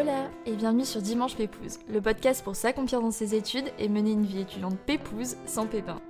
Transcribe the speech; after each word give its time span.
Hola 0.00 0.30
et 0.46 0.56
bienvenue 0.56 0.86
sur 0.86 1.02
Dimanche 1.02 1.36
Pépouze, 1.36 1.78
le 1.86 2.00
podcast 2.00 2.42
pour 2.42 2.56
s'accomplir 2.56 3.02
dans 3.02 3.10
ses 3.10 3.34
études 3.34 3.70
et 3.78 3.86
mener 3.90 4.12
une 4.12 4.24
vie 4.24 4.40
étudiante 4.40 4.78
pépouze 4.78 5.36
sans 5.44 5.66
pépin. 5.66 6.00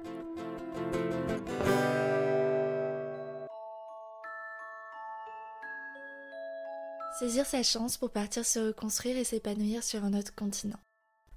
Saisir 7.18 7.44
sa 7.46 7.64
chance 7.64 7.96
pour 7.96 8.10
partir 8.10 8.46
se 8.46 8.60
reconstruire 8.60 9.16
et 9.16 9.24
s'épanouir 9.24 9.82
sur 9.82 10.04
un 10.04 10.14
autre 10.14 10.36
continent. 10.36 10.78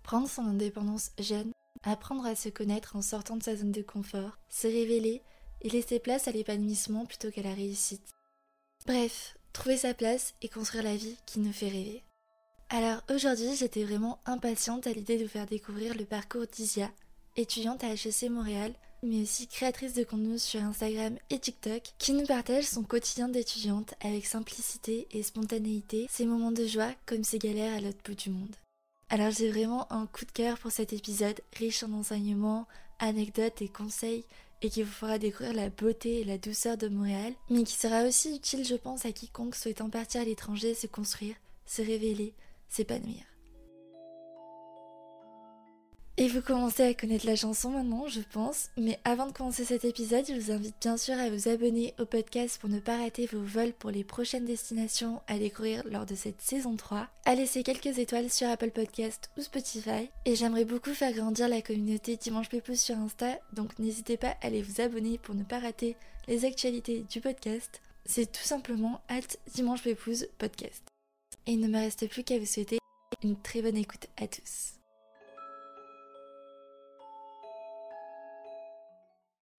Prendre 0.03 0.29
son 0.29 0.45
indépendance 0.45 1.09
jeune, 1.17 1.53
apprendre 1.81 2.27
à 2.27 2.35
se 2.35 2.49
connaître 2.49 2.95
en 2.95 3.01
sortant 3.01 3.37
de 3.37 3.41
sa 3.41 3.55
zone 3.55 3.71
de 3.71 3.81
confort, 3.81 4.37
se 4.49 4.67
révéler 4.67 5.23
et 5.61 5.69
laisser 5.69 5.97
place 5.97 6.27
à 6.27 6.31
l'épanouissement 6.31 7.07
plutôt 7.07 7.31
qu'à 7.31 7.41
la 7.41 7.55
réussite. 7.55 8.11
Bref, 8.85 9.39
trouver 9.53 9.77
sa 9.77 9.95
place 9.95 10.35
et 10.43 10.49
construire 10.49 10.83
la 10.83 10.95
vie 10.95 11.17
qui 11.25 11.39
nous 11.39 11.51
fait 11.51 11.69
rêver. 11.69 12.03
Alors 12.73 13.01
aujourd'hui, 13.13 13.55
j'étais 13.55 13.83
vraiment 13.83 14.17
impatiente 14.25 14.87
à 14.87 14.93
l'idée 14.93 15.19
de 15.19 15.25
vous 15.25 15.29
faire 15.29 15.45
découvrir 15.45 15.93
le 15.93 16.05
parcours 16.05 16.47
d'Isia, 16.47 16.89
étudiante 17.37 17.83
à 17.83 17.93
HEC 17.93 18.31
Montréal, 18.31 18.73
mais 19.03 19.21
aussi 19.21 19.45
créatrice 19.45 19.93
de 19.93 20.03
contenu 20.03 20.39
sur 20.39 20.59
Instagram 20.63 21.15
et 21.29 21.37
TikTok, 21.37 21.83
qui 21.99 22.13
nous 22.13 22.25
partage 22.25 22.63
son 22.63 22.81
quotidien 22.81 23.29
d'étudiante 23.29 23.93
avec 24.01 24.25
simplicité 24.25 25.07
et 25.11 25.21
spontanéité, 25.21 26.07
ses 26.09 26.25
moments 26.25 26.51
de 26.51 26.65
joie 26.65 26.91
comme 27.05 27.23
ses 27.23 27.37
galères 27.37 27.75
à 27.75 27.79
l'autre 27.79 27.99
bout 28.03 28.15
du 28.15 28.31
monde. 28.31 28.55
Alors 29.09 29.29
j'ai 29.29 29.51
vraiment 29.51 29.85
un 29.93 30.07
coup 30.07 30.25
de 30.25 30.31
cœur 30.31 30.57
pour 30.57 30.71
cet 30.71 30.93
épisode 30.93 31.41
riche 31.55 31.83
en 31.83 31.93
enseignements, 31.93 32.65
anecdotes 32.97 33.61
et 33.61 33.67
conseils 33.67 34.25
et 34.63 34.71
qui 34.71 34.81
vous 34.81 34.91
fera 34.91 35.19
découvrir 35.19 35.53
la 35.53 35.69
beauté 35.69 36.21
et 36.21 36.23
la 36.23 36.39
douceur 36.39 36.77
de 36.77 36.87
Montréal, 36.87 37.33
mais 37.51 37.65
qui 37.65 37.75
sera 37.75 38.01
aussi 38.01 38.35
utile 38.35 38.65
je 38.65 38.73
pense 38.73 39.05
à 39.05 39.11
quiconque 39.11 39.53
souhaitant 39.53 39.91
partir 39.91 40.21
à 40.21 40.25
l'étranger 40.25 40.73
se 40.73 40.87
construire, 40.87 41.35
se 41.67 41.83
révéler, 41.83 42.33
s'épanouir. 42.73 43.23
Et 46.15 46.27
vous 46.27 46.41
commencez 46.41 46.83
à 46.83 46.93
connaître 46.93 47.25
la 47.25 47.35
chanson 47.35 47.71
maintenant, 47.71 48.07
je 48.07 48.21
pense, 48.21 48.69
mais 48.77 48.99
avant 49.03 49.25
de 49.25 49.31
commencer 49.31 49.65
cet 49.65 49.83
épisode, 49.83 50.25
je 50.27 50.33
vous 50.33 50.51
invite 50.51 50.75
bien 50.79 50.95
sûr 50.95 51.15
à 51.15 51.31
vous 51.31 51.49
abonner 51.49 51.95
au 51.99 52.05
podcast 52.05 52.61
pour 52.61 52.69
ne 52.69 52.79
pas 52.79 52.97
rater 52.99 53.25
vos 53.25 53.41
vols 53.41 53.73
pour 53.73 53.89
les 53.89 54.03
prochaines 54.03 54.45
destinations 54.45 55.21
à 55.27 55.39
découvrir 55.39 55.81
lors 55.89 56.05
de 56.05 56.13
cette 56.13 56.39
saison 56.39 56.75
3, 56.75 57.07
à 57.25 57.33
laisser 57.33 57.63
quelques 57.63 57.97
étoiles 57.97 58.29
sur 58.29 58.47
Apple 58.47 58.69
Podcast 58.69 59.31
ou 59.39 59.41
Spotify, 59.41 60.11
et 60.25 60.35
j'aimerais 60.35 60.65
beaucoup 60.65 60.93
faire 60.93 61.13
grandir 61.13 61.49
la 61.49 61.63
communauté 61.63 62.15
Dimanche 62.15 62.49
Pépouze 62.49 62.79
sur 62.79 62.95
Insta, 62.95 63.39
donc 63.53 63.79
n'hésitez 63.79 64.17
pas 64.17 64.37
à 64.41 64.47
aller 64.47 64.61
vous 64.61 64.81
abonner 64.81 65.17
pour 65.17 65.33
ne 65.33 65.43
pas 65.43 65.57
rater 65.57 65.97
les 66.27 66.45
actualités 66.45 67.05
du 67.09 67.21
podcast. 67.21 67.81
C'est 68.05 68.31
tout 68.31 68.43
simplement 68.43 69.01
at 69.09 69.35
Dimanche 69.55 69.81
Pépouze 69.81 70.27
Podcast. 70.37 70.92
Et 71.45 71.53
il 71.53 71.59
ne 71.59 71.67
me 71.67 71.77
reste 71.77 72.07
plus 72.09 72.23
qu'à 72.23 72.39
vous 72.39 72.45
souhaiter 72.45 72.79
une 73.21 73.35
très 73.35 73.61
bonne 73.61 73.75
écoute 73.75 74.07
à 74.17 74.27
tous. 74.27 74.75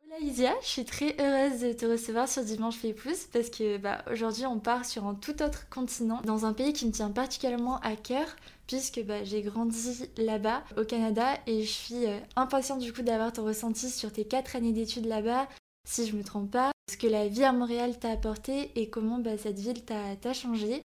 Hola 0.07 0.19
Isia, 0.21 0.55
je 0.63 0.67
suis 0.67 0.85
très 0.87 1.15
heureuse 1.21 1.61
de 1.61 1.73
te 1.75 1.85
recevoir 1.85 2.27
sur 2.27 2.43
Dimanche 2.43 2.77
fait 2.77 2.95
pouce 2.95 3.27
parce 3.33 3.51
que 3.51 3.77
bah, 3.77 4.03
aujourd'hui 4.11 4.47
on 4.47 4.61
part 4.61 4.87
sur 4.87 5.05
un 5.07 5.15
tout 5.15 5.43
autre 5.43 5.69
continent, 5.69 6.23
dans 6.25 6.47
un 6.47 6.55
pays 6.55 6.73
qui 6.73 6.87
me 6.87 6.93
tient 6.93 7.11
particulièrement 7.11 7.79
à 7.81 7.97
cœur 7.97 8.29
puisque 8.67 9.03
bah, 9.05 9.25
j'ai 9.25 9.43
grandi 9.43 10.09
là-bas 10.17 10.65
au 10.79 10.85
Canada 10.85 11.39
et 11.47 11.65
je 11.65 11.71
suis 11.71 12.07
euh, 12.07 12.19
impatiente 12.37 12.81
du 12.81 12.95
coup 12.95 13.03
d'avoir 13.03 13.33
ton 13.33 13.45
ressenti 13.45 13.91
sur 13.91 14.11
tes 14.11 14.25
4 14.25 14.57
années 14.57 14.73
d'études 14.73 15.07
là-bas, 15.07 15.49
si 15.87 16.07
je 16.07 16.17
me 16.17 16.25
trompe 16.25 16.51
pas, 16.51 16.71
ce 16.91 16.97
que 16.97 17.07
la 17.07 17.29
vie 17.29 17.45
à 17.45 17.53
Montréal 17.53 17.99
t'a 17.99 18.13
apporté 18.13 18.71
et 18.77 18.89
comment 18.89 19.19
bah, 19.19 19.37
cette 19.37 19.59
ville 19.59 19.85
t'a 19.85 20.33
changé. 20.33 20.83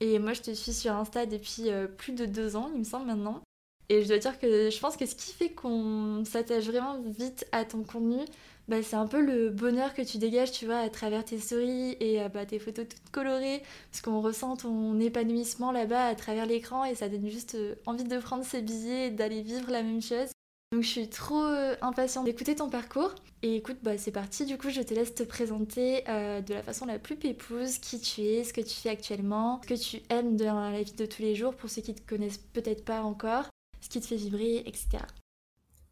Et 0.00 0.18
moi 0.18 0.32
je 0.32 0.42
te 0.42 0.50
suis 0.52 0.72
sur 0.72 0.92
Insta 0.94 1.26
depuis 1.26 1.70
euh, 1.70 1.86
plus 1.86 2.12
de 2.12 2.26
2 2.26 2.56
ans 2.56 2.70
il 2.74 2.80
me 2.80 2.84
semble 2.84 3.06
maintenant. 3.06 3.42
Et 3.88 4.02
je 4.02 4.08
dois 4.08 4.18
dire 4.18 4.38
que 4.38 4.70
je 4.70 4.78
pense 4.80 4.96
que 4.96 5.04
ce 5.06 5.14
qui 5.14 5.32
fait 5.32 5.50
qu'on 5.50 6.24
s'attache 6.24 6.64
vraiment 6.64 7.00
vite 7.02 7.46
à 7.52 7.64
ton 7.64 7.82
contenu, 7.82 8.24
bah, 8.68 8.82
c'est 8.82 8.96
un 8.96 9.06
peu 9.06 9.20
le 9.20 9.50
bonheur 9.50 9.92
que 9.92 10.02
tu 10.02 10.18
dégages, 10.18 10.52
tu 10.52 10.66
vois, 10.66 10.78
à 10.78 10.88
travers 10.88 11.24
tes 11.24 11.38
stories 11.38 11.96
et 12.00 12.22
euh, 12.22 12.28
bah, 12.28 12.46
tes 12.46 12.58
photos 12.58 12.86
toutes 12.88 13.10
colorées, 13.10 13.62
parce 13.90 14.00
qu'on 14.00 14.20
ressent 14.20 14.56
ton 14.56 14.98
épanouissement 15.00 15.72
là-bas 15.72 16.06
à 16.06 16.14
travers 16.14 16.46
l'écran 16.46 16.84
et 16.84 16.94
ça 16.94 17.08
donne 17.08 17.28
juste 17.28 17.56
euh, 17.56 17.74
envie 17.86 18.04
de 18.04 18.18
prendre 18.18 18.44
ses 18.44 18.62
billets 18.62 19.08
et 19.08 19.10
d'aller 19.10 19.42
vivre 19.42 19.70
la 19.70 19.82
même 19.82 20.00
chose. 20.00 20.30
Donc 20.72 20.82
je 20.82 20.88
suis 20.88 21.08
trop 21.08 21.44
euh, 21.44 21.76
impatiente 21.82 22.24
d'écouter 22.24 22.56
ton 22.56 22.68
parcours. 22.68 23.14
Et 23.42 23.56
écoute, 23.56 23.76
bah, 23.82 23.98
c'est 23.98 24.10
parti, 24.10 24.46
du 24.46 24.58
coup 24.58 24.70
je 24.70 24.80
te 24.80 24.94
laisse 24.94 25.14
te 25.14 25.22
présenter 25.22 26.02
de 26.06 26.54
la 26.54 26.62
façon 26.62 26.86
la 26.86 26.98
plus 26.98 27.16
pépouse 27.16 27.78
qui 27.78 28.00
tu 28.00 28.22
es, 28.22 28.44
ce 28.44 28.52
que 28.52 28.60
tu 28.60 28.74
fais 28.74 28.88
actuellement, 28.88 29.60
ce 29.62 29.68
que 29.68 29.74
tu 29.74 30.02
aimes 30.10 30.36
dans 30.36 30.70
la 30.70 30.82
vie 30.82 30.92
de 30.92 31.06
tous 31.06 31.22
les 31.22 31.34
jours 31.34 31.54
pour 31.54 31.68
ceux 31.68 31.82
qui 31.82 31.92
ne 31.92 31.96
te 31.96 32.08
connaissent 32.08 32.38
peut-être 32.38 32.84
pas 32.84 33.02
encore, 33.02 33.50
ce 33.80 33.88
qui 33.88 34.00
te 34.00 34.06
fait 34.06 34.16
vibrer, 34.16 34.62
etc. 34.64 35.04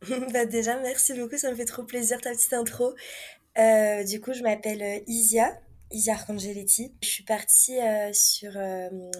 bah 0.32 0.46
déjà, 0.46 0.78
merci 0.80 1.12
beaucoup, 1.14 1.36
ça 1.36 1.50
me 1.50 1.56
fait 1.56 1.66
trop 1.66 1.82
plaisir 1.82 2.20
ta 2.20 2.30
petite 2.30 2.52
intro. 2.52 2.94
Euh, 3.58 4.04
du 4.04 4.20
coup, 4.20 4.32
je 4.32 4.42
m'appelle 4.42 4.82
euh, 4.82 5.00
Isia, 5.06 5.60
Isia 5.90 6.14
Arcangeletti. 6.14 6.92
Je 7.02 7.08
suis 7.08 7.24
partie 7.24 7.78
euh, 7.78 8.12
sur 8.12 8.52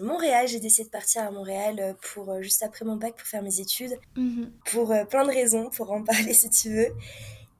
Montréal, 0.01 0.47
j'ai 0.47 0.59
décidé 0.59 0.85
de 0.85 0.91
partir 0.91 1.23
à 1.23 1.31
Montréal 1.31 1.95
pour 2.13 2.41
juste 2.41 2.63
après 2.63 2.85
mon 2.85 2.95
bac 2.95 3.15
pour 3.15 3.27
faire 3.27 3.41
mes 3.41 3.59
études, 3.59 3.97
mhm. 4.15 4.51
pour 4.65 4.93
plein 5.09 5.25
de 5.25 5.31
raisons, 5.31 5.69
pour 5.69 5.91
en 5.91 6.03
parler 6.05 6.33
si 6.33 6.49
tu 6.49 6.73
veux. 6.73 6.89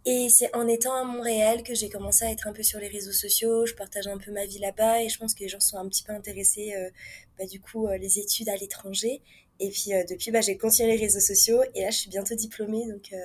Et 0.06 0.30
c'est 0.30 0.56
en 0.56 0.68
étant 0.68 0.96
à 0.96 1.04
Montréal 1.04 1.62
que 1.62 1.76
j'ai 1.76 1.90
commencé 1.90 2.26
à 2.26 2.32
être 2.32 2.48
un 2.48 2.54
peu 2.54 2.64
sur 2.64 2.80
les 2.80 2.88
réseaux 2.88 3.12
sociaux, 3.12 3.68
je 3.68 3.76
partage 3.76 4.08
un 4.08 4.18
peu 4.18 4.32
ma 4.32 4.46
vie 4.46 4.58
là-bas 4.58 5.04
et 5.04 5.10
je 5.10 5.20
pense 5.20 5.36
que 5.36 5.42
les 5.42 5.50
gens 5.50 5.60
sont 5.60 5.78
un 5.78 5.88
petit 5.88 6.04
peu 6.04 6.12
intéressés, 6.12 6.74
bah, 7.38 7.46
du 7.46 7.60
coup, 7.60 7.88
les 7.88 8.18
études 8.18 8.50
à 8.50 8.56
l'étranger. 8.56 9.22
Et 9.62 9.70
puis 9.70 9.94
euh, 9.94 10.04
depuis, 10.10 10.32
bah, 10.32 10.42
j'ai 10.42 10.58
continué 10.58 10.94
les 10.94 10.98
réseaux 10.98 11.20
sociaux 11.20 11.62
et 11.76 11.84
là, 11.84 11.92
je 11.92 11.98
suis 12.00 12.10
bientôt 12.10 12.34
diplômée. 12.34 12.88
Donc 12.88 13.14
euh, 13.14 13.18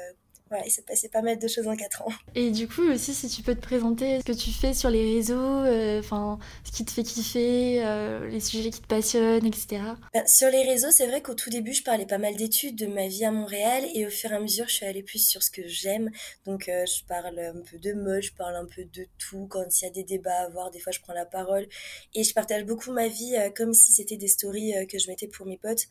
voilà, 0.49 0.65
il 0.67 0.71
s'est 0.71 0.83
passé 0.83 1.09
pas 1.09 1.23
mal 1.23 1.39
de 1.39 1.49
choses 1.49 1.67
en 1.67 1.77
4 1.77 2.03
ans. 2.03 2.13
Et 2.35 2.51
du 2.51 2.69
coup, 2.69 2.83
aussi, 2.83 3.15
si 3.15 3.29
tu 3.29 3.43
peux 3.43 3.55
te 3.55 3.61
présenter 3.61 4.21
ce 4.21 4.25
que 4.25 4.33
tu 4.33 4.51
fais 4.51 4.75
sur 4.75 4.91
les 4.91 5.15
réseaux, 5.15 5.35
euh, 5.35 5.99
enfin, 5.99 6.39
ce 6.65 6.71
qui 6.71 6.85
te 6.85 6.93
fait 6.93 7.03
kiffer, 7.03 7.83
les 8.31 8.41
sujets 8.41 8.71
qui 8.71 8.81
te 8.81 8.87
passionnent, 8.87 9.45
etc. 9.45 9.83
Bah, 10.15 10.27
sur 10.27 10.49
les 10.51 10.63
réseaux, 10.63 10.91
c'est 10.91 11.07
vrai 11.07 11.21
qu'au 11.21 11.35
tout 11.35 11.51
début, 11.51 11.73
je 11.73 11.83
parlais 11.83 12.07
pas 12.07 12.19
mal 12.19 12.37
d'études, 12.37 12.77
de 12.77 12.87
ma 12.87 13.09
vie 13.09 13.25
à 13.25 13.31
Montréal, 13.31 13.85
et 13.95 14.07
au 14.07 14.11
fur 14.11 14.33
et 14.33 14.37
à 14.37 14.41
mesure, 14.41 14.69
je 14.69 14.75
suis 14.75 14.87
allée 14.87 15.03
plus 15.03 15.27
sur 15.27 15.43
ce 15.43 15.51
que 15.51 15.67
j'aime. 15.67 16.11
Donc, 16.45 16.67
je 16.67 17.05
parle 17.05 17.39
un 17.39 17.61
peu 17.69 17.79
de 17.79 17.93
mode, 17.93 18.23
je 18.23 18.33
parle 18.33 18.57
un 18.57 18.67
peu 18.67 18.85
de 18.85 19.07
tout. 19.19 19.47
Quand 19.49 19.65
il 19.81 19.85
y 19.85 19.89
a 19.89 19.91
des 19.91 20.05
débats 20.05 20.43
à 20.43 20.45
avoir, 20.45 20.71
des 20.71 20.79
fois, 20.79 20.93
je 20.93 21.01
prends 21.01 21.15
la 21.15 21.27
parole. 21.27 21.67
Et 22.15 22.23
je 22.23 22.33
partage 22.33 22.65
beaucoup 22.65 22.93
ma 22.93 23.09
vie 23.09 23.35
comme 23.57 23.75
si 23.75 23.93
c'était 23.93 24.17
des 24.17 24.29
stories 24.29 24.87
que 24.87 24.99
je 24.99 25.09
mettais 25.09 25.27
pour 25.27 25.47
mes 25.47 25.59
potes. 25.59 25.87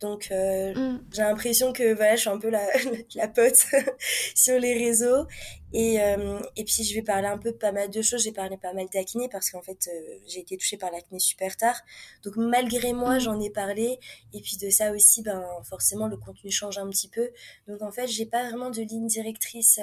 Donc 0.00 0.28
euh, 0.30 0.74
mm. 0.74 1.04
j'ai 1.12 1.22
l'impression 1.22 1.72
que 1.72 1.94
voilà, 1.94 2.14
je 2.14 2.20
suis 2.20 2.30
un 2.30 2.38
peu 2.38 2.50
la, 2.50 2.66
la 3.14 3.28
pote 3.28 3.56
sur 4.34 4.58
les 4.58 4.74
réseaux. 4.74 5.26
Et, 5.72 6.00
euh, 6.00 6.40
et 6.56 6.64
puis 6.64 6.82
je 6.82 6.94
vais 6.94 7.02
parler 7.02 7.26
un 7.26 7.36
peu 7.36 7.52
pas 7.52 7.72
mal 7.72 7.90
de 7.90 8.02
choses. 8.02 8.22
J'ai 8.22 8.32
parlé 8.32 8.56
pas 8.56 8.72
mal 8.72 8.86
d'acné 8.92 9.28
parce 9.28 9.50
qu'en 9.50 9.60
fait 9.62 9.88
euh, 9.88 10.18
j'ai 10.26 10.40
été 10.40 10.56
touchée 10.56 10.76
par 10.76 10.90
l'acné 10.90 11.18
super 11.18 11.56
tard. 11.56 11.80
Donc 12.24 12.36
malgré 12.36 12.92
moi 12.92 13.16
mm. 13.16 13.20
j'en 13.20 13.40
ai 13.40 13.50
parlé. 13.50 13.98
Et 14.32 14.40
puis 14.40 14.56
de 14.56 14.70
ça 14.70 14.92
aussi, 14.92 15.22
ben 15.22 15.44
forcément 15.64 16.06
le 16.06 16.16
contenu 16.16 16.50
change 16.50 16.78
un 16.78 16.88
petit 16.88 17.08
peu. 17.08 17.30
Donc 17.66 17.82
en 17.82 17.90
fait 17.90 18.06
j'ai 18.06 18.26
pas 18.26 18.48
vraiment 18.48 18.70
de 18.70 18.82
ligne 18.82 19.06
directrice 19.06 19.80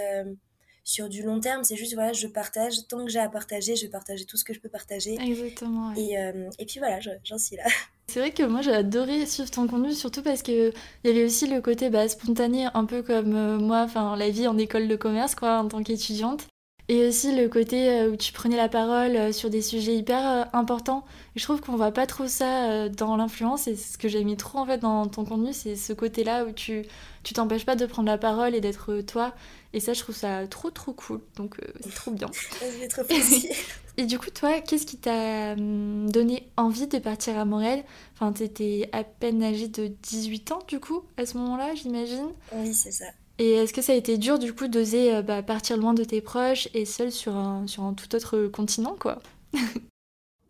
sur 0.85 1.09
du 1.09 1.23
long 1.23 1.41
terme. 1.41 1.65
C'est 1.65 1.75
juste, 1.75 1.95
voilà, 1.95 2.13
je 2.13 2.27
partage. 2.27 2.87
Tant 2.87 3.03
que 3.03 3.11
j'ai 3.11 3.19
à 3.19 3.27
partager, 3.27 3.75
je 3.75 3.81
vais 3.81 3.91
partager 3.91 4.23
tout 4.23 4.37
ce 4.37 4.45
que 4.45 4.53
je 4.53 4.61
peux 4.61 4.69
partager. 4.69 5.17
Exactement. 5.19 5.93
Et, 5.97 6.13
et, 6.57 6.65
puis 6.65 6.79
voilà, 6.79 7.01
j'en 7.01 7.37
suis 7.37 7.57
là. 7.57 7.65
C'est 8.07 8.19
vrai 8.19 8.31
que 8.31 8.43
moi 8.43 8.61
j'ai 8.61 8.71
adoré 8.71 9.25
suivre 9.25 9.49
ton 9.49 9.67
contenu, 9.67 9.91
surtout 9.93 10.21
parce 10.21 10.41
qu'il 10.41 10.71
y 11.03 11.09
avait 11.09 11.25
aussi 11.25 11.47
le 11.47 11.59
côté 11.59 11.89
bah, 11.89 12.07
spontané, 12.07 12.67
un 12.73 12.85
peu 12.85 13.01
comme 13.01 13.35
euh, 13.35 13.57
moi, 13.57 13.81
enfin 13.81 14.15
la 14.15 14.29
vie 14.29 14.47
en 14.47 14.57
école 14.57 14.87
de 14.87 14.95
commerce, 14.95 15.35
quoi, 15.35 15.59
en 15.59 15.67
tant 15.67 15.83
qu'étudiante. 15.83 16.47
Et 16.87 17.07
aussi 17.07 17.35
le 17.35 17.49
côté 17.49 17.89
euh, 17.89 18.11
où 18.11 18.15
tu 18.15 18.31
prenais 18.31 18.57
la 18.57 18.69
parole 18.69 19.15
euh, 19.15 19.31
sur 19.31 19.49
des 19.49 19.63
sujets 19.63 19.95
hyper 19.95 20.47
importants. 20.53 21.03
Et 21.35 21.39
je 21.39 21.43
trouve 21.43 21.61
qu'on 21.61 21.75
voit 21.75 21.91
pas 21.91 22.05
trop 22.05 22.27
ça 22.27 22.87
dans 22.89 23.17
l'influence. 23.17 23.67
Et 23.67 23.75
ce 23.75 23.97
que 23.97 24.07
j'ai 24.07 24.21
aimé 24.21 24.37
trop 24.37 24.59
en 24.59 24.67
fait 24.67 24.77
dans 24.77 25.07
ton 25.07 25.25
contenu, 25.25 25.51
c'est 25.51 25.75
ce 25.75 25.91
côté-là 25.91 26.45
où 26.45 26.51
tu 26.51 26.85
tu 27.23 27.33
t'empêches 27.33 27.65
pas 27.65 27.75
de 27.75 27.87
prendre 27.87 28.07
la 28.07 28.19
parole 28.19 28.53
et 28.53 28.61
d'être 28.61 29.01
toi. 29.01 29.33
Et 29.75 29.81
ça, 29.81 29.91
je 29.91 29.99
trouve 29.99 30.15
ça 30.15 30.47
trop 30.47 30.71
trop 30.71 30.93
cool. 30.93 31.19
Donc 31.35 31.57
c'est 31.81 31.93
trop 31.93 32.11
bien. 32.11 32.31
J'ai 32.79 32.87
trop 32.87 33.03
plaisir. 33.03 33.51
Et 33.97 34.05
du 34.05 34.17
coup, 34.17 34.29
toi, 34.29 34.61
qu'est-ce 34.61 34.85
qui 34.85 34.97
t'a 34.97 35.53
hum, 35.53 36.09
donné 36.09 36.49
envie 36.57 36.87
de 36.87 36.97
partir 36.97 37.37
à 37.37 37.45
Montréal 37.45 37.83
Enfin, 38.13 38.31
t'étais 38.31 38.89
à 38.93 39.03
peine 39.03 39.43
âgée 39.43 39.67
de 39.67 39.87
18 39.87 40.51
ans, 40.53 40.59
du 40.67 40.79
coup, 40.79 41.03
à 41.17 41.25
ce 41.25 41.37
moment-là, 41.37 41.75
j'imagine? 41.75 42.29
Oui, 42.53 42.73
c'est 42.73 42.91
ça. 42.91 43.05
Et 43.37 43.51
est-ce 43.51 43.73
que 43.73 43.81
ça 43.81 43.91
a 43.91 43.95
été 43.95 44.17
dur, 44.17 44.39
du 44.39 44.53
coup, 44.53 44.69
d'oser 44.69 45.13
euh, 45.13 45.21
bah, 45.21 45.43
partir 45.43 45.75
loin 45.75 45.93
de 45.93 46.05
tes 46.05 46.21
proches 46.21 46.69
et 46.73 46.85
seule 46.85 47.11
sur 47.11 47.35
un, 47.35 47.67
sur 47.67 47.83
un 47.83 47.93
tout 47.93 48.15
autre 48.15 48.47
continent, 48.47 48.95
quoi? 48.97 49.19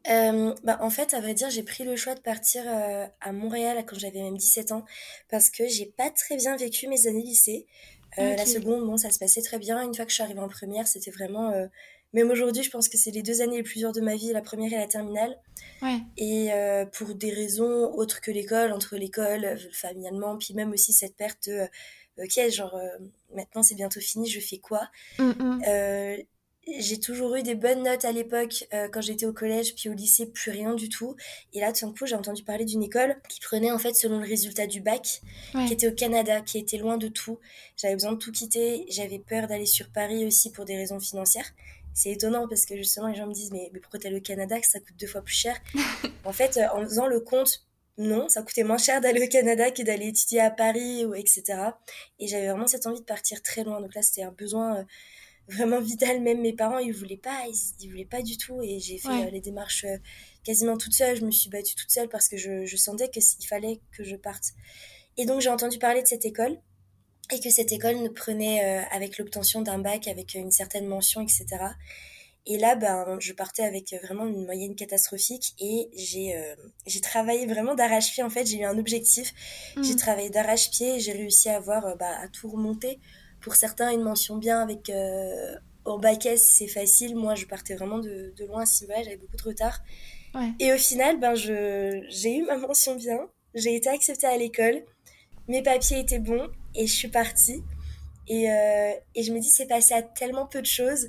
Euh, 0.08 0.54
bah, 0.64 0.78
en 0.82 0.90
fait, 0.90 1.14
à 1.14 1.20
vrai 1.20 1.34
dire, 1.34 1.50
j'ai 1.50 1.64
pris 1.64 1.84
le 1.84 1.96
choix 1.96 2.14
de 2.14 2.20
partir 2.20 2.64
euh, 2.68 3.08
à 3.22 3.32
Montréal 3.32 3.84
quand 3.88 3.98
j'avais 3.98 4.22
même 4.22 4.38
17 4.38 4.72
ans 4.72 4.86
parce 5.30 5.50
que 5.50 5.68
j'ai 5.68 5.88
pas 5.88 6.12
très 6.12 6.38
bien 6.38 6.56
vécu 6.58 6.88
mes 6.88 7.08
années 7.08 7.24
lycée. 7.24 7.66
La 8.18 8.46
seconde, 8.46 8.86
bon, 8.86 8.98
ça 8.98 9.12
se 9.12 9.20
passait 9.20 9.42
très 9.42 9.60
bien. 9.60 9.82
Une 9.82 9.94
fois 9.94 10.06
que 10.06 10.12
je 10.12 10.16
suis 10.16 10.24
arrivée 10.24 10.40
en 10.40 10.50
première, 10.50 10.88
c'était 10.88 11.12
vraiment 11.12 11.52
même 12.16 12.32
aujourd'hui, 12.32 12.64
je 12.64 12.70
pense 12.70 12.88
que 12.88 12.98
c'est 12.98 13.12
les 13.12 13.24
deux 13.24 13.42
années 13.42 13.58
les 13.58 13.64
plus 13.64 13.80
dures 13.80 13.92
de 13.92 14.00
ma 14.00 14.16
vie, 14.16 14.32
la 14.32 14.42
première 14.42 14.72
et 14.72 14.78
la 14.78 14.88
terminale. 14.88 15.38
Ouais. 15.82 16.00
Et 16.16 16.54
euh, 16.54 16.86
pour 16.86 17.14
des 17.14 17.30
raisons 17.30 17.94
autres 17.94 18.22
que 18.22 18.32
l'école, 18.32 18.72
entre 18.72 18.96
l'école, 18.96 19.60
familialement, 19.74 20.38
puis 20.38 20.54
même 20.54 20.72
aussi 20.72 20.94
cette 20.94 21.18
perte 21.18 21.50
de, 21.50 21.68
ok, 22.18 22.50
genre, 22.52 22.80
maintenant 23.36 23.64
c'est 23.64 23.76
bientôt 23.76 24.00
fini, 24.00 24.30
je 24.30 24.40
fais 24.40 24.60
quoi? 24.60 24.88
Mm, 25.20 25.32
mm. 25.32 25.62
J'ai 26.80 27.00
toujours 27.00 27.36
eu 27.36 27.44
des 27.44 27.56
bonnes 27.56 27.84
notes 27.84 28.06
à 28.06 28.12
l'époque 28.12 28.66
euh, 28.74 28.88
quand 28.92 29.02
j'étais 29.02 29.26
au 29.26 29.34
collège, 29.34 29.76
puis 29.76 29.90
au 29.90 29.94
lycée, 29.94 30.26
plus 30.26 30.52
rien 30.52 30.74
du 30.74 30.90
tout. 30.90 31.16
Et 31.54 31.60
là, 31.60 31.72
tout 31.72 31.86
d'un 31.86 31.94
coup, 31.94 32.06
j'ai 32.06 32.16
entendu 32.16 32.44
parler 32.44 32.66
d'une 32.66 32.82
école 32.84 33.16
qui 33.30 33.40
prenait 33.40 33.72
en 33.72 33.78
fait 33.78 33.94
selon 33.94 34.18
le 34.20 34.26
résultat 34.28 34.66
du 34.68 34.82
bac, 34.82 35.22
Ouais. 35.54 35.66
qui 35.68 35.74
était 35.74 35.88
au 35.88 35.94
Canada, 35.94 36.42
qui 36.42 36.58
était 36.58 36.78
loin 36.78 36.98
de 36.98 37.08
tout. 37.08 37.40
J'avais 37.78 37.94
besoin 37.94 38.14
de 38.14 38.18
tout 38.18 38.32
quitter. 38.32 38.86
J'avais 38.90 39.20
peur 39.20 39.48
d'aller 39.48 39.66
sur 39.66 39.90
Paris 39.92 40.26
aussi 40.26 40.52
pour 40.52 40.66
des 40.66 40.76
raisons 40.76 41.00
financières. 41.00 41.50
C'est 41.94 42.10
étonnant 42.12 42.48
parce 42.48 42.66
que 42.66 42.76
justement, 42.76 43.08
les 43.08 43.16
gens 43.16 43.28
me 43.28 43.34
disent 43.34 43.52
Mais, 43.52 43.70
mais 43.72 43.80
pourquoi 43.80 44.00
t'es 44.00 44.08
allé 44.08 44.18
au 44.18 44.22
Canada 44.22 44.60
que 44.60 44.68
ça 44.68 44.80
coûte 44.80 44.96
deux 45.00 45.08
fois 45.08 45.22
plus 45.22 45.36
cher? 45.36 45.56
En 46.26 46.34
fait, 46.34 46.58
euh, 46.58 46.68
en 46.74 46.82
faisant 46.84 47.06
le 47.08 47.20
compte, 47.20 47.64
non, 48.00 48.28
ça 48.28 48.42
coûtait 48.42 48.64
moins 48.64 48.80
cher 48.80 49.00
d'aller 49.00 49.24
au 49.24 49.30
Canada 49.30 49.70
que 49.72 49.84
d'aller 49.84 50.08
étudier 50.08 50.42
à 50.42 50.50
Paris, 50.50 51.06
ou 51.06 51.14
etc. 51.14 51.44
Et 52.20 52.28
j'avais 52.28 52.48
vraiment 52.50 52.68
cette 52.68 52.88
envie 52.88 53.00
de 53.00 53.06
partir 53.06 53.42
très 53.44 53.64
loin. 53.64 53.80
Donc 53.80 53.94
là, 53.96 54.02
c'était 54.02 54.24
un 54.24 54.32
besoin. 54.32 54.80
euh, 54.80 54.84
vraiment 55.48 55.80
vital. 55.80 56.22
Même 56.22 56.42
mes 56.42 56.54
parents, 56.54 56.80
ils 56.80 56.94
voulaient 56.94 57.18
pas, 57.18 57.44
ils, 57.48 57.56
ils 57.84 57.90
voulaient 57.90 58.06
pas 58.06 58.22
du 58.22 58.38
tout. 58.38 58.62
Et 58.62 58.80
j'ai 58.80 58.98
fait 58.98 59.08
Ouais. 59.10 59.28
euh, 59.28 59.30
les 59.32 59.42
démarches 59.42 59.86
euh, 59.86 59.98
quasiment 60.44 60.78
toute 60.78 60.94
seule. 60.94 61.16
Je 61.18 61.26
me 61.26 61.32
suis 61.32 61.50
battue 61.50 61.76
toute 61.76 61.92
seule 61.92 62.10
parce 62.10 62.28
que 62.30 62.38
je, 62.38 62.66
je 62.66 62.78
sentais 62.78 63.10
qu'il 63.10 63.48
fallait 63.48 63.80
que 63.92 64.04
je 64.04 64.16
parte. 64.16 64.54
Et 65.18 65.26
donc 65.26 65.42
j'ai 65.42 65.50
entendu 65.50 65.78
parler 65.80 66.02
de 66.02 66.08
cette 66.08 66.26
école 66.26 66.58
et 67.34 67.40
que 67.40 67.50
cette 67.50 67.72
école 67.72 67.98
ne 68.04 68.10
prenait 68.10 68.64
euh, 68.64 68.84
avec 68.92 69.18
l'obtention 69.18 69.62
d'un 69.62 69.80
bac 69.80 70.08
avec 70.08 70.34
une 70.36 70.52
certaine 70.52 70.86
mention, 70.88 71.22
etc. 71.22 71.46
Et 72.48 72.60
là, 72.60 72.76
ben, 72.76 73.18
je 73.20 73.34
partais 73.34 73.64
avec 73.64 73.96
vraiment 74.04 74.28
une 74.28 74.46
moyenne 74.46 74.76
catastrophique 74.76 75.56
et 75.60 75.90
j'ai 75.96 76.36
euh, 76.36 76.56
j'ai 76.86 77.02
travaillé 77.02 77.48
vraiment 77.48 77.74
d'arrache-pied. 77.74 78.22
En 78.22 78.30
fait, 78.30 78.46
j'ai 78.46 78.60
eu 78.60 78.66
un 78.66 78.78
objectif. 78.78 79.34
J'ai 79.82 79.94
Mm. 79.94 79.98
travaillé 79.98 80.30
d'arrache-pied 80.30 80.98
et 80.98 81.00
j'ai 81.00 81.14
réussi 81.14 81.50
à 81.50 81.56
avoir 81.56 81.88
euh, 81.88 81.96
bah, 81.96 82.16
à 82.22 82.28
tout 82.28 82.48
remonter. 82.48 83.00
Pour 83.46 83.56
certains, 83.56 83.92
une 83.92 84.02
mention 84.02 84.38
bien 84.38 84.60
avec 84.60 84.92
en 85.86 86.00
bac 86.00 86.26
S, 86.26 86.42
c'est 86.58 86.68
facile. 86.68 87.16
Moi, 87.16 87.36
je 87.36 87.46
partais 87.46 87.76
vraiment 87.76 88.00
de, 88.00 88.34
de 88.36 88.46
loin 88.46 88.64
à 88.64 88.66
niveau-là, 88.82 89.04
j'avais 89.04 89.18
beaucoup 89.18 89.38
de 89.38 89.44
retard. 89.44 89.78
Ouais. 90.34 90.50
Et 90.60 90.74
au 90.74 90.78
final, 90.78 91.20
ben, 91.20 91.36
je, 91.36 92.04
j'ai 92.10 92.38
eu 92.38 92.44
ma 92.44 92.58
mention 92.58 92.96
bien. 92.96 93.20
J'ai 93.54 93.76
été 93.76 93.88
acceptée 93.90 94.26
à 94.26 94.36
l'école. 94.36 94.78
Mes 95.48 95.62
papiers 95.62 96.00
étaient 96.00 96.18
bons 96.32 96.48
et 96.74 96.88
je 96.88 96.94
suis 97.02 97.08
partie. 97.08 97.62
Et, 98.28 98.50
euh, 98.52 98.94
et 99.14 99.22
je 99.22 99.32
me 99.32 99.40
dis, 99.40 99.52
c'est 99.52 99.68
passé 99.68 99.94
à 99.94 100.02
tellement 100.02 100.48
peu 100.48 100.60
de 100.62 100.66
choses. 100.66 101.08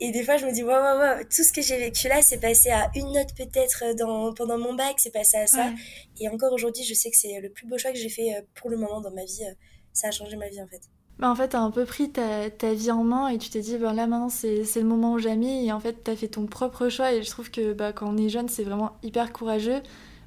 Et 0.00 0.10
des 0.12 0.22
fois, 0.22 0.36
je 0.36 0.44
me 0.44 0.52
dis, 0.52 0.62
waouh, 0.62 0.82
waouh, 0.82 0.98
waouh, 0.98 1.24
tout 1.24 1.42
ce 1.48 1.52
que 1.52 1.62
j'ai 1.62 1.78
vécu 1.78 2.08
là, 2.08 2.20
c'est 2.20 2.40
passé 2.48 2.68
à 2.70 2.90
une 2.94 3.10
note 3.12 3.34
peut-être 3.34 3.94
dans, 3.96 4.34
pendant 4.34 4.58
mon 4.58 4.74
bac, 4.74 4.96
c'est 4.98 5.12
passé 5.20 5.38
à 5.38 5.46
ça. 5.46 5.68
Ouais. 5.68 5.74
Et 6.20 6.28
encore 6.28 6.52
aujourd'hui, 6.52 6.84
je 6.84 6.92
sais 6.92 7.10
que 7.10 7.16
c'est 7.16 7.40
le 7.40 7.48
plus 7.48 7.66
beau 7.66 7.78
choix 7.78 7.90
que 7.92 7.98
j'ai 7.98 8.10
fait 8.10 8.34
euh, 8.36 8.42
pour 8.54 8.68
le 8.68 8.76
moment 8.76 9.00
dans 9.00 9.12
ma 9.12 9.24
vie. 9.24 9.44
euh, 9.48 9.54
Ça 9.94 10.08
a 10.08 10.10
changé 10.10 10.36
ma 10.36 10.48
vie 10.48 10.60
en 10.60 10.66
fait. 10.66 10.82
Bah, 11.18 11.30
en 11.30 11.34
fait, 11.36 11.48
t'as 11.48 11.60
un 11.60 11.70
peu 11.70 11.84
pris 11.84 12.10
ta, 12.10 12.50
ta 12.50 12.74
vie 12.74 12.90
en 12.90 13.04
main 13.04 13.28
et 13.28 13.38
tu 13.38 13.48
t'es 13.50 13.60
dit, 13.60 13.78
ben 13.78 13.92
là 13.94 14.06
maintenant 14.08 14.28
c'est 14.28 14.64
c'est 14.64 14.80
le 14.80 14.86
moment 14.86 15.12
ou 15.14 15.18
jamais. 15.18 15.64
Et 15.64 15.72
en 15.72 15.78
fait, 15.80 16.02
t'as 16.04 16.16
fait 16.16 16.28
ton 16.28 16.46
propre 16.46 16.88
choix. 16.88 17.12
Et 17.12 17.22
je 17.22 17.30
trouve 17.30 17.50
que 17.50 17.72
bah, 17.72 17.92
quand 17.92 18.08
on 18.12 18.16
est 18.16 18.28
jeune, 18.28 18.48
c'est 18.48 18.64
vraiment 18.64 18.96
hyper 19.02 19.32
courageux. 19.32 19.80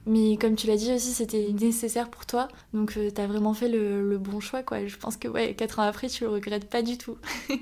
Mais 0.06 0.38
comme 0.38 0.56
tu 0.56 0.68
l'as 0.68 0.78
dit 0.78 0.94
aussi, 0.94 1.12
c'était 1.14 1.52
nécessaire 1.52 2.10
pour 2.10 2.26
toi. 2.26 2.48
Donc 2.74 2.96
euh, 2.98 3.12
t'as 3.12 3.28
vraiment 3.28 3.54
fait 3.54 3.68
le, 3.68 4.08
le 4.10 4.18
bon 4.18 4.40
choix, 4.40 4.64
quoi. 4.64 4.86
Je 4.88 4.96
pense 4.98 5.18
que 5.18 5.28
ouais, 5.28 5.54
4 5.56 5.80
ans 5.80 5.84
après, 5.84 6.08
tu 6.08 6.24
le 6.24 6.30
regrettes 6.30 6.70
pas 6.70 6.82
du 6.82 6.98
tout. 6.98 7.18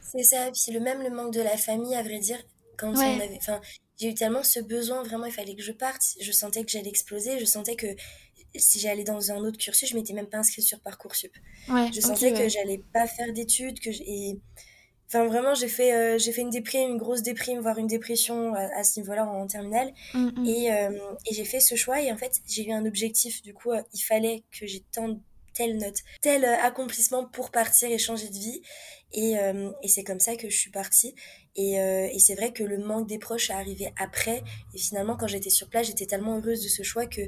C'est 0.00 0.22
ça, 0.22 0.48
et 0.48 0.52
puis 0.52 0.72
le 0.72 0.80
même 0.80 1.02
le 1.02 1.10
manque 1.10 1.32
de 1.34 1.40
la 1.40 1.56
famille, 1.56 1.94
à 1.94 2.02
vrai 2.02 2.18
dire, 2.18 2.38
quand 2.76 2.94
Ouais. 2.94 3.18
on 3.18 3.18
avait, 3.20 3.36
enfin, 3.40 3.60
j'ai 3.98 4.08
eu 4.10 4.14
tellement 4.14 4.42
ce 4.42 4.60
besoin, 4.60 5.02
vraiment, 5.02 5.26
il 5.26 5.32
fallait 5.32 5.54
que 5.54 5.62
je 5.62 5.72
parte. 5.72 6.02
Je 6.20 6.32
sentais 6.32 6.64
que 6.64 6.70
j'allais 6.70 6.88
exploser, 6.88 7.38
je 7.38 7.44
sentais 7.44 7.76
que 7.76 7.86
si 8.56 8.78
j'allais 8.80 9.04
dans 9.04 9.30
un 9.32 9.38
autre 9.38 9.58
cursus, 9.58 9.88
je 9.90 9.94
m'étais 9.96 10.12
même 10.12 10.26
pas 10.26 10.38
inscrite 10.38 10.64
sur 10.64 10.80
Parcoursup. 10.80 11.32
Ouais, 11.68 11.90
Je 11.92 12.00
sentais 12.00 12.32
que 12.32 12.38
ouais. 12.38 12.48
j'allais 12.48 12.82
pas 12.92 13.06
faire 13.06 13.32
d'études, 13.32 13.80
que 13.80 13.90
j'- 13.92 14.02
et 14.06 14.38
enfin 15.08 15.26
vraiment, 15.26 15.54
j'ai 15.54 15.68
fait, 15.68 15.92
euh, 15.92 16.18
j'ai 16.18 16.32
fait 16.32 16.40
une 16.42 16.50
déprime, 16.50 16.90
une 16.92 16.96
grosse 16.98 17.22
déprime, 17.22 17.60
voire 17.60 17.78
une 17.78 17.86
dépression 17.88 18.54
à, 18.54 18.62
à 18.78 18.84
ce 18.84 19.00
niveau-là 19.00 19.26
en, 19.26 19.46
terminale. 19.46 19.92
Mm, 20.14 20.28
mm. 20.40 20.46
Et, 20.46 20.72
euh, 20.72 21.12
et 21.28 21.34
j'ai 21.34 21.44
fait 21.44 21.60
ce 21.60 21.74
choix 21.74 22.00
et 22.00 22.12
en 22.12 22.16
fait 22.16 22.32
j'ai 22.48 22.66
eu 22.68 22.72
un 22.72 22.86
objectif 22.86 23.42
du 23.42 23.52
coup 23.54 23.72
euh, 23.72 23.82
il 23.92 24.00
fallait 24.00 24.44
que 24.58 24.66
j'ai 24.66 24.80
tant 24.92 25.18
telle 25.52 25.78
note, 25.78 25.96
tel 26.22 26.44
accomplissement 26.44 27.24
pour 27.26 27.50
partir 27.50 27.90
et 27.90 27.98
changer 27.98 28.28
de 28.28 28.34
vie 28.34 28.62
et, 29.12 29.34
et 29.82 29.88
c'est 29.88 30.04
comme 30.04 30.20
ça 30.20 30.36
que 30.36 30.48
je 30.48 30.56
suis 30.56 30.70
partie 30.70 31.12
et, 31.56 31.72
et 31.74 32.18
c'est 32.20 32.36
vrai 32.36 32.52
que 32.52 32.62
le 32.62 32.78
manque 32.78 33.08
des 33.08 33.18
proches 33.18 33.50
est 33.50 33.54
arrivé 33.54 33.92
après 33.98 34.44
et 34.74 34.78
finalement 34.78 35.16
quand 35.16 35.26
j'étais 35.26 35.50
sur 35.50 35.68
place 35.68 35.88
j'étais 35.88 36.06
tellement 36.06 36.36
heureuse 36.38 36.62
de 36.62 36.68
ce 36.68 36.84
choix 36.84 37.06
que 37.06 37.22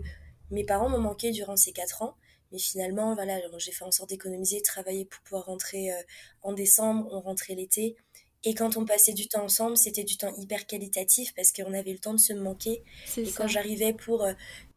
mes 0.53 0.65
parents 0.65 0.89
m'ont 0.89 1.01
manqué 1.01 1.33
durant 1.33 1.57
ces 1.57 1.73
quatre 1.73 2.03
ans 2.03 2.15
mais 2.53 2.59
finalement 2.59 3.15
voilà 3.15 3.41
j'ai 3.59 3.73
fait 3.73 3.85
en 3.85 3.91
sorte 3.91 4.11
d'économiser, 4.11 4.63
travailler 4.63 5.05
pour 5.07 5.21
pouvoir 5.23 5.47
rentrer 5.47 5.93
euh, 5.93 6.03
en 6.43 6.53
décembre, 6.53 7.09
on 7.11 7.21
rentrait 7.21 7.55
l'été 7.55 7.97
et 8.45 8.55
quand 8.55 8.77
on 8.77 8.85
passait 8.85 9.13
du 9.13 9.29
temps 9.29 9.45
ensemble, 9.45 9.77
c'était 9.77 10.03
du 10.03 10.17
temps 10.17 10.35
hyper 10.37 10.67
qualitatif 10.67 11.33
parce 11.35 11.53
qu'on 11.53 11.73
avait 11.75 11.93
le 11.93 11.99
temps 11.99 12.15
de 12.15 12.19
se 12.21 12.33
manquer. 12.33 12.83
Et 13.17 13.25
ça. 13.25 13.43
quand 13.43 13.49
j'arrivais 13.49 13.93
pour 13.93 14.25
euh, 14.25 14.33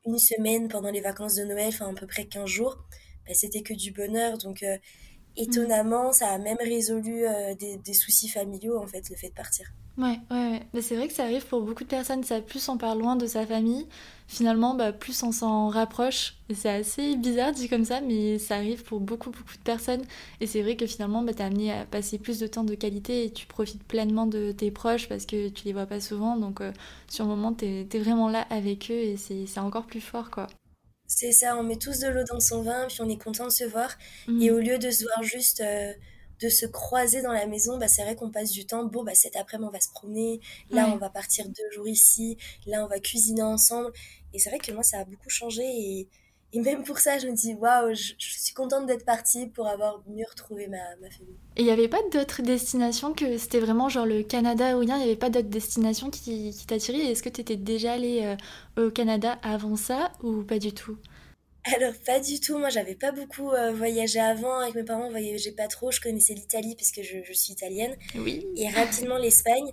une 0.05 0.19
semaine 0.19 0.67
pendant 0.67 0.91
les 0.91 1.01
vacances 1.01 1.35
de 1.35 1.43
Noël, 1.43 1.69
enfin 1.69 1.89
à 1.89 1.93
peu 1.93 2.05
près 2.05 2.25
15 2.25 2.47
jours, 2.47 2.77
bah, 3.27 3.33
c'était 3.33 3.63
que 3.63 3.73
du 3.73 3.91
bonheur. 3.91 4.37
Donc 4.37 4.61
euh, 4.61 4.77
Mm. 5.43 5.43
étonnamment, 5.43 6.11
ça 6.13 6.29
a 6.29 6.37
même 6.39 6.57
résolu 6.59 7.25
euh, 7.27 7.55
des, 7.55 7.77
des 7.77 7.93
soucis 7.93 8.29
familiaux 8.29 8.77
en 8.79 8.87
fait, 8.87 9.09
le 9.09 9.15
fait 9.15 9.29
de 9.29 9.33
partir. 9.33 9.67
Ouais, 9.97 10.19
ouais, 10.29 10.51
ouais. 10.51 10.67
Mais 10.73 10.81
c'est 10.81 10.97
vrai 10.97 11.07
que 11.07 11.13
ça 11.13 11.23
arrive 11.23 11.45
pour 11.47 11.61
beaucoup 11.61 11.83
de 11.85 11.89
personnes. 11.89 12.23
Ça, 12.25 12.41
plus 12.41 12.67
on 12.67 12.77
part 12.77 12.95
loin 12.97 13.15
de 13.15 13.25
sa 13.27 13.45
famille, 13.45 13.87
finalement, 14.27 14.73
bah, 14.75 14.91
plus 14.91 15.23
on 15.23 15.31
s'en 15.31 15.69
rapproche. 15.69 16.35
Et 16.49 16.53
c'est 16.53 16.69
assez 16.69 17.15
bizarre 17.15 17.53
dit 17.53 17.69
comme 17.69 17.85
ça, 17.85 18.01
mais 18.01 18.37
ça 18.37 18.55
arrive 18.55 18.83
pour 18.83 18.99
beaucoup, 18.99 19.29
beaucoup 19.31 19.55
de 19.55 19.63
personnes. 19.63 20.03
Et 20.41 20.47
c'est 20.47 20.61
vrai 20.61 20.75
que 20.75 20.85
finalement, 20.85 21.21
bah, 21.23 21.33
t'es 21.33 21.43
amené 21.43 21.71
à 21.71 21.85
passer 21.85 22.19
plus 22.19 22.39
de 22.39 22.47
temps 22.47 22.65
de 22.65 22.75
qualité 22.75 23.23
et 23.23 23.31
tu 23.31 23.47
profites 23.47 23.83
pleinement 23.85 24.27
de 24.27 24.51
tes 24.51 24.69
proches 24.69 25.07
parce 25.07 25.25
que 25.25 25.47
tu 25.47 25.63
les 25.65 25.71
vois 25.73 25.85
pas 25.85 26.01
souvent. 26.01 26.35
Donc, 26.35 26.59
euh, 26.59 26.73
sur 27.07 27.23
le 27.23 27.29
moment, 27.29 27.53
t'es, 27.53 27.87
t'es 27.89 27.99
vraiment 27.99 28.27
là 28.29 28.45
avec 28.49 28.91
eux 28.91 28.93
et 28.95 29.15
c'est, 29.15 29.45
c'est 29.45 29.61
encore 29.61 29.85
plus 29.85 30.01
fort, 30.01 30.29
quoi. 30.29 30.47
C'est 31.17 31.31
ça, 31.31 31.55
on 31.55 31.63
met 31.63 31.77
tous 31.77 31.99
de 31.99 32.07
l'eau 32.09 32.25
dans 32.25 32.41
son 32.41 32.61
vin, 32.61 32.87
puis 32.89 32.97
on 32.99 33.07
est 33.07 33.17
content 33.17 33.45
de 33.45 33.49
se 33.49 33.63
voir. 33.63 33.97
Mm. 34.27 34.41
Et 34.41 34.51
au 34.51 34.59
lieu 34.59 34.77
de 34.77 34.91
se 34.91 35.03
voir 35.03 35.23
juste, 35.23 35.61
euh, 35.61 35.93
de 36.41 36.49
se 36.49 36.65
croiser 36.65 37.21
dans 37.21 37.31
la 37.31 37.45
maison, 37.47 37.77
bah, 37.77 37.87
c'est 37.87 38.03
vrai 38.03 38.17
qu'on 38.17 38.31
passe 38.31 38.51
du 38.51 38.65
temps. 38.65 38.83
Bon, 38.83 39.01
bah, 39.05 39.15
cet 39.15 39.37
après-midi, 39.37 39.69
on 39.69 39.71
va 39.71 39.79
se 39.79 39.87
promener. 39.91 40.41
Là, 40.71 40.87
Ouais. 40.87 40.91
on 40.93 40.97
va 40.97 41.09
partir 41.09 41.47
deux 41.47 41.71
jours 41.71 41.87
ici. 41.87 42.37
Là, 42.65 42.83
on 42.83 42.87
va 42.89 42.99
cuisiner 42.99 43.43
ensemble. 43.43 43.93
Et 44.33 44.39
c'est 44.39 44.49
vrai 44.49 44.59
que 44.59 44.73
moi, 44.73 44.83
ça 44.83 44.99
a 44.99 45.05
beaucoup 45.05 45.29
changé. 45.29 45.63
Et, 45.63 46.09
et 46.55 46.59
même 46.61 46.83
pour 46.83 46.99
ça, 46.99 47.19
je 47.19 47.27
me 47.27 47.33
dis, 47.33 47.53
waouh, 47.53 47.93
je, 47.93 48.13
je 48.17 48.39
suis 48.39 48.53
contente 48.53 48.85
d'être 48.87 49.05
partie 49.05 49.47
pour 49.47 49.67
avoir 49.67 50.01
mieux 50.07 50.25
retrouvé 50.27 50.67
ma, 50.67 50.77
ma 51.01 51.09
famille. 51.09 51.35
Et 51.57 51.61
il 51.61 51.65
n'y 51.65 51.71
avait 51.71 51.87
pas 51.87 52.01
d'autres 52.11 52.41
destinations 52.41 53.13
que 53.13 53.37
c'était 53.37 53.59
vraiment 53.59 53.89
genre 53.89 54.05
le 54.05 54.23
Canada 54.23 54.75
ou 54.75 54.79
rien, 54.79 54.95
il 54.95 55.03
n'y 55.03 55.09
avait 55.09 55.15
pas 55.15 55.29
d'autres 55.29 55.49
destinations 55.49 56.09
qui, 56.09 56.51
qui 56.51 56.65
t'attiraient? 56.65 57.11
Est-ce 57.11 57.21
que 57.21 57.29
tu 57.29 57.41
étais 57.41 57.57
déjà 57.57 57.93
allé 57.93 58.35
au 58.77 58.89
Canada 58.89 59.37
avant 59.43 59.75
ça 59.75 60.11
ou 60.23 60.43
pas 60.43 60.57
du 60.57 60.73
tout? 60.73 60.97
Alors, 61.75 61.93
pas 62.05 62.19
du 62.19 62.39
tout. 62.39 62.59
Moi, 62.59 62.69
j'avais 62.69 62.93
pas 62.93 63.11
beaucoup 63.11 63.49
euh, 63.49 63.71
voyagé 63.71 64.19
avant. 64.19 64.59
Avec 64.59 64.75
mes 64.75 64.83
parents, 64.83 65.07
on 65.07 65.09
voyageait 65.09 65.51
pas 65.51 65.67
trop. 65.67 65.89
Je 65.91 65.99
connaissais 65.99 66.35
l'Italie 66.35 66.75
puisque 66.75 67.01
je, 67.01 67.23
je 67.23 67.33
suis 67.33 67.53
italienne. 67.53 67.95
Oui. 68.15 68.45
Et 68.55 68.69
rapidement 68.69 69.17
l'Espagne. 69.17 69.71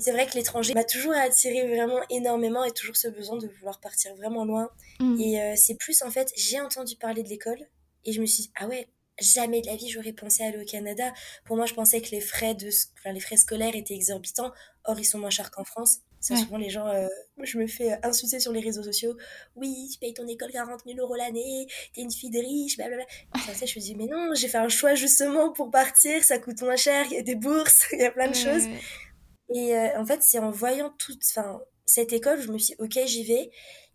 Et 0.00 0.02
c'est 0.02 0.12
vrai 0.12 0.26
que 0.26 0.32
l'étranger 0.34 0.72
m'a 0.72 0.84
toujours 0.84 1.12
attiré 1.12 1.66
vraiment 1.68 2.00
énormément 2.08 2.64
et 2.64 2.70
toujours 2.70 2.96
ce 2.96 3.08
besoin 3.08 3.36
de 3.36 3.46
vouloir 3.48 3.80
partir 3.80 4.14
vraiment 4.16 4.46
loin. 4.46 4.70
Mm. 4.98 5.20
Et 5.20 5.42
euh, 5.42 5.54
c'est 5.56 5.74
plus 5.74 6.00
en 6.02 6.10
fait, 6.10 6.32
j'ai 6.36 6.58
entendu 6.58 6.96
parler 6.96 7.22
de 7.22 7.28
l'école 7.28 7.58
et 8.06 8.12
je 8.12 8.20
me 8.22 8.26
suis 8.26 8.44
dit, 8.44 8.52
ah 8.58 8.66
ouais, 8.66 8.88
jamais 9.20 9.60
de 9.60 9.66
la 9.66 9.76
vie 9.76 9.90
j'aurais 9.90 10.14
pensé 10.14 10.42
aller 10.42 10.58
au 10.58 10.64
Canada. 10.64 11.12
Pour 11.44 11.56
moi, 11.58 11.66
je 11.66 11.74
pensais 11.74 12.00
que 12.00 12.10
les 12.12 12.22
frais, 12.22 12.54
de, 12.54 12.70
enfin, 12.98 13.12
les 13.12 13.20
frais 13.20 13.36
scolaires 13.36 13.76
étaient 13.76 13.92
exorbitants. 13.94 14.52
Or, 14.84 14.98
ils 14.98 15.04
sont 15.04 15.18
moins 15.18 15.28
chers 15.28 15.50
qu'en 15.50 15.64
France. 15.64 15.98
Ça, 16.20 16.34
Ouais. 16.34 16.40
souvent, 16.40 16.56
les 16.56 16.70
gens, 16.70 16.86
euh, 16.86 17.06
je 17.42 17.58
me 17.58 17.66
fais 17.66 17.98
insulter 18.02 18.40
sur 18.40 18.52
les 18.52 18.60
réseaux 18.60 18.82
sociaux. 18.82 19.16
Oui, 19.56 19.88
tu 19.92 19.98
payes 19.98 20.14
ton 20.14 20.26
école 20.26 20.50
40 20.52 20.80
000 20.86 20.98
euros 20.98 21.14
l'année, 21.16 21.66
t'es 21.94 22.00
une 22.02 22.10
fille 22.10 22.30
de 22.30 22.38
riche, 22.38 22.76
blablabla. 22.78 23.04
Enfin, 23.34 23.52
ça, 23.54 23.64
je 23.66 23.78
me 23.78 23.82
dis, 23.82 23.94
mais 23.94 24.06
non, 24.06 24.30
j'ai 24.34 24.48
fait 24.48 24.58
un 24.58 24.68
choix 24.68 24.94
justement 24.94 25.50
pour 25.52 25.70
partir, 25.70 26.22
ça 26.24 26.38
coûte 26.38 26.60
moins 26.62 26.76
cher, 26.76 27.06
il 27.10 27.14
y 27.14 27.18
a 27.18 27.22
des 27.22 27.36
bourses, 27.36 27.86
il 27.92 28.00
y 28.00 28.04
a 28.04 28.10
plein 28.10 28.28
de 28.30 28.36
Ouais, 28.36 28.42
choses. 28.42 28.64
ouais. 28.64 28.80
Et 29.54 29.76
euh, 29.76 30.00
en 30.00 30.06
fait, 30.06 30.22
c'est 30.22 30.38
en 30.38 30.50
voyant 30.50 30.94
toute, 30.98 31.22
cette 31.86 32.12
école, 32.12 32.40
je 32.40 32.50
me 32.52 32.58
suis 32.58 32.74
dit, 32.74 32.82
ok, 32.82 32.98
j'y 33.06 33.24
vais. 33.24 33.50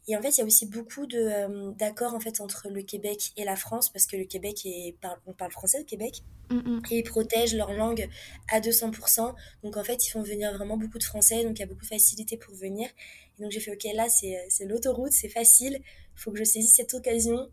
Et 0.07 0.15
en 0.15 0.21
fait, 0.21 0.29
il 0.29 0.39
y 0.39 0.41
a 0.41 0.45
aussi 0.45 0.67
beaucoup 0.67 1.07
de 1.07 1.17
euh, 1.17 1.71
d'accords 1.71 2.13
en 2.13 2.19
fait 2.19 2.39
entre 2.39 2.67
le 2.69 2.83
Québec 2.83 3.31
et 3.37 3.43
la 3.43 3.55
France 3.55 3.89
parce 3.89 4.05
que 4.05 4.15
le 4.17 4.25
Québec 4.25 4.65
est 4.65 4.95
parle, 5.01 5.19
on 5.25 5.33
parle 5.33 5.51
français 5.51 5.81
au 5.81 5.83
Québec 5.83 6.21
Mm, 6.49 6.57
mm. 6.57 6.81
et 6.91 6.97
ils 6.99 7.03
protègent 7.03 7.55
leur 7.55 7.73
langue 7.73 8.07
à 8.51 8.59
200%. 8.59 9.33
Donc 9.63 9.77
en 9.77 9.83
fait, 9.83 10.05
ils 10.05 10.09
font 10.09 10.21
venir 10.21 10.53
vraiment 10.53 10.77
beaucoup 10.77 10.99
de 10.99 11.03
Français, 11.03 11.43
donc 11.43 11.57
il 11.57 11.61
y 11.61 11.63
a 11.63 11.65
beaucoup 11.65 11.81
de 11.81 11.87
facilité 11.87 12.37
pour 12.37 12.53
venir. 12.55 12.87
Et 13.37 13.43
donc 13.43 13.51
j'ai 13.51 13.59
fait 13.59 13.71
ok, 13.71 13.83
là 13.95 14.09
c'est 14.09 14.45
c'est 14.49 14.65
l'autoroute, 14.65 15.11
c'est 15.11 15.29
facile. 15.29 15.79
Il 15.81 16.21
faut 16.21 16.31
que 16.31 16.37
je 16.37 16.43
saisisse 16.43 16.75
cette 16.75 16.93
occasion. 16.93 17.49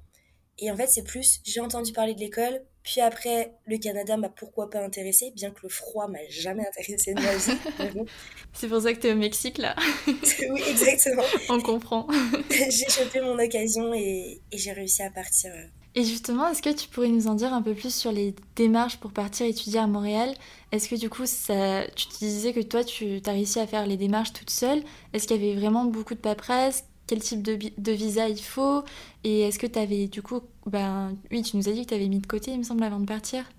Et 0.59 0.71
en 0.71 0.77
fait, 0.77 0.87
c'est 0.87 1.03
plus, 1.03 1.41
j'ai 1.45 1.61
entendu 1.61 1.93
parler 1.93 2.15
de 2.15 2.21
l'école, 2.21 2.63
puis 2.83 3.01
après, 3.01 3.55
le 3.67 3.79
Canada 3.79 4.17
m'a 4.17 4.29
pourquoi 4.29 4.69
pas 4.69 4.85
intéressé, 4.85 5.33
bien 5.37 5.51
que 5.51 5.61
le 5.63 5.69
froid 5.69 6.09
m'a 6.09 6.19
jamais 6.29 6.67
intéressé 6.67 7.15
de 7.15 7.21
ma 7.21 7.37
vie. 7.37 8.07
c'est 8.53 8.69
pour 8.69 8.81
ça 8.81 8.93
que 8.93 8.99
tu 8.99 9.07
es 9.07 9.13
au 9.13 9.17
Mexique, 9.17 9.59
là. 9.59 9.77
oui, 10.07 10.63
exactement. 10.69 11.23
On 11.49 11.61
comprend. 11.61 12.07
j'ai 12.51 12.89
chopé 12.89 13.21
mon 13.21 13.39
occasion 13.39 13.95
et, 13.95 14.41
et 14.51 14.59
j'ai 14.59 14.73
réussi 14.73 15.03
à 15.03 15.11
partir. 15.11 15.53
Et 15.95 16.05
justement, 16.05 16.49
est-ce 16.49 16.63
que 16.63 16.71
tu 16.71 16.89
pourrais 16.89 17.09
nous 17.09 17.27
en 17.27 17.35
dire 17.35 17.53
un 17.53 17.61
peu 17.61 17.75
plus 17.75 17.95
sur 17.95 18.13
les 18.13 18.35
démarches 18.57 18.97
pour 18.97 19.13
partir 19.13 19.47
étudier 19.47 19.79
à 19.79 19.87
Montréal? 19.87 20.35
Est-ce 20.73 20.89
que 20.89 20.97
du 20.97 21.11
coup, 21.11 21.27
ça, 21.27 21.87
tu 21.95 22.07
disais 22.19 22.55
que 22.55 22.61
toi, 22.61 22.83
tu 22.83 23.21
as 23.27 23.33
réussi 23.33 23.61
à 23.61 23.67
faire 23.67 23.87
les 23.87 23.99
démarches 23.99 24.33
toute 24.33 24.51
seule? 24.51 24.83
Est-ce 25.13 25.29
qu'il 25.29 25.43
y 25.43 25.51
avait 25.51 25.61
vraiment 25.61 25.85
beaucoup 25.85 26.15
de 26.15 26.21
paperasse? 26.21 26.85
Quel 27.07 27.21
type 27.21 27.43
de, 27.43 27.59
de, 27.77 27.93
visa 27.93 28.29
il 28.29 28.41
faut 28.41 28.85
Et 29.25 29.43
est-ce 29.43 29.59
que 29.59 29.67
tu 29.67 29.79
avais, 29.79 30.07
du 30.07 30.23
coup, 30.23 30.41
ben, 30.67 31.17
oui, 31.31 31.43
tu 31.43 31.57
nous 31.57 31.69
as 31.69 31.73
dit 31.73 31.83
que 31.83 31.89
tu 31.89 31.95
avais 31.95 32.09
mis 32.09 32.21
de 32.21 32.27
côté, 32.27 32.53
il 32.53 32.59
me 32.59 32.63
semble, 32.63 32.83
avant 32.85 33.01
de 33.01 33.07
partir 33.07 33.51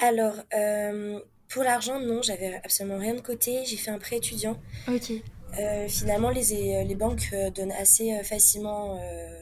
Alors, 0.00 0.36
euh, 0.54 1.20
pour 1.48 1.62
l'argent, 1.62 2.00
non, 2.00 2.22
j'avais 2.22 2.60
absolument 2.64 2.98
rien 2.98 3.14
de 3.14 3.20
côté. 3.20 3.64
J'ai 3.64 3.76
fait 3.76 3.90
un 3.90 3.98
prêt 3.98 4.16
étudiant. 4.16 4.56
Ok. 4.88 5.12
Euh, 5.58 5.86
finalement, 5.86 6.30
les, 6.30 6.84
les 6.84 6.94
banques 6.94 7.28
euh, 7.34 7.50
donnent 7.50 7.72
assez 7.72 8.22
facilement. 8.24 8.98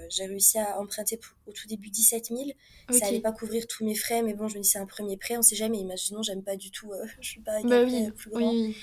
j'ai 0.08 0.26
réussi 0.26 0.58
à 0.58 0.80
emprunter 0.80 1.20
au 1.46 1.52
tout 1.52 1.68
début 1.68 1.90
17 1.90 2.26
000. 2.26 2.40
Ça 2.90 3.06
allait 3.06 3.20
pas 3.20 3.30
couvrir 3.30 3.66
tous 3.68 3.84
mes 3.84 3.94
frais, 3.94 4.22
mais 4.22 4.34
bon, 4.34 4.48
je 4.48 4.56
me 4.56 4.62
dis 4.62 4.68
c'est 4.68 4.80
un 4.80 4.86
premier 4.86 5.16
prêt, 5.16 5.36
on 5.36 5.42
sait 5.42 5.54
jamais. 5.54 5.78
Imaginons, 5.78 6.22
j'aime 6.22 6.42
pas 6.42 6.56
du 6.56 6.72
tout, 6.72 6.90
je 7.20 7.28
suis 7.28 7.40
pas 7.40 7.62
bah 7.62 7.84
oui, 7.84 8.10
plus 8.16 8.30
grand. 8.30 8.50
Oui. 8.50 8.76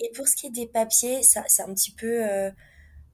Et 0.00 0.10
pour 0.14 0.28
ce 0.28 0.36
qui 0.36 0.46
est 0.46 0.50
des 0.50 0.66
papiers, 0.66 1.22
ça, 1.22 1.42
c'est 1.48 1.62
un 1.62 1.72
petit 1.72 1.92
peu 1.92 2.20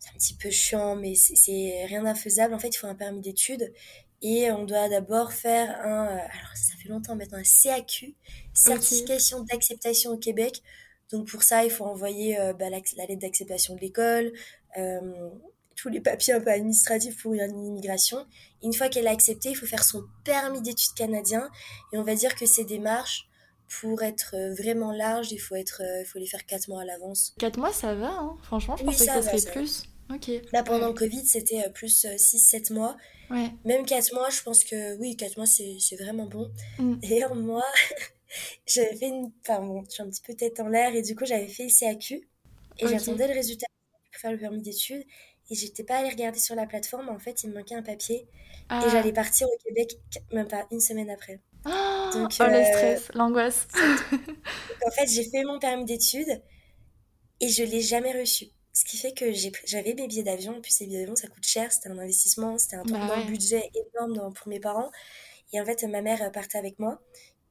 c'est 0.05 0.11
un 0.11 0.19
petit 0.19 0.35
peu 0.35 0.51
chiant, 0.51 0.97
mais 0.97 1.15
c'est 1.15 1.87
rien 1.87 2.03
d'infaisable. 2.03 2.53
En 2.53 2.59
fait, 2.59 2.69
il 2.69 2.77
faut 2.77 2.87
un 2.87 2.95
permis 2.95 3.21
d'études 3.21 3.73
et 4.21 4.51
on 4.51 4.65
doit 4.65 4.89
d'abord 4.89 5.33
faire 5.33 5.81
un. 5.83 6.07
Euh, 6.07 6.17
alors, 6.17 6.57
ça 6.57 6.75
fait 6.83 6.89
longtemps 6.89 7.17
maintenant, 7.17 7.39
un 7.39 7.45
CAQ, 7.45 8.15
certification 8.53 9.43
d'acceptation 9.45 10.13
au 10.13 10.19
Québec. 10.19 10.63
Donc, 11.11 11.29
pour 11.29 11.43
ça, 11.43 11.65
il 11.65 11.71
faut 11.71 11.85
envoyer 11.85 12.39
euh, 12.39 12.53
bah, 12.53 12.71
la, 12.71 12.79
lettre 12.79 13.21
d'acceptation 13.21 13.75
de 13.75 13.81
l'école, 13.81 14.33
euh, 14.79 15.31
tous 15.77 15.89
les 15.89 16.01
papiers 16.01 16.35
un 16.35 16.41
peu 16.41 16.51
administratifs 16.51 17.23
pour 17.23 17.35
une 17.35 17.67
immigration. 17.67 18.27
une 18.63 18.73
fois 18.73 18.89
qu'elle 18.89 19.07
est 19.07 19.11
acceptée, 19.11 19.51
il 19.51 19.55
faut 19.57 19.67
faire 19.67 19.85
son 19.85 20.05
permis 20.25 20.61
d'études 20.61 20.95
canadien. 20.95 21.49
Et 21.93 21.99
on 21.99 22.03
va 22.03 22.15
dire 22.15 22.35
que 22.35 22.47
ces 22.47 22.65
démarches, 22.65 23.29
pour 23.81 24.03
être 24.03 24.37
vraiment 24.57 24.93
large, 24.93 25.33
il 25.33 25.39
faut, 25.39 25.55
être, 25.55 25.83
il 26.01 26.07
faut 26.07 26.19
les 26.19 26.27
faire 26.27 26.47
4 26.47 26.69
mois 26.69 26.83
à 26.83 26.85
l'avance. 26.85 27.35
4 27.39 27.59
mois, 27.59 27.73
ça 27.73 27.95
va, 27.95 28.11
hein 28.11 28.37
franchement, 28.43 28.77
je 28.77 28.85
pensais 28.85 29.07
que 29.07 29.13
ça 29.13 29.23
serait 29.23 29.53
plus. 29.53 29.94
Là, 30.53 30.63
pendant 30.63 30.89
le 30.89 30.95
Covid, 30.95 31.27
c'était 31.27 31.65
euh, 31.65 31.71
plus 31.71 32.05
6-7 32.05 32.73
euh, 32.73 32.75
mois. 32.75 32.97
Ouais. 33.31 33.51
Même 33.65 33.85
4 33.85 34.15
mois, 34.15 34.31
je 34.31 34.43
pense 34.43 34.65
que 34.65 34.97
oui, 34.99 35.17
4 35.17 35.37
mois, 35.37 35.47
c'est 35.47 35.97
vraiment 35.97 36.27
bon. 36.27 36.51
Mm. 36.79 36.97
Et 37.03 37.25
en 37.25 37.35
moi, 37.35 37.65
j'avais 38.67 38.97
fait 38.97 39.09
une. 39.09 39.33
Enfin 39.41 39.61
bon, 39.61 39.83
je 39.85 39.91
suis 39.91 40.03
un 40.03 40.11
petit 40.11 40.23
peu 40.23 40.35
tête 40.35 40.61
en 40.61 40.69
l'air 40.69 40.95
et 40.95 41.03
du 41.03 41.17
coup, 41.17 41.25
j'avais 41.25 41.49
fait 41.49 41.65
le 41.65 41.71
CAQ 41.71 42.29
et 42.79 42.89
j'attendais 42.89 43.29
le 43.29 43.35
résultat 43.35 43.67
pour 44.13 44.21
faire 44.21 44.33
le 44.33 44.39
permis 44.39 44.63
d'études. 44.63 45.05
Et 45.51 45.55
j'étais 45.55 45.85
pas 45.85 45.97
allée 45.97 46.09
regarder 46.09 46.39
sur 46.39 46.55
la 46.55 46.67
plateforme, 46.67 47.09
en 47.11 47.19
fait, 47.19 47.43
il 47.45 47.51
me 47.51 47.55
manquait 47.57 47.75
un 47.75 47.83
papier. 47.83 48.17
Et 48.17 48.27
ah. 48.71 48.89
j'allais 48.91 49.13
partir 49.13 49.47
au 49.47 49.57
Québec 49.65 49.99
même 50.33 50.49
pas 50.49 50.67
une 50.71 50.81
semaine 50.81 51.11
après. 51.11 51.41
Oh, 51.67 52.11
Donc, 52.15 52.35
oh, 52.41 52.45
le 52.45 52.55
euh, 52.55 52.65
stress, 52.65 53.09
l'angoisse. 53.15 53.69
en 54.87 54.91
fait, 54.91 55.07
j'ai 55.07 55.25
fait 55.25 55.45
mon 55.45 55.59
permis 55.59 55.85
d'études 55.85 56.43
et 57.41 57.49
je 57.49 57.63
l'ai 57.63 57.83
jamais 57.83 58.19
reçu. 58.19 58.47
Ce 58.75 58.85
qui 58.85 58.97
fait 58.97 59.13
que 59.13 59.27
j'avais 59.65 59.95
mes 59.95 60.09
billets 60.09 60.25
d'avion. 60.25 60.57
En 60.57 60.61
plus, 60.61 60.81
les 60.81 60.87
billets 60.87 61.01
d'avion, 61.01 61.15
ça 61.15 61.29
coûte 61.29 61.47
cher. 61.47 61.73
C'était 61.73 61.89
un 61.89 61.99
investissement. 61.99 62.59
C'était 62.59 62.77
un, 62.77 62.83
bah 62.83 63.23
budget 63.27 63.71
énorme 63.95 64.35
pour 64.35 64.49
mes 64.49 64.59
parents. 64.59 64.91
Et 65.53 65.61
en 65.61 65.65
fait, 65.65 65.85
ma 65.85 66.03
mère 66.03 66.31
partait 66.33 66.59
avec 66.59 66.81
moi. 66.81 67.01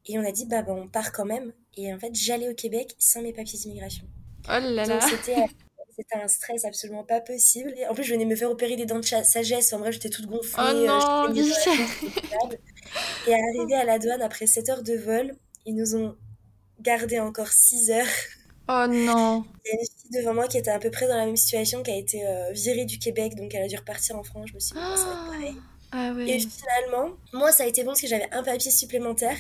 Et 0.06 0.20
on 0.20 0.26
a 0.26 0.34
dit, 0.34 0.46
bah, 0.46 0.62
bah 0.64 0.74
on 0.74 0.90
part 0.90 1.14
quand 1.14 1.24
même. 1.24 1.54
Et 1.78 1.94
en 1.94 1.98
fait, 1.98 2.14
j'allais 2.14 2.50
au 2.50 2.54
Québec 2.54 2.94
sans 3.00 3.22
mes 3.22 3.32
papiers 3.32 3.58
d'immigration. 3.58 4.06
Oh 4.46 4.60
là 4.60 4.86
là 4.86 5.00
C'était 5.96 6.16
un 6.16 6.28
stress 6.28 6.66
absolument 6.66 7.06
pas 7.06 7.22
possible. 7.22 7.74
Et 7.78 7.88
en 7.88 7.94
plus, 7.94 8.04
je 8.04 8.14
venais 8.14 8.26
me 8.26 8.36
faire 8.36 8.52
opérer 8.52 8.76
des 8.76 8.86
dents 8.86 9.00
de 9.00 9.06
sagesse. 9.06 9.72
En 9.72 9.80
vrai, 9.80 9.94
j'étais 9.94 10.10
toute 10.10 10.26
gonflée. 10.26 10.56
Oh 10.58 10.74
euh, 10.74 10.88
non, 10.88 11.34
Et 13.28 13.34
arrivé 13.34 13.76
à 13.76 13.86
la 13.86 13.98
douane, 13.98 14.22
après 14.22 14.48
7 14.48 14.70
heures 14.70 14.84
de 14.84 14.96
vol, 14.96 15.38
ils 15.66 15.76
nous 15.76 15.96
ont 15.96 16.18
gardé 16.82 17.20
encore 17.20 17.48
6 17.48 17.92
heures. 17.92 18.06
Oh 18.68 18.86
non. 18.90 19.46
Il 19.66 19.88
devant 20.14 20.34
moi 20.34 20.48
qui 20.48 20.58
était 20.58 20.72
à 20.72 20.80
peu 20.80 20.90
près 20.92 21.08
dans 21.08 21.18
la 21.18 21.26
même 21.26 21.36
situation, 21.38 21.84
qui 21.84 21.92
a 21.92 21.96
été 21.98 22.26
euh, 22.26 22.52
virée 22.54 22.86
du 22.86 23.00
Québec, 23.00 23.36
donc 23.36 23.54
elle 23.54 23.64
a 23.64 23.68
dû 23.68 23.76
repartir 23.76 24.18
en 24.18 24.24
France. 24.24 24.50
Je 24.50 24.54
me 24.56 24.60
suis 24.60 24.74
dit, 24.74 24.80
ça 24.80 25.06
va 25.06 25.12
être 25.12 25.32
pareil. 25.40 25.56
Ah, 25.96 26.12
Et 26.26 26.40
finalement, 26.40 27.16
moi, 27.34 27.52
ça 27.52 27.66
a 27.66 27.68
été 27.68 27.84
bon 27.84 27.90
parce 27.90 28.02
que 28.02 28.08
j'avais 28.08 28.28
un 28.32 28.42
papier 28.42 28.72
supplémentaire. 28.72 29.38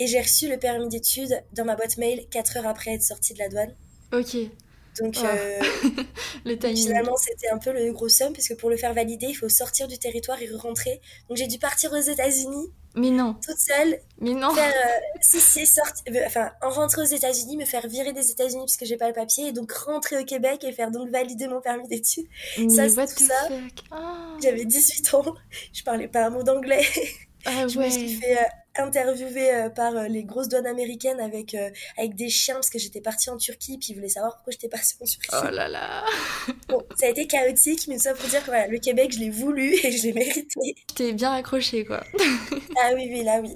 Et 0.00 0.08
j'ai 0.08 0.20
reçu 0.20 0.48
le 0.48 0.56
permis 0.58 0.88
d'études 0.88 1.40
dans 1.52 1.64
ma 1.64 1.76
boîte 1.76 1.98
mail 1.98 2.26
4 2.30 2.56
heures 2.56 2.66
après 2.66 2.94
être 2.94 3.02
sortie 3.04 3.32
de 3.32 3.38
la 3.38 3.48
douane. 3.48 3.74
Ok. 4.12 4.36
Donc, 5.00 5.16
oh. 5.20 5.24
euh, 5.24 6.56
finalement, 6.74 7.16
c'était 7.16 7.48
un 7.48 7.58
peu 7.58 7.72
le 7.72 7.92
gros 7.92 8.08
somme, 8.08 8.32
parce 8.32 8.48
que 8.48 8.54
pour 8.54 8.70
le 8.70 8.76
faire 8.76 8.94
valider, 8.94 9.26
il 9.28 9.34
faut 9.34 9.48
sortir 9.48 9.88
du 9.88 9.98
territoire 9.98 10.40
et 10.42 10.48
rentrer. 10.56 11.00
Donc, 11.28 11.38
j'ai 11.38 11.46
dû 11.46 11.58
partir 11.58 11.92
aux 11.92 11.96
États-Unis. 11.96 12.72
Mais 12.94 13.10
non. 13.10 13.34
Toute 13.34 13.58
seule. 13.58 14.00
Mais 14.20 14.32
non. 14.34 14.52
Faire, 14.54 14.72
euh, 14.72 15.18
si, 15.20 15.40
si, 15.40 15.66
sorti, 15.66 16.02
euh, 16.08 16.20
enfin, 16.26 16.50
en 16.62 16.70
rentrant 16.70 17.02
aux 17.02 17.06
États-Unis, 17.06 17.56
me 17.56 17.64
faire 17.64 17.86
virer 17.86 18.12
des 18.12 18.30
États-Unis 18.30 18.62
parce 18.62 18.76
que 18.76 18.86
j'ai 18.86 18.96
pas 18.96 19.08
le 19.08 19.14
papier, 19.14 19.48
et 19.48 19.52
donc 19.52 19.70
rentrer 19.72 20.18
au 20.18 20.24
Québec 20.24 20.64
et 20.64 20.72
faire 20.72 20.90
donc 20.90 21.10
valider 21.10 21.46
mon 21.46 21.60
permis 21.60 21.86
d'études. 21.88 22.26
Ça, 22.68 22.88
c'est 22.88 23.06
tout 23.06 23.24
ça. 23.24 23.48
J'avais 24.42 24.64
18 24.64 25.14
ans, 25.14 25.34
je 25.72 25.82
parlais 25.82 26.08
pas 26.08 26.26
un 26.26 26.30
mot 26.30 26.42
d'anglais. 26.42 26.84
Ah, 27.44 27.66
je 27.68 27.78
me 27.78 27.88
suis 27.88 28.14
fait 28.14 28.38
interviewée 28.78 29.54
euh, 29.54 29.70
par 29.70 29.96
euh, 29.96 30.08
les 30.08 30.24
grosses 30.24 30.48
douanes 30.48 30.66
américaines 30.66 31.20
avec, 31.20 31.54
euh, 31.54 31.70
avec 31.96 32.14
des 32.14 32.28
chiens 32.28 32.54
parce 32.54 32.70
que 32.70 32.78
j'étais 32.78 33.00
partie 33.00 33.30
en 33.30 33.36
Turquie 33.36 33.78
puis 33.78 33.88
ils 33.90 33.94
voulaient 33.94 34.08
savoir 34.08 34.36
pourquoi 34.36 34.52
j'étais 34.52 34.68
partie 34.68 34.94
en 35.00 35.04
Turquie. 35.04 35.28
Oh 35.32 35.50
là 35.50 35.68
là 35.68 36.04
Bon, 36.68 36.82
ça 36.96 37.06
a 37.06 37.10
été 37.10 37.26
chaotique, 37.26 37.86
mais 37.88 37.98
ça 37.98 38.14
pour 38.14 38.28
dire 38.28 38.40
que 38.40 38.46
voilà, 38.46 38.66
le 38.68 38.78
Québec, 38.78 39.12
je 39.12 39.20
l'ai 39.20 39.30
voulu 39.30 39.74
et 39.82 39.90
je 39.90 40.04
l'ai 40.04 40.12
mérité. 40.12 40.74
T'es 40.94 41.12
bien 41.12 41.32
accroché 41.32 41.84
quoi. 41.84 42.02
ah 42.80 42.90
oui, 42.94 43.08
oui, 43.10 43.24
là 43.24 43.40
oui. 43.42 43.54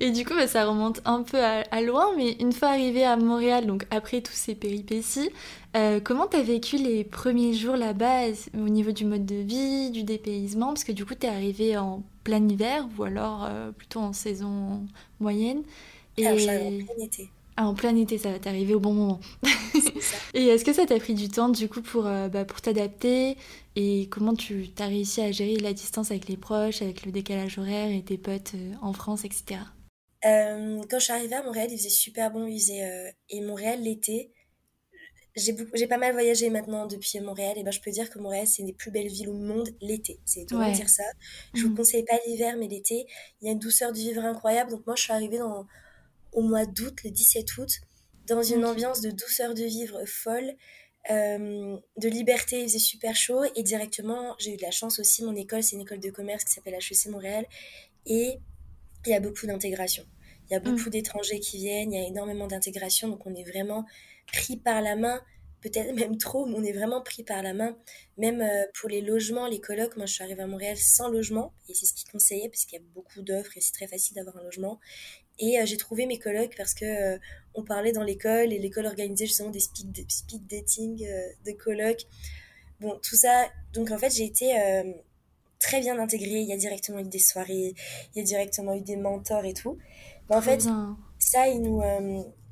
Et 0.00 0.10
du 0.10 0.24
coup, 0.24 0.34
bah, 0.34 0.46
ça 0.46 0.66
remonte 0.66 1.00
un 1.04 1.22
peu 1.22 1.38
à, 1.42 1.80
loin, 1.80 2.14
mais 2.16 2.32
une 2.40 2.52
fois 2.52 2.68
arrivé 2.68 3.04
à 3.04 3.16
Montréal, 3.16 3.66
donc 3.66 3.86
après 3.90 4.20
tous 4.20 4.32
ces 4.32 4.54
péripéties, 4.54 5.30
euh, 5.76 6.00
comment 6.00 6.26
t'as 6.26 6.42
vécu 6.42 6.76
les 6.76 7.04
premiers 7.04 7.52
jours 7.52 7.76
là-bas 7.76 8.26
au 8.54 8.68
niveau 8.68 8.92
du 8.92 9.04
mode 9.04 9.24
de 9.24 9.36
vie, 9.36 9.90
du 9.90 10.02
dépaysement? 10.02 10.68
Parce 10.68 10.84
que 10.84 10.92
du 10.92 11.04
coup, 11.04 11.14
t'es 11.14 11.28
arrivé 11.28 11.76
en 11.76 12.02
plein 12.24 12.46
hiver 12.48 12.88
ou 12.98 13.04
alors 13.04 13.44
euh, 13.44 13.70
plutôt 13.72 14.00
en 14.00 14.12
saison 14.12 14.86
moyenne. 15.20 15.62
Et... 16.16 16.26
Alors, 16.26 16.40
en 16.40 16.84
plein 16.84 17.04
été. 17.04 17.28
Ah, 17.56 17.68
en 17.68 17.74
plein 17.74 17.94
été, 17.94 18.18
ça 18.18 18.32
va 18.32 18.40
t'arriver 18.40 18.74
au 18.74 18.80
bon 18.80 18.94
moment. 18.94 19.20
et 20.34 20.46
est-ce 20.46 20.64
que 20.64 20.72
ça 20.72 20.86
t'a 20.86 20.98
pris 20.98 21.14
du 21.14 21.28
temps 21.28 21.48
du 21.48 21.68
coup 21.68 21.82
pour, 21.82 22.06
euh, 22.06 22.28
bah, 22.28 22.44
pour 22.44 22.60
t'adapter? 22.60 23.36
Et 23.76 24.08
comment 24.10 24.34
tu 24.34 24.70
as 24.80 24.86
réussi 24.86 25.20
à 25.20 25.30
gérer 25.30 25.56
la 25.56 25.72
distance 25.72 26.10
avec 26.10 26.28
les 26.28 26.36
proches, 26.36 26.82
avec 26.82 27.06
le 27.06 27.12
décalage 27.12 27.58
horaire 27.58 27.90
et 27.90 28.02
tes 28.02 28.18
potes 28.18 28.54
en 28.82 28.92
France, 28.92 29.24
etc. 29.24 29.60
Euh, 30.24 30.80
quand 30.90 30.98
je 30.98 31.04
suis 31.04 31.12
arrivée 31.12 31.34
à 31.34 31.42
Montréal, 31.44 31.68
il 31.70 31.76
faisait 31.76 31.90
super 31.90 32.32
bon. 32.32 32.46
Il 32.46 32.58
faisait, 32.58 32.82
euh, 32.82 33.10
et 33.30 33.40
Montréal, 33.40 33.82
l'été, 33.82 34.32
j'ai 35.36 35.86
pas 35.88 35.98
mal 35.98 36.12
voyagé 36.12 36.48
maintenant 36.48 36.86
depuis 36.86 37.18
Montréal. 37.20 37.58
Et 37.58 37.64
ben, 37.64 37.72
je 37.72 37.80
peux 37.80 37.90
dire 37.90 38.08
que 38.08 38.18
Montréal, 38.18 38.46
c'est 38.46 38.62
une 38.62 38.66
des 38.66 38.72
plus 38.72 38.90
belles 38.90 39.08
villes 39.08 39.28
au 39.28 39.34
monde 39.34 39.68
l'été. 39.80 40.20
C'est 40.24 40.42
étonnant 40.42 40.70
de 40.70 40.74
dire 40.74 40.88
ça. 40.88 41.02
Je 41.54 41.62
vous 41.62 41.70
mhm. 41.70 41.76
conseille 41.76 42.04
pas 42.04 42.18
l'hiver, 42.26 42.56
mais 42.56 42.68
l'été, 42.68 43.06
il 43.40 43.46
y 43.46 43.48
a 43.48 43.52
une 43.52 43.58
douceur 43.58 43.92
de 43.92 43.98
vivre 43.98 44.22
incroyable. 44.22 44.70
Donc, 44.70 44.86
moi, 44.86 44.94
je 44.96 45.02
suis 45.02 45.12
arrivée 45.12 45.38
dans, 45.38 45.66
au 46.32 46.42
mois 46.42 46.66
d'août, 46.66 47.02
le 47.04 47.10
17 47.10 47.56
août, 47.58 47.80
dans 48.26 48.42
une 48.42 48.64
ambiance 48.64 49.00
de 49.00 49.10
douceur 49.10 49.54
de 49.54 49.64
vivre 49.64 50.04
folle. 50.06 50.54
Euh, 51.10 51.76
de 51.98 52.08
liberté, 52.08 52.60
il 52.60 52.68
faisait 52.68 52.78
super 52.78 53.14
chaud 53.14 53.44
et 53.56 53.62
directement, 53.62 54.34
j'ai 54.38 54.54
eu 54.54 54.56
de 54.56 54.62
la 54.62 54.70
chance 54.70 54.98
aussi. 54.98 55.22
Mon 55.22 55.34
école, 55.34 55.62
c'est 55.62 55.76
une 55.76 55.82
école 55.82 56.00
de 56.00 56.10
commerce 56.10 56.44
qui 56.44 56.52
s'appelle 56.52 56.74
HEC 56.74 57.10
Montréal 57.10 57.44
et 58.06 58.38
il 59.04 59.10
y 59.10 59.14
a 59.14 59.20
beaucoup 59.20 59.46
d'intégration. 59.46 60.04
Il 60.48 60.54
y 60.54 60.56
a 60.56 60.60
beaucoup 60.60 60.88
mm. 60.88 60.92
d'étrangers 60.92 61.40
qui 61.40 61.58
viennent, 61.58 61.92
il 61.92 62.00
y 62.00 62.02
a 62.02 62.06
énormément 62.06 62.46
d'intégration, 62.46 63.08
donc 63.08 63.26
on 63.26 63.34
est 63.34 63.44
vraiment 63.44 63.84
pris 64.26 64.56
par 64.56 64.80
la 64.80 64.96
main, 64.96 65.20
peut-être 65.60 65.94
même 65.98 66.18
trop, 66.18 66.46
mais 66.46 66.54
on 66.56 66.62
est 66.62 66.72
vraiment 66.72 67.02
pris 67.02 67.22
par 67.22 67.42
la 67.42 67.54
main. 67.54 67.76
Même 68.18 68.40
euh, 68.40 68.64
pour 68.78 68.88
les 68.88 69.00
logements, 69.00 69.46
les 69.46 69.60
colocs, 69.60 69.96
moi 69.96 70.06
je 70.06 70.14
suis 70.14 70.24
arrivée 70.24 70.42
à 70.42 70.46
Montréal 70.46 70.76
sans 70.76 71.08
logement, 71.08 71.52
et 71.68 71.74
c'est 71.74 71.86
ce 71.86 71.94
qu'ils 71.94 72.10
conseillaient, 72.10 72.48
parce 72.48 72.64
qu'il 72.64 72.78
y 72.78 72.82
a 72.82 72.84
beaucoup 72.94 73.22
d'offres 73.22 73.56
et 73.56 73.60
c'est 73.60 73.72
très 73.72 73.88
facile 73.88 74.16
d'avoir 74.16 74.36
un 74.36 74.42
logement. 74.42 74.80
Et 75.38 75.58
euh, 75.58 75.66
j'ai 75.66 75.76
trouvé 75.76 76.06
mes 76.06 76.18
colocs 76.18 76.54
parce 76.56 76.74
que 76.74 76.84
euh, 76.84 77.18
on 77.54 77.64
parlait 77.64 77.92
dans 77.92 78.04
l'école, 78.04 78.52
et 78.52 78.58
l'école 78.58 78.86
organisait 78.86 79.26
justement 79.26 79.50
des 79.50 79.60
speed, 79.60 80.04
speed 80.08 80.46
dating 80.46 81.06
de 81.44 81.52
colocs. 81.52 82.06
Bon, 82.80 82.98
tout 83.02 83.16
ça, 83.16 83.48
donc 83.72 83.90
en 83.90 83.98
fait 83.98 84.10
j'ai 84.10 84.24
été 84.24 84.52
très 85.60 85.80
bien 85.80 85.98
intégrée, 85.98 86.40
il 86.40 86.48
y 86.48 86.52
a 86.52 86.56
directement 86.56 86.98
eu 86.98 87.04
des 87.04 87.20
soirées, 87.20 87.74
il 88.14 88.18
y 88.18 88.20
a 88.20 88.24
directement 88.24 88.74
eu 88.74 88.80
des 88.80 88.96
mentors 88.96 89.44
et 89.44 89.54
tout 89.54 89.78
en 90.28 90.40
fait, 90.40 90.66
ça, 91.18 91.48
il 91.48 91.62
nous. 91.62 91.82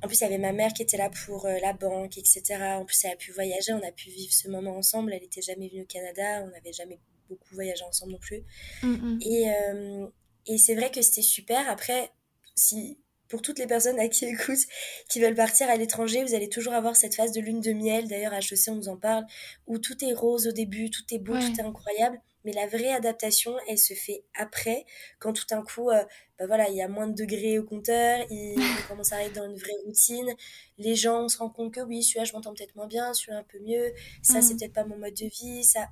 En 0.02 0.08
plus, 0.08 0.20
il 0.20 0.22
y 0.22 0.26
avait 0.26 0.38
ma 0.38 0.52
mère 0.52 0.72
qui 0.72 0.82
était 0.82 0.96
là 0.96 1.10
pour 1.26 1.46
euh, 1.46 1.58
la 1.60 1.72
banque, 1.72 2.18
etc. 2.18 2.42
En 2.76 2.84
plus, 2.84 3.04
elle 3.04 3.12
a 3.12 3.16
pu 3.16 3.32
voyager, 3.32 3.72
on 3.72 3.86
a 3.86 3.92
pu 3.92 4.10
vivre 4.10 4.32
ce 4.32 4.48
moment 4.48 4.76
ensemble. 4.76 5.12
Elle 5.12 5.22
n'était 5.22 5.42
jamais 5.42 5.68
venue 5.68 5.82
au 5.82 5.86
Canada, 5.86 6.42
on 6.44 6.48
n'avait 6.48 6.72
jamais 6.72 6.98
beaucoup 7.28 7.54
voyagé 7.54 7.84
ensemble 7.84 8.12
non 8.12 8.18
plus. 8.18 8.42
Mm. 8.82 9.18
Et, 9.22 9.50
euh, 9.50 10.06
et 10.46 10.58
c'est 10.58 10.74
vrai 10.74 10.90
que 10.90 11.02
c'était 11.02 11.22
super. 11.22 11.68
Après, 11.70 12.10
si 12.54 12.98
pour 13.28 13.40
toutes 13.40 13.58
les 13.58 13.66
personnes 13.66 13.98
à 13.98 14.08
qui 14.08 14.24
écoutent, 14.26 14.66
qui 15.08 15.20
veulent 15.20 15.34
partir 15.34 15.70
à 15.70 15.76
l'étranger, 15.76 16.22
vous 16.22 16.34
allez 16.34 16.48
toujours 16.48 16.74
avoir 16.74 16.96
cette 16.96 17.14
phase 17.14 17.32
de 17.32 17.40
lune 17.40 17.60
de 17.60 17.72
miel. 17.72 18.06
D'ailleurs, 18.08 18.34
à 18.34 18.40
HEC, 18.40 18.68
on 18.68 18.74
nous 18.74 18.88
en 18.88 18.96
parle, 18.96 19.24
où 19.66 19.78
tout 19.78 20.04
est 20.04 20.12
rose 20.12 20.46
au 20.46 20.52
début, 20.52 20.90
tout 20.90 21.02
est 21.12 21.18
beau, 21.18 21.34
tout 21.34 21.58
est 21.58 21.62
incroyable. 21.62 22.20
Mais 22.44 22.52
la 22.52 22.66
vraie 22.66 22.92
adaptation, 22.92 23.54
elle 23.68 23.78
se 23.78 23.94
fait 23.94 24.24
après, 24.34 24.84
quand 25.18 25.32
tout 25.32 25.46
d'un 25.48 25.62
coup, 25.62 25.90
euh, 25.90 26.02
bah 26.38 26.46
voilà, 26.46 26.68
il 26.68 26.76
y 26.76 26.82
a 26.82 26.88
moins 26.88 27.06
de 27.06 27.14
degrés 27.14 27.58
au 27.58 27.64
compteur, 27.64 28.26
il, 28.30 28.56
commence 28.88 29.12
à 29.12 29.22
être 29.22 29.34
dans 29.34 29.44
une 29.44 29.56
vraie 29.56 29.76
routine. 29.84 30.34
Les 30.78 30.96
gens, 30.96 31.28
se 31.28 31.38
rendent 31.38 31.54
compte 31.54 31.74
que 31.74 31.80
oui, 31.80 32.02
celui-là, 32.02 32.24
je 32.24 32.32
m'entends 32.32 32.54
peut-être 32.54 32.74
moins 32.76 32.88
bien, 32.88 33.14
celui-là 33.14 33.38
un 33.38 33.44
peu 33.44 33.58
mieux. 33.60 33.92
Ça, 34.22 34.42
c'est 34.42 34.54
mm. 34.54 34.58
peut-être 34.58 34.72
pas 34.72 34.84
mon 34.84 34.98
mode 34.98 35.14
de 35.14 35.26
vie. 35.26 35.64
Ça. 35.64 35.88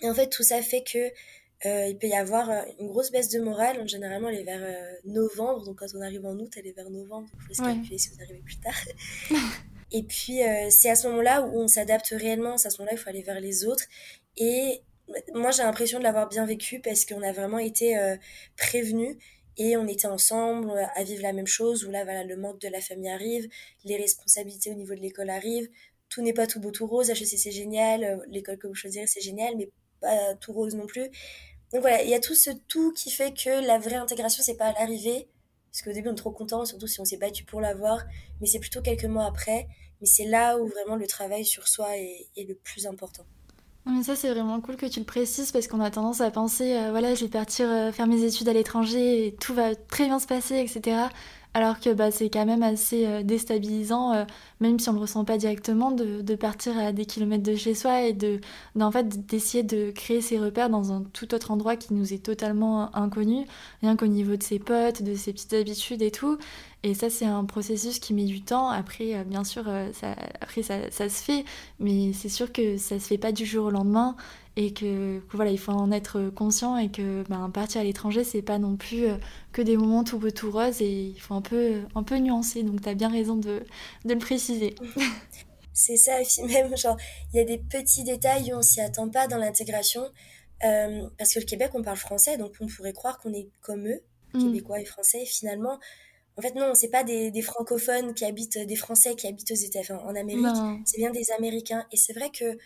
Et 0.00 0.08
en 0.08 0.14
fait, 0.14 0.28
tout 0.28 0.42
ça 0.42 0.62
fait 0.62 0.82
que 0.82 1.10
euh, 1.64 1.86
il 1.86 1.96
peut 1.96 2.08
y 2.08 2.14
avoir 2.14 2.50
euh, 2.50 2.62
une 2.80 2.88
grosse 2.88 3.10
baisse 3.12 3.28
de 3.28 3.40
morale. 3.40 3.86
Généralement, 3.88 4.28
elle 4.28 4.40
est 4.40 4.44
vers 4.44 4.62
euh, 4.62 4.94
novembre. 5.04 5.64
Donc, 5.64 5.78
quand 5.78 5.86
on 5.94 6.00
arrive 6.00 6.26
en 6.26 6.34
août, 6.34 6.52
elle 6.56 6.66
est 6.66 6.76
vers 6.76 6.90
novembre. 6.90 7.28
Donc, 7.28 7.40
il 7.40 7.46
faut 7.46 7.54
se 7.54 7.62
calculer 7.62 7.98
si 7.98 8.08
vous 8.10 8.20
arrivez 8.20 8.40
plus 8.40 8.58
tard. 8.58 8.74
et 9.92 10.02
puis, 10.02 10.40
c'est 10.70 10.90
à 10.90 10.96
ce 10.96 11.06
moment-là 11.08 11.42
où 11.42 11.60
on 11.60 11.68
s'adapte 11.68 12.08
réellement. 12.08 12.58
C'est 12.58 12.68
à 12.68 12.70
ce 12.70 12.78
moment-là 12.78 12.96
il 12.96 13.00
faut 13.00 13.08
aller 13.08 13.22
vers 13.22 13.40
les 13.40 13.64
autres. 13.64 13.84
Et 14.36 14.82
moi, 15.34 15.50
j'ai 15.50 15.62
l'impression 15.62 15.98
de 15.98 16.04
l'avoir 16.04 16.28
bien 16.28 16.46
vécu 16.46 16.80
parce 16.80 17.04
qu'on 17.04 17.22
a 17.22 17.32
vraiment 17.32 17.58
été 17.58 17.96
prévenus 18.56 19.16
et 19.58 19.76
on 19.76 19.86
était 19.86 20.06
ensemble 20.06 20.72
à 20.94 21.04
vivre 21.04 21.22
la 21.22 21.32
même 21.32 21.46
chose. 21.46 21.84
Où 21.84 21.90
là, 21.90 22.04
voilà, 22.04 22.24
le 22.24 22.36
manque 22.36 22.60
de 22.60 22.68
la 22.68 22.80
famille 22.80 23.10
arrive, 23.10 23.48
les 23.84 23.96
responsabilités 23.96 24.70
au 24.70 24.74
niveau 24.74 24.94
de 24.94 25.00
l'école 25.00 25.30
arrivent. 25.30 25.68
Tout 26.08 26.22
n'est 26.22 26.32
pas 26.32 26.46
tout 26.46 26.60
beau, 26.60 26.70
tout 26.70 26.86
rose. 26.86 27.10
HEC, 27.10 27.38
c'est 27.38 27.50
génial. 27.50 28.22
L'école 28.28 28.58
que 28.58 28.66
vous 28.66 28.74
choisirez, 28.74 29.06
c'est 29.06 29.20
génial, 29.20 29.56
mais 29.56 29.70
pas 30.00 30.34
tout 30.36 30.52
rose 30.52 30.74
non 30.74 30.86
plus. 30.86 31.10
Donc 31.72 31.80
voilà, 31.80 32.02
il 32.02 32.10
y 32.10 32.14
a 32.14 32.20
tout 32.20 32.34
ce 32.34 32.50
tout 32.68 32.92
qui 32.92 33.10
fait 33.10 33.32
que 33.32 33.66
la 33.66 33.78
vraie 33.78 33.96
intégration, 33.96 34.42
c'est 34.42 34.56
pas 34.56 34.66
à 34.66 34.72
l'arrivée, 34.72 35.28
parce 35.70 35.80
qu'au 35.80 35.92
début 35.92 36.10
on 36.10 36.12
est 36.12 36.16
trop 36.16 36.30
content, 36.30 36.66
surtout 36.66 36.86
si 36.86 37.00
on 37.00 37.04
s'est 37.06 37.16
battu 37.16 37.44
pour 37.44 37.62
l'avoir, 37.62 38.04
mais 38.40 38.46
c'est 38.46 38.58
plutôt 38.58 38.82
quelques 38.82 39.06
mois 39.06 39.24
après. 39.24 39.66
Mais 40.00 40.06
c'est 40.06 40.26
là 40.26 40.58
où 40.58 40.66
vraiment 40.66 40.96
le 40.96 41.06
travail 41.06 41.46
sur 41.46 41.68
soi 41.68 41.96
est, 41.96 42.28
le 42.36 42.54
plus 42.54 42.86
important. 42.86 43.24
Mais 43.86 44.02
ça 44.02 44.14
c'est 44.14 44.30
vraiment 44.30 44.60
cool 44.60 44.76
que 44.76 44.86
tu 44.86 45.00
le 45.00 45.04
précises 45.04 45.50
parce 45.50 45.66
qu'on 45.66 45.80
a 45.80 45.90
tendance 45.90 46.20
à 46.20 46.30
penser 46.30 46.76
euh, 46.76 46.90
voilà 46.90 47.14
je 47.14 47.24
vais 47.24 47.30
partir 47.30 47.68
euh, 47.68 47.90
faire 47.92 48.06
mes 48.06 48.22
études 48.24 48.48
à 48.48 48.52
l'étranger 48.52 49.26
et 49.26 49.34
tout 49.34 49.54
va 49.54 49.74
très 49.74 50.06
bien 50.06 50.18
se 50.18 50.26
passer 50.26 50.56
etc 50.56 51.06
alors 51.54 51.80
que 51.80 51.92
bah, 51.92 52.10
c'est 52.10 52.30
quand 52.30 52.46
même 52.46 52.62
assez 52.62 53.06
euh, 53.06 53.22
déstabilisant, 53.22 54.12
euh, 54.14 54.24
même 54.60 54.78
si 54.78 54.88
on 54.88 54.92
ne 54.92 54.98
le 54.98 55.02
ressent 55.02 55.24
pas 55.24 55.36
directement, 55.36 55.90
de, 55.90 56.22
de, 56.22 56.34
partir 56.34 56.78
à 56.78 56.92
des 56.92 57.04
kilomètres 57.04 57.42
de 57.42 57.54
chez 57.56 57.74
soi 57.74 58.02
et 58.02 58.12
de, 58.12 58.40
en 58.80 58.90
fait, 58.90 59.26
d'essayer 59.26 59.62
de 59.62 59.90
créer 59.90 60.22
ses 60.22 60.38
repères 60.38 60.70
dans 60.70 60.92
un 60.92 61.02
tout 61.12 61.34
autre 61.34 61.50
endroit 61.50 61.76
qui 61.76 61.92
nous 61.94 62.14
est 62.14 62.24
totalement 62.24 62.94
inconnu, 62.96 63.46
rien 63.82 63.96
qu'au 63.96 64.06
niveau 64.06 64.36
de 64.36 64.42
ses 64.42 64.58
potes, 64.58 65.02
de 65.02 65.14
ses 65.14 65.32
petites 65.32 65.52
habitudes 65.52 66.02
et 66.02 66.10
tout. 66.10 66.38
Et 66.84 66.94
ça, 66.94 67.10
c'est 67.10 67.26
un 67.26 67.44
processus 67.44 67.98
qui 68.00 68.12
met 68.12 68.24
du 68.24 68.42
temps. 68.42 68.68
Après, 68.68 69.14
euh, 69.14 69.24
bien 69.24 69.44
sûr, 69.44 69.64
ça, 69.92 70.16
après, 70.40 70.62
ça, 70.62 70.90
ça 70.90 71.08
se 71.08 71.22
fait, 71.22 71.44
mais 71.78 72.12
c'est 72.12 72.28
sûr 72.28 72.50
que 72.50 72.76
ça 72.78 72.98
se 72.98 73.06
fait 73.06 73.18
pas 73.18 73.32
du 73.32 73.44
jour 73.44 73.66
au 73.66 73.70
lendemain 73.70 74.16
et 74.56 74.74
que, 74.74 75.20
voilà, 75.32 75.50
il 75.50 75.58
faut 75.58 75.72
en 75.72 75.90
être 75.90 76.30
conscient 76.30 76.76
et 76.76 76.90
que 76.90 77.24
ben, 77.28 77.48
partir 77.50 77.80
à 77.80 77.84
l'étranger, 77.84 78.22
c'est 78.22 78.42
pas 78.42 78.58
non 78.58 78.76
plus 78.76 79.06
euh, 79.06 79.16
que 79.52 79.62
des 79.62 79.76
moments 79.76 80.04
tout 80.04 80.18
beau 80.18 80.30
tout 80.30 80.50
rose 80.50 80.82
et 80.82 81.12
il 81.14 81.20
faut 81.20 81.34
un 81.34 81.40
peu, 81.40 81.80
un 81.94 82.02
peu 82.02 82.18
nuancer. 82.18 82.62
Donc, 82.62 82.82
tu 82.82 82.88
as 82.88 82.94
bien 82.94 83.08
raison 83.08 83.36
de, 83.36 83.62
de 84.04 84.12
le 84.12 84.18
préciser. 84.18 84.74
C'est 85.74 85.96
ça, 85.96 86.20
et 86.20 86.24
puis 86.24 86.42
même, 86.52 86.76
genre, 86.76 86.98
il 87.32 87.38
y 87.38 87.40
a 87.40 87.44
des 87.44 87.56
petits 87.56 88.04
détails 88.04 88.52
où 88.52 88.58
on 88.58 88.62
s'y 88.62 88.82
attend 88.82 89.08
pas 89.08 89.26
dans 89.26 89.38
l'intégration. 89.38 90.02
Euh, 90.64 91.08
parce 91.18 91.32
que 91.32 91.40
le 91.40 91.46
Québec, 91.46 91.70
on 91.74 91.82
parle 91.82 91.96
français, 91.96 92.36
donc 92.36 92.52
on 92.60 92.66
pourrait 92.66 92.92
croire 92.92 93.18
qu'on 93.18 93.32
est 93.32 93.48
comme 93.62 93.88
eux, 93.88 94.00
mm. 94.34 94.44
québécois 94.44 94.80
et 94.80 94.84
français. 94.84 95.24
finalement, 95.24 95.78
en 96.36 96.42
fait, 96.42 96.54
non, 96.54 96.74
c'est 96.74 96.88
pas 96.88 97.04
des, 97.04 97.30
des, 97.30 97.42
francophones 97.42 98.14
qui 98.14 98.24
habitent, 98.24 98.58
des 98.58 98.76
Français 98.76 99.14
qui 99.14 99.26
habitent 99.26 99.50
aux 99.50 99.54
États-Unis, 99.54 99.98
en 100.04 100.14
Amérique. 100.14 100.46
C'est 100.84 100.98
bien 100.98 101.10
des 101.10 101.30
Américains. 101.32 101.84
Et 101.92 101.96
c'est 101.96 102.14
vrai 102.14 102.30
que 102.30 102.56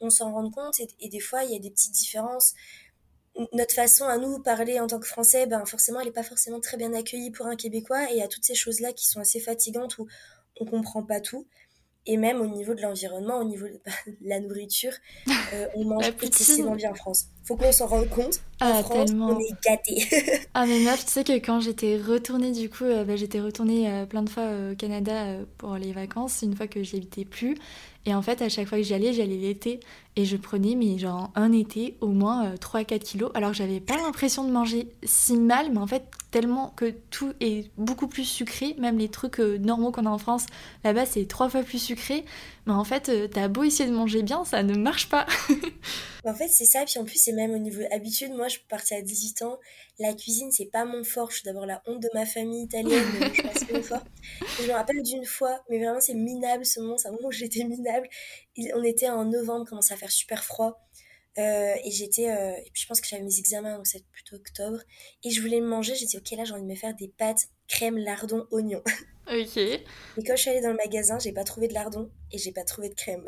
on 0.00 0.10
s'en 0.10 0.32
rend 0.32 0.50
compte 0.50 0.80
et, 0.80 1.08
des 1.08 1.20
fois 1.20 1.44
il 1.44 1.52
y 1.52 1.56
a 1.56 1.58
des 1.58 1.70
petites 1.70 1.92
différences. 1.92 2.54
Notre 3.52 3.74
façon 3.74 4.04
à 4.04 4.16
nous 4.16 4.38
parler 4.40 4.78
en 4.78 4.86
tant 4.86 5.00
que 5.00 5.08
Français, 5.08 5.46
ben 5.46 5.64
forcément 5.66 6.00
elle 6.00 6.06
n'est 6.06 6.12
pas 6.12 6.22
forcément 6.22 6.60
très 6.60 6.76
bien 6.76 6.92
accueillie 6.94 7.30
pour 7.30 7.46
un 7.46 7.56
Québécois 7.56 8.10
et 8.10 8.14
il 8.14 8.18
y 8.18 8.22
a 8.22 8.28
toutes 8.28 8.44
ces 8.44 8.54
choses-là 8.54 8.92
qui 8.92 9.06
sont 9.06 9.20
assez 9.20 9.40
fatigantes 9.40 9.98
où 9.98 10.06
on 10.60 10.64
comprend 10.64 11.02
pas 11.02 11.20
tout. 11.20 11.46
Et 12.06 12.18
même 12.18 12.42
au 12.42 12.46
niveau 12.46 12.74
de 12.74 12.82
l'environnement, 12.82 13.38
au 13.38 13.44
niveau 13.44 13.66
de 13.66 13.80
la 14.22 14.38
nourriture, 14.38 14.92
euh, 15.54 15.66
on 15.74 15.84
mange 15.88 16.06
excessivement 16.22 16.74
bien 16.74 16.90
en 16.90 16.94
France. 16.94 17.26
Faut 17.44 17.56
qu'on 17.56 17.72
s'en 17.72 17.86
rende 17.86 18.08
compte. 18.10 18.40
En 18.60 18.72
ah, 18.72 18.82
France, 18.82 19.10
on 19.12 19.38
est 19.38 19.62
gâtés. 19.64 20.06
ah 20.54 20.66
mais 20.66 20.80
meuf, 20.80 21.04
tu 21.04 21.10
sais 21.10 21.24
que 21.24 21.32
quand 21.32 21.60
j'étais 21.60 21.96
retournée 21.96 22.52
du 22.52 22.68
coup, 22.68 22.84
euh, 22.84 23.04
bah, 23.04 23.16
j'étais 23.16 23.40
retournée 23.40 23.90
euh, 23.90 24.06
plein 24.06 24.22
de 24.22 24.28
fois 24.28 24.44
au 24.72 24.74
Canada 24.74 25.38
pour 25.56 25.76
les 25.76 25.92
vacances, 25.92 26.42
une 26.42 26.54
fois 26.54 26.66
que 26.66 26.82
j'y 26.82 26.96
habitais 26.96 27.24
plus. 27.24 27.56
Et 28.06 28.14
en 28.14 28.22
fait, 28.22 28.42
à 28.42 28.48
chaque 28.48 28.68
fois 28.68 28.78
que 28.78 28.84
j'y 28.84 28.94
allais, 28.94 29.12
j'allais 29.12 29.36
l'été. 29.36 29.80
Et 30.16 30.24
je 30.24 30.36
prenais, 30.36 30.74
mais 30.74 30.98
genre 30.98 31.30
un 31.34 31.52
été, 31.52 31.96
au 32.00 32.08
moins 32.08 32.54
3-4 32.54 32.98
kilos. 33.00 33.30
Alors 33.34 33.52
j'avais 33.52 33.80
pas 33.80 33.96
l'impression 33.96 34.44
de 34.44 34.50
manger 34.50 34.88
si 35.02 35.36
mal, 35.36 35.72
mais 35.72 35.78
en 35.78 35.86
fait, 35.86 36.04
tellement 36.34 36.70
que 36.70 36.90
tout 37.10 37.32
est 37.38 37.70
beaucoup 37.76 38.08
plus 38.08 38.24
sucré, 38.24 38.74
même 38.76 38.98
les 38.98 39.08
trucs 39.08 39.38
euh, 39.38 39.56
normaux 39.56 39.92
qu'on 39.92 40.04
a 40.04 40.10
en 40.10 40.18
France, 40.18 40.46
là-bas 40.82 41.06
c'est 41.06 41.28
trois 41.28 41.48
fois 41.48 41.62
plus 41.62 41.78
sucré, 41.78 42.24
mais 42.66 42.72
en 42.72 42.82
fait 42.82 43.08
euh, 43.08 43.28
t'as 43.28 43.46
beau 43.46 43.62
essayer 43.62 43.88
de 43.88 43.94
manger 43.94 44.24
bien, 44.24 44.44
ça 44.44 44.64
ne 44.64 44.76
marche 44.76 45.08
pas. 45.08 45.26
en 46.24 46.34
fait 46.34 46.48
c'est 46.48 46.64
ça, 46.64 46.84
puis 46.84 46.98
en 46.98 47.04
plus 47.04 47.22
c'est 47.22 47.34
même 47.34 47.52
au 47.52 47.58
niveau 47.58 47.82
habitude, 47.92 48.32
moi 48.32 48.48
je 48.48 48.58
partie 48.68 48.94
à 48.94 49.00
18 49.00 49.42
ans, 49.42 49.60
la 49.98 50.12
cuisine 50.14 50.50
c'est 50.50 50.66
pas 50.66 50.84
mon 50.84 51.04
fort, 51.04 51.30
je 51.30 51.36
suis 51.36 51.44
d'abord 51.44 51.66
la 51.66 51.82
honte 51.86 52.02
de 52.02 52.08
ma 52.14 52.26
famille 52.26 52.64
italienne, 52.64 53.04
mais 53.18 53.32
je 53.32 53.42
pense 53.42 53.64
que 53.64 53.82
fort. 53.82 54.04
je 54.60 54.66
me 54.66 54.72
rappelle 54.72 55.02
d'une 55.02 55.24
fois, 55.24 55.62
mais 55.70 55.78
vraiment 55.78 56.00
c'est 56.00 56.14
minable 56.14 56.66
ce 56.66 56.80
moment, 56.80 56.98
c'est 56.98 57.08
un 57.08 57.12
moment 57.12 57.28
où 57.28 57.32
j'étais 57.32 57.64
minable, 57.64 58.08
on 58.74 58.82
était 58.82 59.08
en 59.08 59.24
novembre, 59.24 59.66
commençait 59.68 59.94
à 59.94 59.96
faire 59.96 60.10
super 60.10 60.44
froid, 60.44 60.80
euh, 61.38 61.74
et 61.84 61.90
j'étais, 61.90 62.30
euh, 62.30 62.56
et 62.56 62.70
puis 62.72 62.82
je 62.82 62.86
pense 62.86 63.00
que 63.00 63.08
j'avais 63.08 63.22
mes 63.22 63.38
examens, 63.38 63.76
donc 63.76 63.86
c'est 63.86 64.04
plutôt 64.06 64.36
octobre. 64.36 64.78
Et 65.24 65.30
je 65.30 65.40
voulais 65.40 65.60
me 65.60 65.66
manger, 65.66 65.94
j'ai 65.96 66.06
dit, 66.06 66.16
ok, 66.16 66.30
là 66.32 66.44
j'ai 66.44 66.52
envie 66.52 66.62
de 66.62 66.68
me 66.68 66.76
faire 66.76 66.94
des 66.94 67.08
pâtes 67.08 67.48
crème, 67.68 67.98
lardon, 67.98 68.46
oignon. 68.50 68.82
Ok. 69.26 69.56
Et 69.56 69.82
quand 70.18 70.36
je 70.36 70.42
suis 70.42 70.50
allée 70.50 70.60
dans 70.60 70.68
le 70.68 70.76
magasin, 70.76 71.18
j'ai 71.18 71.32
pas 71.32 71.44
trouvé 71.44 71.66
de 71.66 71.72
lardon 71.72 72.10
et 72.30 72.36
j'ai 72.36 72.52
pas 72.52 72.62
trouvé 72.62 72.90
de 72.90 72.94
crème. 72.94 73.24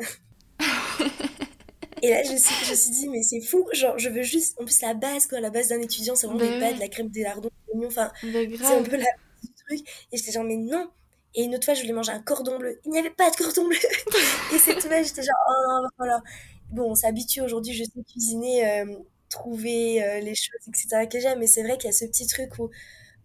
Et 2.01 2.09
là, 2.09 2.23
je, 2.23 2.35
suis, 2.35 2.65
je 2.65 2.71
me 2.71 2.75
suis 2.75 2.91
dit, 2.91 3.09
mais 3.09 3.23
c'est 3.23 3.41
fou, 3.41 3.67
genre, 3.73 3.97
je 3.97 4.09
veux 4.09 4.23
juste, 4.23 4.59
en 4.59 4.65
plus, 4.65 4.81
la 4.81 4.93
base, 4.93 5.27
quoi, 5.27 5.39
la 5.39 5.49
base 5.49 5.69
d'un 5.69 5.81
étudiant, 5.81 6.15
c'est 6.15 6.27
vraiment 6.27 6.39
des 6.39 6.59
pâtes, 6.59 6.79
la 6.79 6.87
crème, 6.87 7.09
des 7.09 7.23
lardons, 7.23 7.49
oignons, 7.73 7.87
enfin, 7.87 8.11
c'est 8.21 8.65
un 8.65 8.83
peu 8.83 8.97
la 8.97 9.05
du 9.43 9.53
truc. 9.53 10.07
Et 10.11 10.17
j'étais 10.17 10.31
genre, 10.31 10.43
mais 10.43 10.57
non. 10.57 10.89
Et 11.35 11.43
une 11.43 11.53
autre 11.55 11.65
fois, 11.65 11.73
je 11.73 11.81
voulais 11.81 11.93
manger 11.93 12.11
un 12.11 12.21
cordon 12.21 12.57
bleu. 12.57 12.79
Il 12.85 12.91
n'y 12.91 12.97
avait 12.97 13.11
pas 13.11 13.29
de 13.29 13.35
cordon 13.35 13.67
bleu. 13.67 13.77
et 14.53 14.57
cette 14.57 14.81
fois, 14.81 15.01
j'étais 15.03 15.21
genre, 15.21 15.35
oh 15.49 15.81
non, 15.83 15.89
voilà 15.97 16.21
bon, 16.69 16.91
on 16.91 16.95
s'habitue 16.95 17.41
aujourd'hui, 17.41 17.73
je 17.73 17.83
sais 17.83 18.03
cuisiner, 18.09 18.67
euh, 18.69 18.95
trouver 19.29 20.03
euh, 20.03 20.19
les 20.19 20.35
choses, 20.35 20.67
etc. 20.67 21.07
que 21.09 21.19
j'aime, 21.19 21.39
mais 21.39 21.47
c'est 21.47 21.63
vrai 21.63 21.77
qu'il 21.77 21.85
y 21.85 21.89
a 21.89 21.93
ce 21.93 22.05
petit 22.05 22.27
truc 22.27 22.57
où, 22.59 22.69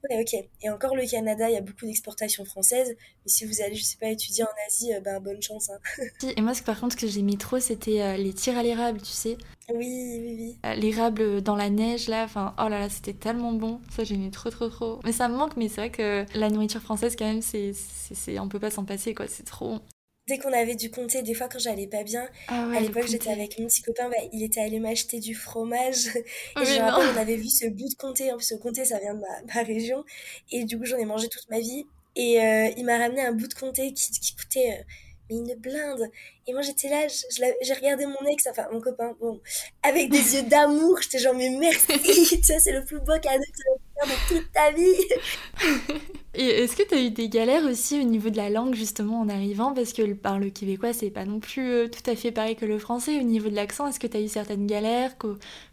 ouais, 0.08 0.20
ok. 0.20 0.44
Et 0.62 0.70
encore 0.70 0.96
le 0.96 1.06
Canada, 1.08 1.48
il 1.48 1.54
y 1.54 1.56
a 1.56 1.60
beaucoup 1.60 1.86
d'exportations 1.86 2.44
françaises, 2.44 2.88
mais 2.88 3.30
si 3.30 3.44
vous 3.44 3.60
allez, 3.60 3.74
je 3.74 3.84
sais 3.84 3.96
pas, 3.98 4.08
étudier 4.08 4.44
en 4.44 4.66
Asie, 4.66 4.92
ben 5.04 5.20
bonne 5.20 5.42
chance. 5.42 5.70
Hein. 5.70 6.06
Et 6.36 6.40
moi, 6.40 6.52
par 6.64 6.80
contre, 6.80 6.94
ce 6.94 7.00
que 7.00 7.06
j'aimais 7.06 7.36
trop, 7.36 7.60
c'était 7.60 8.16
les 8.16 8.32
tirs 8.32 8.56
à 8.56 8.62
l'érable, 8.62 9.00
tu 9.00 9.12
sais. 9.12 9.36
Oui, 9.68 10.18
oui, 10.18 10.56
oui. 10.64 10.76
L'érable 10.76 11.40
dans 11.40 11.56
la 11.56 11.70
neige, 11.70 12.08
là, 12.08 12.24
enfin, 12.24 12.54
oh 12.58 12.68
là 12.68 12.80
là, 12.80 12.88
c'était 12.88 13.14
tellement 13.14 13.52
bon. 13.52 13.80
Ça, 13.90 14.04
j'aimais 14.04 14.30
trop, 14.30 14.50
trop, 14.50 14.68
trop. 14.68 15.00
Mais 15.04 15.12
ça 15.12 15.28
me 15.28 15.36
manque, 15.36 15.56
mais 15.56 15.68
c'est 15.68 15.80
vrai 15.80 15.90
que 15.90 16.26
la 16.34 16.50
nourriture 16.50 16.82
française, 16.82 17.16
quand 17.16 17.26
même, 17.26 17.42
c'est, 17.42 17.72
c'est, 17.74 18.38
on 18.38 18.48
peut 18.48 18.60
pas 18.60 18.70
s'en 18.70 18.84
passer, 18.84 19.14
quoi. 19.14 19.26
C'est 19.28 19.44
trop 19.44 19.68
bon 19.68 19.80
dès 20.26 20.38
qu'on 20.38 20.52
avait 20.52 20.76
du 20.76 20.90
comté, 20.90 21.22
des 21.22 21.34
fois 21.34 21.48
quand 21.48 21.58
j'allais 21.58 21.86
pas 21.86 22.04
bien, 22.04 22.28
ah 22.48 22.70
à 22.74 22.80
l'époque 22.80 23.06
j'étais 23.06 23.30
avec 23.30 23.58
mon 23.58 23.66
petit 23.66 23.82
copain, 23.82 24.08
bah, 24.08 24.16
il 24.32 24.42
était 24.42 24.60
allé 24.60 24.78
m'acheter 24.78 25.20
du 25.20 25.34
fromage. 25.34 26.06
et 26.16 26.64
je 26.64 26.80
me 26.80 26.90
rappelle, 26.90 27.10
on 27.14 27.18
avait 27.18 27.36
vu 27.36 27.48
ce 27.48 27.66
bout 27.68 27.88
de 27.88 27.94
comté, 27.94 28.32
en 28.32 28.36
plus 28.36 28.52
le 28.52 28.58
comté 28.58 28.84
ça 28.84 28.98
vient 28.98 29.14
de 29.14 29.20
ma, 29.20 29.62
région, 29.62 30.04
et 30.50 30.64
du 30.64 30.78
coup 30.78 30.84
j'en 30.84 30.98
ai 30.98 31.04
mangé 31.04 31.28
toute 31.28 31.48
ma 31.50 31.58
vie. 31.58 31.86
Et 32.14 32.42
euh, 32.42 32.70
il 32.76 32.84
m'a 32.84 32.98
ramené 32.98 33.22
un 33.22 33.32
bout 33.32 33.48
de 33.48 33.54
comté 33.54 33.94
qui, 33.94 34.10
qui 34.10 34.36
coûtait 34.36 34.70
euh, 34.78 34.82
mais 35.30 35.36
une 35.36 35.54
blinde. 35.54 36.10
Et 36.46 36.52
moi 36.52 36.62
j'étais 36.62 36.88
là, 36.88 37.06
j'ai 37.08 37.74
regardé 37.74 38.06
mon 38.06 38.26
ex, 38.26 38.46
enfin 38.50 38.66
mon 38.72 38.80
copain, 38.80 39.14
bon, 39.20 39.40
avec 39.82 40.10
des 40.10 40.34
yeux 40.34 40.42
d'amour, 40.42 40.98
j'étais 41.00 41.18
genre 41.18 41.34
mais 41.34 41.50
merci, 41.50 42.42
ça 42.42 42.58
c'est 42.58 42.72
le 42.72 42.84
plus 42.84 42.98
beau 42.98 43.18
cadeau 43.22 43.44
que 43.44 44.32
tu 44.32 44.36
de 44.36 44.40
toute 44.40 44.52
ta 44.52 44.70
vie. 44.72 46.00
Et 46.34 46.46
est-ce 46.46 46.76
que 46.76 46.82
tu 46.82 46.94
as 46.94 47.00
eu 47.02 47.10
des 47.10 47.28
galères 47.28 47.64
aussi 47.64 48.00
au 48.00 48.04
niveau 48.04 48.30
de 48.30 48.38
la 48.38 48.48
langue 48.48 48.74
justement 48.74 49.20
en 49.20 49.28
arrivant? 49.28 49.74
Parce 49.74 49.92
que 49.92 50.00
le, 50.00 50.16
le 50.38 50.50
québécois 50.50 50.94
c'est 50.94 51.10
pas 51.10 51.26
non 51.26 51.40
plus 51.40 51.70
euh, 51.70 51.88
tout 51.88 52.10
à 52.10 52.16
fait 52.16 52.32
pareil 52.32 52.56
que 52.56 52.64
le 52.64 52.78
français. 52.78 53.20
Au 53.20 53.22
niveau 53.22 53.50
de 53.50 53.54
l'accent, 53.54 53.86
est-ce 53.86 54.00
que 54.00 54.06
tu 54.06 54.16
as 54.16 54.20
eu 54.20 54.28
certaines 54.28 54.66
galères? 54.66 55.12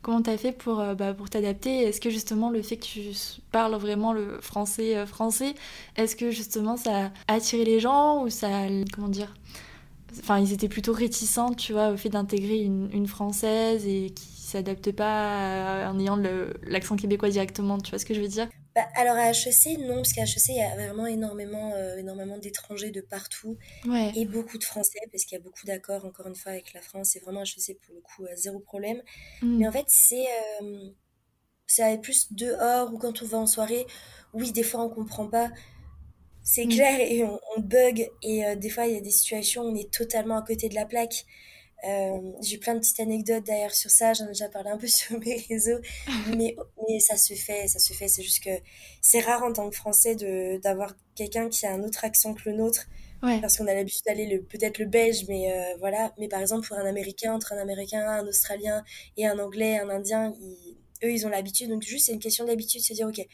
Comment 0.02 0.22
tu 0.22 0.30
as 0.30 0.38
fait 0.38 0.52
pour, 0.52 0.82
euh, 0.82 0.96
bah, 0.96 1.14
pour 1.14 1.30
t'adapter? 1.30 1.84
Est-ce 1.84 2.02
que 2.02 2.10
justement 2.10 2.50
le 2.50 2.62
fait 2.62 2.76
que 2.76 2.86
tu 2.86 3.12
parles 3.52 3.76
vraiment 3.76 4.12
le 4.12 4.40
français 4.42 4.98
euh, 4.98 5.06
français, 5.06 5.56
est-ce 5.96 6.16
que 6.18 6.30
justement 6.30 6.76
ça 6.76 7.06
a 7.28 7.34
attiré 7.34 7.64
les 7.64 7.80
gens 7.80 8.24
ou 8.24 8.30
ça... 8.30 8.50
Comment 8.94 9.08
dire 9.08 9.34
Enfin, 10.20 10.40
ils 10.40 10.54
étaient 10.54 10.70
plutôt 10.70 10.94
réticents, 10.94 11.54
tu 11.54 11.74
vois, 11.74 11.90
au 11.90 11.98
fait 11.98 12.10
d'intégrer 12.10 12.60
une, 12.60 12.90
une 12.94 13.08
française 13.08 13.86
et 13.86 14.12
qui 14.12 14.42
s'adaptent 14.42 14.92
pas 14.92 15.90
en 15.90 16.00
ayant 16.00 16.18
l'accent 16.64 16.96
québécois 16.96 17.30
directement, 17.30 17.78
tu 17.78 17.92
vois 17.92 18.00
ce 18.00 18.06
que 18.06 18.14
je 18.14 18.22
veux 18.22 18.28
dire? 18.28 18.50
Bah, 18.76 18.88
Alors 18.96 19.16
à 19.16 19.32
HEC, 19.32 19.80
non, 19.80 19.96
parce 19.96 20.14
qu'à 20.14 20.24
HEC, 20.24 20.50
il 20.50 20.56
y 20.56 20.62
a 20.62 20.76
vraiment 20.76 21.06
énormément, 21.06 21.72
euh, 21.74 21.98
énormément 21.98 22.38
d'étrangers 22.38 22.92
de 22.92 23.02
partout 23.02 23.58
et 24.16 24.26
beaucoup 24.26 24.58
de 24.58 24.64
Français, 24.64 25.00
parce 25.12 25.26
qu'il 25.26 25.38
y 25.38 25.42
a 25.42 25.44
beaucoup 25.44 25.66
d'accords, 25.66 26.06
encore 26.06 26.28
une 26.28 26.36
fois, 26.36 26.52
avec 26.52 26.74
la 26.74 26.82
France. 26.82 27.12
C'est 27.14 27.20
vraiment 27.20 27.44
HEC, 27.44 27.80
pour 27.82 27.96
le 27.96 28.02
coup, 28.02 28.26
zéro 28.36 28.60
problème. 28.60 29.02
Mm. 29.42 29.58
Mais 29.58 29.68
en 29.68 29.72
fait, 29.72 29.86
c'est 29.88 30.26
c'est 31.68 32.02
plus 32.02 32.34
dehors 32.34 32.94
ou 32.94 32.98
quand 32.98 33.22
on 33.22 33.26
va 33.26 33.38
en 33.38 33.46
soirée. 33.46 33.86
Oui, 34.34 34.52
des 34.52 34.64
fois, 34.64 34.82
on 34.82 34.90
comprend 34.90 35.28
pas 35.28 35.50
c'est 36.44 36.66
mm. 36.66 36.70
clair 36.70 37.00
et 37.00 37.24
on, 37.24 37.40
bug 37.60 38.10
et 38.24 38.46
euh, 38.46 38.56
des 38.56 38.70
fois 38.70 38.88
il 38.88 38.94
y 38.94 38.98
a 38.98 39.02
des 39.02 39.12
situations 39.12 39.64
où 39.64 39.70
on 39.70 39.76
est 39.76 39.92
totalement 39.92 40.38
à 40.38 40.42
côté 40.42 40.70
de 40.70 40.76
la 40.76 40.86
plaque. 40.86 41.26
Euh, 41.88 42.34
j'ai 42.42 42.58
plein 42.58 42.74
de 42.74 42.80
petites 42.80 43.00
anecdotes 43.00 43.46
d'ailleurs 43.46 43.74
sur 43.74 43.90
ça, 43.90 44.12
j'en 44.14 44.26
ai 44.26 44.30
déjà 44.30 44.50
parlé 44.50 44.70
un 44.70 44.78
peu 44.78 44.88
sur 45.00 45.18
mes 45.20 45.38
réseaux, 45.50 45.80
mais, 46.38 46.56
mais 46.88 47.00
ça 47.00 47.18
se 47.18 47.34
fait, 47.34 47.68
ça 47.68 47.80
se 47.80 47.94
fait. 47.94 48.08
C'est 48.08 48.24
juste 48.24 48.44
que 48.44 48.50
c'est 49.02 49.22
rare 49.22 49.44
en 49.44 49.54
tant 49.54 49.70
que 49.70 49.76
Français 49.76 50.16
d'avoir 50.62 50.94
quelqu'un 51.16 51.50
qui 51.50 51.66
a 51.66 51.72
un 51.72 51.84
autre 51.84 52.04
accent 52.04 52.34
que 52.34 52.50
le 52.50 52.56
nôtre. 52.56 52.88
Parce 53.22 53.58
qu'on 53.58 53.68
a 53.68 53.74
l'habitude 53.74 54.04
d'aller 54.06 54.40
peut-être 54.40 54.78
le 54.80 54.86
belge, 54.86 55.26
mais 55.28 55.52
euh, 55.52 55.76
voilà. 55.80 56.14
Mais 56.18 56.30
par 56.30 56.40
exemple, 56.40 56.66
pour 56.66 56.78
un 56.78 56.86
Américain, 56.86 57.34
entre 57.34 57.52
un 57.52 57.58
Américain, 57.58 58.08
un 58.08 58.26
Australien 58.26 58.84
et 59.18 59.28
un 59.28 59.38
Anglais, 59.40 59.78
un 59.78 59.90
Indien, 59.90 60.34
eux, 61.04 61.12
ils 61.12 61.26
ont 61.26 61.30
l'habitude. 61.30 61.70
Donc 61.70 61.82
juste, 61.82 62.06
c'est 62.06 62.14
une 62.14 62.20
question 62.20 62.46
d'habitude, 62.46 62.82
se 62.82 62.94
dire, 62.94 63.08
ok, 63.08 63.26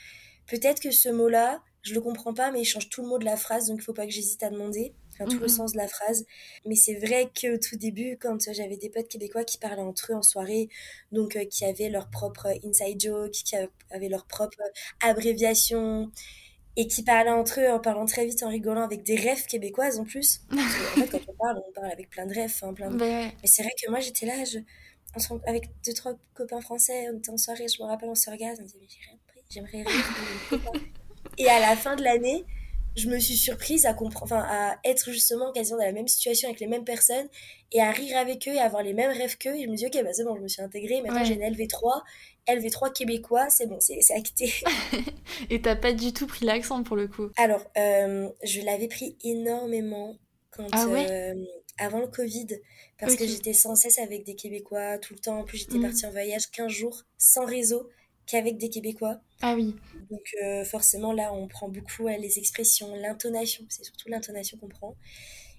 peut-être 0.48 0.82
que 0.82 0.92
ce 0.92 1.10
mot-là, 1.10 1.62
je 1.86 1.94
le 1.94 2.02
comprends 2.02 2.34
pas, 2.34 2.52
mais 2.52 2.62
il 2.62 2.66
change 2.66 2.90
tout 2.90 3.04
le 3.04 3.08
mot 3.08 3.20
de 3.20 3.26
la 3.26 3.38
phrase, 3.38 3.68
donc 3.68 3.78
il 3.80 3.84
faut 3.84 3.94
pas 3.94 4.06
que 4.06 4.12
j'hésite 4.12 4.42
à 4.42 4.50
demander, 4.50 4.94
enfin, 5.14 5.26
tout 5.26 5.38
le 5.38 5.44
mhm. 5.44 5.50
sens 5.50 5.72
de 5.74 5.78
la 5.78 5.88
phrase. 5.88 6.26
Mais 6.66 6.76
c'est 6.76 6.96
vrai 6.96 7.30
qu'au 7.40 7.58
tout 7.58 7.78
début, 7.78 8.18
quand 8.20 8.52
j'avais 8.52 8.76
des 8.76 8.90
potes 8.90 9.08
québécois 9.08 9.44
qui 9.44 9.60
parlaient 9.60 9.84
entre 9.84 10.12
eux 10.12 10.16
en 10.16 10.24
soirée, 10.24 10.68
donc 11.12 11.36
euh, 11.36 11.46
qui 11.46 11.64
avaient 11.64 11.90
leur 11.90 12.10
propre 12.10 12.48
inside 12.66 13.00
joke, 13.00 13.32
qui 13.32 13.56
avaient 13.92 14.10
leur 14.10 14.26
propre 14.26 14.58
abréviation, 15.00 16.12
et 16.76 16.88
qui 16.88 17.04
parlaient 17.04 17.30
entre 17.30 17.62
eux 17.62 17.70
en 17.70 17.80
parlant 17.80 18.06
très 18.08 18.26
vite, 18.26 18.42
en 18.42 18.50
rigolant, 18.50 18.82
avec 18.82 19.04
des 19.04 19.16
rêves 19.16 19.46
québécoises 19.46 20.00
en 20.00 20.06
plus. 20.06 20.42
en 20.52 20.58
fait, 20.58 21.08
quand 21.08 21.22
on 21.28 21.34
parle, 21.34 21.62
on 21.70 21.72
parle 21.72 21.92
avec 21.92 22.10
plein 22.10 22.26
de 22.26 22.34
rêves, 22.34 22.58
hein, 22.64 22.74
plein 22.74 22.90
de... 22.90 22.98
Mais 22.98 23.32
c'est 23.44 23.62
vrai 23.62 23.72
que 23.80 23.92
moi, 23.92 24.00
j'étais 24.00 24.26
là, 24.26 24.44
je... 24.44 24.58
avec 25.46 25.70
deux, 25.86 25.94
trois 25.94 26.16
copains 26.34 26.62
français, 26.62 27.10
on 27.14 27.20
était 27.20 27.30
en 27.30 27.38
soirée, 27.38 27.68
je 27.68 27.82
me 27.82 27.88
rappelle, 27.88 28.10
on 28.10 28.16
se 28.16 28.32
regarde, 28.32 28.58
on 28.60 28.64
me 28.64 28.68
disait, 28.68 28.80
mais 28.82 28.88
j'aimerais 29.52 29.84
rire. 29.84 30.72
Et 31.38 31.48
à 31.50 31.60
la 31.60 31.76
fin 31.76 31.96
de 31.96 32.04
l'année, 32.04 32.46
je 32.96 33.10
me 33.10 33.20
suis 33.20 33.36
surprise 33.36 33.86
à 33.86 33.94
comprendre, 33.94 34.24
enfin, 34.24 34.46
à 34.48 34.78
être 34.86 35.12
justement 35.12 35.52
quasiment 35.52 35.80
dans 35.80 35.86
la 35.86 35.92
même 35.92 36.08
situation 36.08 36.48
avec 36.48 36.62
les 36.62 36.68
mêmes 36.68 36.86
personnes 36.86 37.28
et 37.72 37.82
à 37.82 37.92
rire 37.92 38.18
avec 38.18 38.48
eux 38.48 38.54
et 38.54 38.60
avoir 38.60 38.84
les 38.84 38.94
mêmes 38.94 39.12
rêves 39.12 39.38
qu'eux. 39.38 39.56
Et 39.56 39.64
je 39.64 39.70
me 39.70 39.76
dis, 39.76 39.86
ok, 39.86 40.02
bah 40.04 40.14
c'est 40.14 40.24
bon, 40.24 40.36
je 40.36 40.42
me 40.42 40.48
suis 40.48 40.62
intégrée. 40.62 41.02
Maintenant, 41.02 41.24
j'ai 41.26 41.34
une 41.34 41.42
LV3, 41.42 42.02
LV3 42.48 42.94
québécois, 42.94 43.50
c'est 43.50 43.68
bon, 43.68 43.80
c'est 43.80 44.00
acté. 44.14 44.54
et 45.50 45.62
t'as 45.62 45.76
pas 45.76 45.92
du 45.92 46.14
tout 46.14 46.28
pris 46.28 46.46
l'accent 46.46 46.84
pour 46.84 46.96
le 46.96 47.08
coup 47.08 47.30
Alors, 47.38 47.66
euh, 47.78 48.30
je 48.44 48.62
l'avais 48.62 48.88
pris 48.88 49.18
énormément 49.24 50.16
quand, 50.52 50.68
ah 50.72 50.86
euh, 50.88 51.34
avant 51.78 52.00
le 52.00 52.08
Covid, 52.08 52.48
parce 52.98 53.16
que 53.18 53.28
j'étais 53.28 53.52
sans 53.52 53.76
cesse 53.76 54.00
avec 54.00 54.24
des 54.24 54.36
Québécois 54.36 54.98
tout 55.00 55.14
le 55.14 55.20
temps. 55.20 55.40
En 55.40 55.44
plus, 55.44 55.58
j'étais 55.58 55.80
mm. 55.80 55.82
partie 55.82 56.06
en 56.06 56.12
voyage 56.12 56.50
15 56.52 56.72
jours 56.72 57.04
sans 57.18 57.46
réseau 57.46 57.90
qu'avec 58.28 58.58
des 58.58 58.70
Québécois. 58.70 59.20
Ah 59.42 59.54
oui. 59.56 59.76
Donc 60.10 60.36
euh, 60.44 60.64
forcément 60.66 61.14
là 61.14 61.34
on 61.34 61.48
prend 61.48 61.70
beaucoup 61.70 62.08
les 62.08 62.40
expressions, 62.40 62.96
l'intonation, 62.96 63.66
c'est 63.70 63.84
surtout 63.84 64.10
l'intonation 64.10 64.58
qu'on 64.58 64.70
prend. 64.70 64.96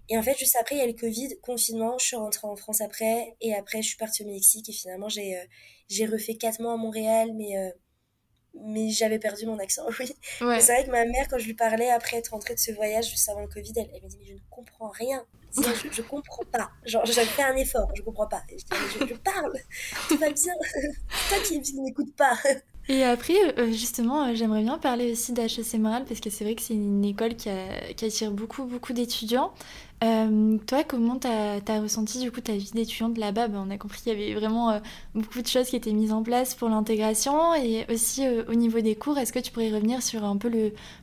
Et 0.09 0.17
en 0.17 0.23
fait 0.23 0.39
juste 0.39 0.57
après 0.57 0.77
il 0.77 0.79
y 0.79 0.83
a 0.83 0.87
le 0.87 0.93
Covid, 0.93 1.39
confinement, 1.43 1.99
je 1.99 2.07
suis 2.07 2.17
rentrée 2.17 2.47
en 2.47 2.57
France 2.57 2.81
après 2.81 3.37
et 3.41 3.55
après 3.55 3.83
je 3.83 3.89
suis 3.89 3.97
partie 3.97 4.23
au 4.23 4.27
Mexique 4.27 4.69
et 4.69 4.73
finalement 4.73 5.09
j'ai 5.09 5.37
euh, 5.37 5.45
j'ai 5.89 6.07
refait 6.07 6.35
quatre 6.35 6.61
mois 6.61 6.75
à 6.75 6.77
Montréal 6.77 7.33
mais 7.35 7.57
euh, 7.59 7.71
mais 8.65 8.91
j'avais 8.91 9.19
perdu 9.19 9.47
mon 9.47 9.59
accent, 9.59 9.87
oui. 10.01 10.13
C'est 10.61 10.73
vrai 10.73 10.85
que 10.85 10.91
ma 10.91 11.05
mère, 11.05 11.27
quand 11.29 11.39
je 11.39 11.47
lui 11.47 11.55
parlais 11.55 11.91
après 11.91 12.19
être 12.19 12.29
rentrée 12.29 12.55
de 12.55 12.61
ce 12.61 12.73
voyage 12.73 13.11
juste 13.11 13.29
avant 13.29 13.41
le 13.41 13.49
Covid, 13.49 13.73
elle, 13.77 13.91
elle 13.95 14.03
m'a 14.03 14.09
dit 14.09 14.19
Mais 14.21 14.27
je 14.27 14.35
ne 14.35 14.39
comprends 14.51 14.89
rien. 14.89 15.25
Je, 15.57 15.89
je, 15.91 16.03
comprends 16.03 16.45
pas. 16.53 16.71
Genre, 16.85 17.07
j'avais 17.07 17.27
fait 17.27 17.43
un 17.43 17.57
effort, 17.57 17.89
je 17.95 18.03
comprends 18.03 18.27
pas. 18.27 18.43
je, 18.51 19.07
je, 19.07 19.15
parle, 19.15 19.59
tout 20.07 20.19
va 20.19 20.29
bien. 20.29 20.53
toi 21.31 21.39
qui 21.43 21.81
n'écoute 21.81 22.15
pas. 22.15 22.37
Et 22.89 23.03
après, 23.03 23.35
euh, 23.59 23.73
justement, 23.73 24.25
euh, 24.25 24.35
j'aimerais 24.35 24.63
bien 24.63 24.79
parler 24.79 25.11
aussi 25.11 25.33
d'HEC 25.33 25.83
parce 25.83 26.21
que 26.21 26.31
c'est 26.31 26.45
vrai 26.45 26.55
que 26.55 26.63
c'est 26.63 26.75
une 26.75 27.05
école 27.05 27.35
qui, 27.35 27.49
attire 27.49 28.31
beaucoup, 28.31 28.65
beaucoup 28.65 28.93
d'étudiants. 28.93 29.53
Euh, 30.05 30.57
toi, 30.69 30.85
comment 30.85 31.19
tu 31.19 31.27
as, 31.27 31.81
ressenti 31.81 32.21
du 32.21 32.31
coup 32.31 32.41
ta 32.41 32.53
vie 32.53 32.71
d'étudiante 32.73 33.19
là-bas? 33.19 33.49
Ben, 33.49 33.65
On 33.67 33.71
a 33.71 33.79
compris 33.79 34.03
qu'il 34.03 34.13
y 34.13 34.15
avait 34.15 34.35
vraiment 34.35 34.81
beaucoup 35.15 35.43
de 35.43 35.47
choses 35.49 35.69
qui 35.69 35.75
étaient 35.75 35.93
mises 35.93 36.13
en 36.13 36.23
place 36.23 36.55
pour 36.55 36.69
l'intégration 36.69 37.55
et 37.55 37.87
aussi 37.91 38.23
au 38.47 38.55
niveau 38.55 38.81
des 38.81 38.95
cours. 38.95 39.19
Est-ce 39.19 39.33
que 39.33 39.41
tu 39.41 39.51
pourrais 39.51 39.73
revenir 39.73 40.01
sur 40.01 40.23
un 40.25 40.37
peu 40.37 40.49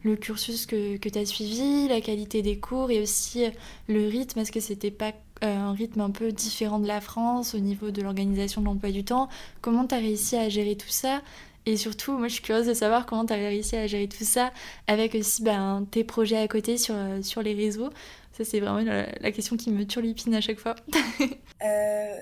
le, 0.03 0.15
cursus 0.15 0.65
que, 0.65 0.95
que 0.97 1.09
tu 1.09 1.19
as 1.19 1.25
suivi, 1.25 1.89
la 1.89 1.99
qualité 1.99 2.41
des 2.41 2.59
cours 2.59 2.91
et 2.91 3.01
aussi 3.01 3.43
le 3.89 4.07
rythme? 4.07 4.39
Est-ce 4.39 4.53
que 4.53 4.61
c'était 4.61 4.91
pas 4.91 5.11
un 5.41 5.73
rythme 5.73 5.99
un 5.99 6.11
peu 6.11 6.31
différent 6.31 6.79
de 6.79 6.87
la 6.87 7.01
France 7.01 7.55
au 7.55 7.59
niveau 7.59 7.91
de 7.91 8.01
l'organisation 8.01 8.61
de 8.61 8.67
l'emploi 8.67 8.91
du 8.91 9.03
temps? 9.03 9.27
Comment 9.61 9.85
tu 9.85 9.95
as 9.95 9.97
réussi 9.97 10.37
à 10.37 10.47
gérer 10.47 10.77
tout 10.77 10.87
ça? 10.87 11.21
Et 11.65 11.77
surtout, 11.77 12.17
moi, 12.17 12.27
je 12.27 12.33
suis 12.33 12.43
curieuse 12.43 12.67
de 12.67 12.73
savoir 12.73 13.05
comment 13.05 13.25
tu 13.25 13.33
as 13.33 13.37
réussi 13.37 13.75
à 13.75 13.87
gérer 13.87 14.07
tout 14.07 14.25
ça 14.25 14.51
avec 14.87 15.15
aussi 15.15 15.43
ben, 15.43 15.87
tes 15.89 16.03
projets 16.03 16.37
à 16.37 16.47
côté 16.47 16.77
sur, 16.77 16.95
euh, 16.95 17.21
sur 17.21 17.41
les 17.41 17.53
réseaux. 17.53 17.89
Ça, 18.33 18.43
c'est 18.43 18.59
vraiment 18.59 18.79
la, 18.81 19.31
question 19.31 19.55
qui 19.55 19.71
me 19.71 19.85
turlupine 19.85 20.35
à 20.35 20.41
chaque 20.41 20.59
fois. 20.59 20.75
euh, 21.63 22.15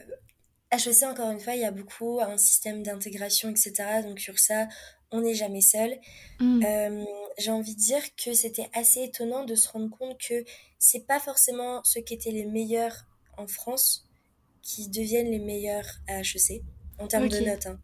HEC, 0.71 1.03
encore 1.03 1.31
une 1.31 1.39
fois, 1.39 1.55
il 1.55 1.61
y 1.61 1.65
a 1.65 1.71
beaucoup 1.71 2.19
un 2.21 2.37
système 2.37 2.83
d'intégration, 2.83 3.49
etc. 3.49 3.73
Donc 4.03 4.19
sur 4.19 4.37
ça, 4.37 4.67
on 5.11 5.21
n'est 5.21 5.33
jamais 5.33 5.61
seul. 5.61 5.97
Mm. 6.39 6.63
Euh, 6.65 7.05
j'ai 7.37 7.51
envie 7.51 7.75
de 7.75 7.79
dire 7.79 8.03
que 8.23 8.33
c'était 8.33 8.69
assez 8.73 9.03
étonnant 9.03 9.45
de 9.45 9.55
se 9.55 9.69
rendre 9.69 9.89
compte 9.89 10.17
que 10.19 10.43
c'est 10.79 11.07
pas 11.07 11.19
forcément 11.19 11.81
ceux 11.83 12.01
qui 12.01 12.13
étaient 12.13 12.31
les 12.31 12.45
meilleurs 12.45 13.05
en 13.37 13.47
France 13.47 14.07
qui 14.61 14.89
deviennent 14.89 15.31
les 15.31 15.39
meilleurs 15.39 15.87
à 16.07 16.19
HEC 16.19 16.61
en 16.99 17.07
termes 17.07 17.29
de 17.29 17.39
notes. 17.39 17.65
Hein 17.65 17.79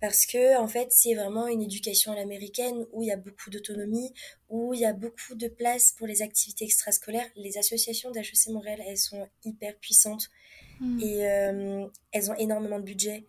parce 0.00 0.26
que 0.26 0.58
en 0.58 0.68
fait 0.68 0.88
c'est 0.90 1.14
vraiment 1.14 1.46
une 1.46 1.62
éducation 1.62 2.12
à 2.12 2.16
l'américaine 2.16 2.86
où 2.92 3.02
il 3.02 3.08
y 3.08 3.12
a 3.12 3.16
beaucoup 3.16 3.50
d'autonomie, 3.50 4.12
où 4.48 4.74
il 4.74 4.80
y 4.80 4.84
a 4.84 4.92
beaucoup 4.92 5.34
de 5.34 5.48
place 5.48 5.92
pour 5.96 6.06
les 6.06 6.22
activités 6.22 6.64
extrascolaires. 6.64 7.28
Les 7.36 7.58
associations 7.58 8.10
d'HEC 8.10 8.48
Montréal, 8.48 8.80
elles 8.86 8.98
sont 8.98 9.26
hyper 9.44 9.76
puissantes 9.78 10.28
hmm. 10.80 11.00
et 11.00 11.28
euh, 11.28 11.86
elles 12.12 12.30
ont 12.30 12.36
énormément 12.36 12.78
de 12.78 12.84
budget. 12.84 13.26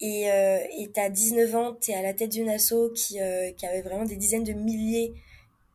Et 0.00 0.30
euh, 0.30 0.58
tu 0.94 1.00
as 1.00 1.10
19 1.10 1.54
ans, 1.56 1.76
tu 1.80 1.90
es 1.90 1.94
à 1.94 2.02
la 2.02 2.14
tête 2.14 2.30
d'une 2.30 2.48
asso 2.48 2.92
qui, 2.94 3.20
euh, 3.20 3.50
qui 3.52 3.66
avait 3.66 3.82
vraiment 3.82 4.04
des 4.04 4.16
dizaines 4.16 4.44
de 4.44 4.52
milliers, 4.52 5.12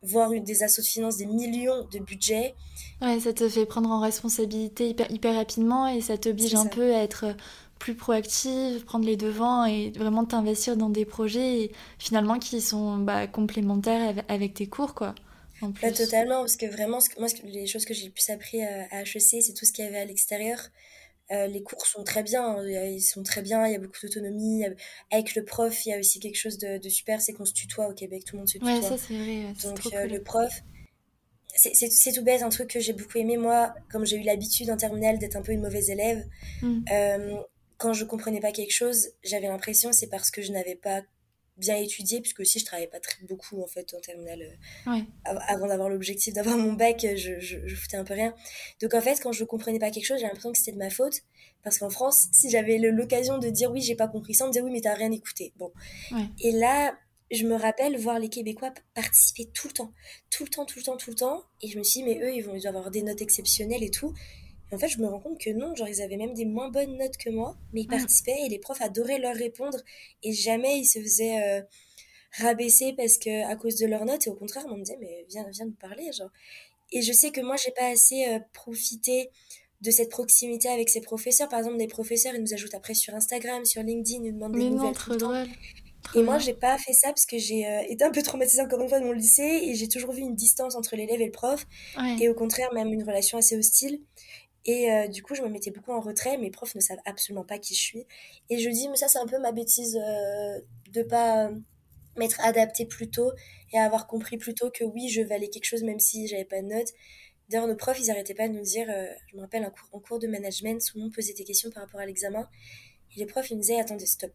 voire 0.01 0.31
des 0.31 0.63
assos 0.63 0.81
de 0.81 0.87
finances, 0.87 1.17
des 1.17 1.25
millions 1.25 1.87
de 1.91 1.99
budget. 1.99 2.55
Ouais, 3.01 3.19
ça 3.19 3.33
te 3.33 3.49
fait 3.49 3.65
prendre 3.65 3.89
en 3.89 3.99
responsabilité 3.99 4.87
hyper, 4.87 5.11
hyper 5.11 5.35
rapidement 5.35 5.87
et 5.87 5.99
ça 5.99 6.17
t'oblige 6.17 6.55
un 6.55 6.67
peu 6.67 6.93
à 6.93 7.03
être 7.03 7.35
plus 7.83 7.95
proactive, 7.95 8.85
prendre 8.85 9.05
les 9.05 9.17
devants 9.17 9.65
et 9.65 9.91
vraiment 9.91 10.23
t'investir 10.23 10.77
dans 10.77 10.89
des 10.89 11.03
projets 11.03 11.69
finalement 11.99 12.39
qui 12.39 12.61
sont 12.61 12.97
bah, 12.97 13.27
complémentaires 13.27 14.23
avec 14.29 14.53
tes 14.53 14.67
cours 14.67 14.95
quoi. 14.95 15.15
En 15.61 15.73
plus. 15.73 15.91
totalement, 15.91 16.39
parce 16.39 16.55
que 16.55 16.65
vraiment, 16.65 16.99
moi, 17.19 17.27
les 17.43 17.67
choses 17.67 17.85
que 17.85 17.93
j'ai 17.93 18.05
le 18.05 18.11
plus 18.11 18.29
appris 18.29 18.63
à 18.63 19.01
HEC, 19.01 19.41
c'est 19.41 19.53
tout 19.53 19.65
ce 19.65 19.73
qu'il 19.73 19.83
y 19.83 19.87
avait 19.87 19.99
à 19.99 20.05
l'extérieur. 20.05 20.59
Euh, 21.31 21.47
les 21.47 21.61
cours 21.61 21.85
sont 21.85 22.03
très 22.03 22.23
bien, 22.23 22.57
hein, 22.57 22.65
ils 22.65 23.01
sont 23.01 23.23
très 23.23 23.41
bien, 23.41 23.65
il 23.67 23.73
y 23.73 23.75
a 23.75 23.79
beaucoup 23.79 23.99
d'autonomie. 24.01 24.63
Avec 25.11 25.35
le 25.35 25.43
prof, 25.43 25.85
il 25.85 25.89
y 25.89 25.93
a 25.93 25.99
aussi 25.99 26.19
quelque 26.19 26.37
chose 26.37 26.57
de, 26.57 26.89
super, 26.89 27.21
c'est 27.21 27.33
qu'on 27.33 27.45
se 27.45 27.53
tutoie 27.53 27.87
au 27.87 27.93
Québec, 27.93 28.23
tout 28.25 28.35
le 28.35 28.39
monde 28.39 28.47
se 28.47 28.57
tutoie. 28.57 28.75
Ouais, 28.75 28.81
ça 28.81 28.97
c'est 28.97 29.13
vrai. 29.13 29.53
Donc 29.63 29.93
euh, 29.93 30.05
le 30.05 30.21
prof, 30.21 30.51
c'est 31.55 32.13
tout 32.13 32.23
bête, 32.23 32.41
un 32.41 32.49
truc 32.49 32.69
que 32.69 32.79
j'ai 32.79 32.93
beaucoup 32.93 33.17
aimé, 33.17 33.37
moi, 33.37 33.73
comme 33.89 34.05
j'ai 34.05 34.17
eu 34.17 34.23
l'habitude 34.23 34.69
en 34.69 34.77
terminale 34.77 35.17
d'être 35.19 35.35
un 35.35 35.41
peu 35.41 35.51
une 35.51 35.61
mauvaise 35.61 35.89
élève, 35.89 36.25
mm 36.61 36.85
quand 37.77 37.93
je 37.93 38.05
comprenais 38.05 38.39
pas 38.39 38.51
quelque 38.51 38.73
chose, 38.73 39.09
j'avais 39.23 39.47
l'impression 39.47 39.91
c'est 39.93 40.07
parce 40.07 40.31
que 40.31 40.41
je 40.41 40.51
n'avais 40.51 40.75
pas 40.75 41.01
bien 41.57 41.75
étudié, 41.75 42.19
puisque 42.19 42.39
aussi 42.39 42.59
je 42.59 42.65
travaillais 42.65 42.89
pas 42.89 42.99
très 42.99 43.23
beaucoup 43.25 43.61
en 43.61 43.67
fait 43.67 43.93
en 43.93 43.99
terminale. 43.99 44.57
Euh, 44.87 44.91
avant 45.47 45.67
d'avoir 45.67 45.89
l'objectif 45.89 46.33
d'avoir 46.33 46.57
mon 46.57 46.73
bac, 46.73 47.05
je, 47.15 47.39
je, 47.39 47.75
foutais 47.75 47.97
un 47.97 48.03
peu 48.03 48.13
rien. 48.13 48.33
Donc 48.81 48.93
en 48.93 49.01
fait, 49.01 49.19
quand 49.21 49.31
je 49.31 49.43
comprenais 49.43 49.79
pas 49.79 49.91
quelque 49.91 50.05
chose, 50.05 50.17
j'avais 50.17 50.29
l'impression 50.29 50.51
que 50.51 50.57
c'était 50.57 50.71
de 50.71 50.77
ma 50.77 50.89
faute. 50.89 51.21
Parce 51.63 51.77
qu'en 51.77 51.89
France, 51.89 52.27
si 52.33 52.49
j'avais 52.49 52.77
l'occasion 52.77 53.37
de 53.37 53.49
dire 53.49 53.71
oui, 53.71 53.81
j'ai 53.81 53.95
pas 53.95 54.07
compris 54.07 54.33
ça, 54.33 54.45
on 54.45 54.47
me 54.47 54.53
disait 54.53 54.63
oui, 54.63 54.71
mais 54.71 54.81
t'as 54.81 54.95
rien 54.95 55.11
écouté. 55.11 55.53
Bon. 55.55 55.71
Et 56.41 56.51
là, 56.51 56.97
je 57.31 57.45
me 57.45 57.55
rappelle 57.55 57.97
voir 57.97 58.19
les 58.19 58.29
Québécois 58.29 58.73
participer 58.93 59.45
tout 59.53 59.67
le 59.67 59.73
temps. 59.73 59.93
Tout 60.29 60.43
le 60.43 60.49
temps, 60.49 60.65
tout 60.65 60.79
le 60.79 60.83
temps, 60.83 60.97
tout 60.97 61.09
le 61.11 61.15
temps. 61.15 61.43
Et 61.61 61.69
je 61.69 61.77
me 61.77 61.83
suis 61.83 62.01
dit, 62.01 62.05
mais 62.05 62.19
eux, 62.19 62.33
ils 62.33 62.41
vont 62.41 62.53
avoir 62.65 62.91
des 62.91 63.01
notes 63.01 63.21
exceptionnelles 63.21 63.83
et 63.83 63.91
tout 63.91 64.13
en 64.73 64.79
fait, 64.79 64.87
je 64.87 64.99
me 64.99 65.07
rends 65.07 65.19
compte 65.19 65.39
que 65.39 65.49
non, 65.49 65.75
genre, 65.75 65.87
ils 65.87 66.01
avaient 66.01 66.17
même 66.17 66.33
des 66.33 66.45
moins 66.45 66.69
bonnes 66.69 66.97
notes 66.97 67.17
que 67.17 67.29
moi, 67.29 67.57
mais 67.73 67.81
ils 67.81 67.87
participaient 67.87 68.45
et 68.45 68.49
les 68.49 68.59
profs 68.59 68.81
adoraient 68.81 69.19
leur 69.19 69.35
répondre 69.35 69.77
et 70.23 70.33
jamais 70.33 70.79
ils 70.79 70.85
se 70.85 70.99
faisaient 70.99 71.41
euh, 71.43 71.61
rabaisser 72.39 72.93
parce 72.93 73.17
que 73.17 73.45
à 73.49 73.55
cause 73.55 73.75
de 73.75 73.85
leurs 73.85 74.05
notes 74.05 74.27
et 74.27 74.29
au 74.29 74.35
contraire, 74.35 74.63
on 74.67 74.77
me 74.77 74.83
disait, 74.83 74.97
mais 74.99 75.25
viens, 75.29 75.45
viens 75.51 75.65
nous 75.65 75.75
parler, 75.75 76.11
genre. 76.11 76.31
Et 76.91 77.01
je 77.01 77.11
sais 77.11 77.31
que 77.31 77.41
moi, 77.41 77.55
j'ai 77.55 77.71
pas 77.71 77.87
assez 77.87 78.27
euh, 78.27 78.39
profité 78.53 79.29
de 79.81 79.91
cette 79.91 80.09
proximité 80.09 80.69
avec 80.69 80.89
ses 80.89 81.01
professeurs. 81.01 81.49
Par 81.49 81.59
exemple, 81.59 81.77
des 81.77 81.87
professeurs, 81.87 82.33
ils 82.35 82.41
nous 82.41 82.53
ajoutent 82.53 82.75
après 82.75 82.93
sur 82.93 83.13
Instagram, 83.15 83.65
sur 83.65 83.83
LinkedIn, 83.83 84.23
ils 84.23 84.31
nous 84.31 84.39
demandent 84.39 84.53
des 84.53 84.69
nouvelles. 84.69 84.87
non, 84.87 84.93
trop 84.93 85.15
drôle. 85.15 85.47
Et 86.15 86.21
moi, 86.21 86.37
j'ai 86.37 86.53
pas 86.53 86.77
fait 86.77 86.93
ça 86.93 87.07
parce 87.09 87.25
que 87.25 87.37
j'ai 87.37 87.65
euh, 87.65 87.81
été 87.87 88.03
un 88.03 88.11
peu 88.11 88.21
traumatisée 88.21 88.61
encore 88.61 88.81
une 88.81 88.89
fois 88.89 88.99
de 88.99 89.05
mon 89.05 89.13
lycée 89.13 89.61
et 89.63 89.75
j'ai 89.75 89.87
toujours 89.87 90.11
vu 90.11 90.21
une 90.21 90.35
distance 90.35 90.75
entre 90.75 90.95
l'élève 90.95 91.21
et 91.21 91.25
le 91.25 91.31
prof. 91.31 91.65
Et 92.19 92.29
au 92.29 92.33
contraire, 92.33 92.73
même 92.73 92.91
une 92.93 93.03
relation 93.03 93.37
assez 93.37 93.57
hostile. 93.57 94.01
Et 94.65 94.91
euh, 94.91 95.07
du 95.07 95.23
coup, 95.23 95.35
je 95.35 95.41
me 95.41 95.49
mettais 95.49 95.71
beaucoup 95.71 95.91
en 95.91 95.99
retrait. 95.99 96.37
Mes 96.37 96.51
profs 96.51 96.75
ne 96.75 96.79
savent 96.79 97.01
absolument 97.05 97.43
pas 97.43 97.59
qui 97.59 97.75
je 97.75 97.81
suis. 97.81 98.05
Et 98.49 98.59
je 98.59 98.69
dis, 98.69 98.87
mais 98.89 98.95
ça, 98.95 99.07
c'est 99.07 99.19
un 99.19 99.27
peu 99.27 99.39
ma 99.39 99.51
bêtise 99.51 99.97
euh, 99.97 100.59
de 100.91 101.03
pas 101.03 101.51
m'être 102.15 102.39
adaptée 102.41 102.85
plus 102.85 103.09
tôt 103.09 103.31
et 103.73 103.79
avoir 103.79 104.07
compris 104.07 104.37
plus 104.37 104.53
tôt 104.53 104.69
que 104.69 104.83
oui, 104.83 105.09
je 105.09 105.21
valais 105.21 105.49
quelque 105.49 105.65
chose 105.65 105.83
même 105.83 105.99
si 105.99 106.27
j'avais 106.27 106.45
pas 106.45 106.61
de 106.61 106.67
notes. 106.67 106.89
D'ailleurs, 107.49 107.67
nos 107.67 107.75
profs, 107.75 107.99
ils 107.99 108.11
arrêtaient 108.11 108.35
pas 108.35 108.47
de 108.47 108.53
nous 108.53 108.61
dire, 108.61 108.87
je 109.31 109.35
me 109.35 109.41
rappelle, 109.41 109.69
en 109.91 109.99
cours 109.99 110.19
de 110.19 110.27
management, 110.27 110.79
tout 110.79 110.97
le 110.97 111.03
monde 111.03 111.13
posait 111.13 111.33
des 111.33 111.43
questions 111.43 111.71
par 111.71 111.83
rapport 111.83 111.99
à 111.99 112.05
l'examen. 112.05 112.47
Et 113.15 113.19
les 113.19 113.25
profs, 113.25 113.49
ils 113.49 113.57
me 113.57 113.61
disaient, 113.61 113.79
attendez, 113.79 114.05
stop 114.05 114.31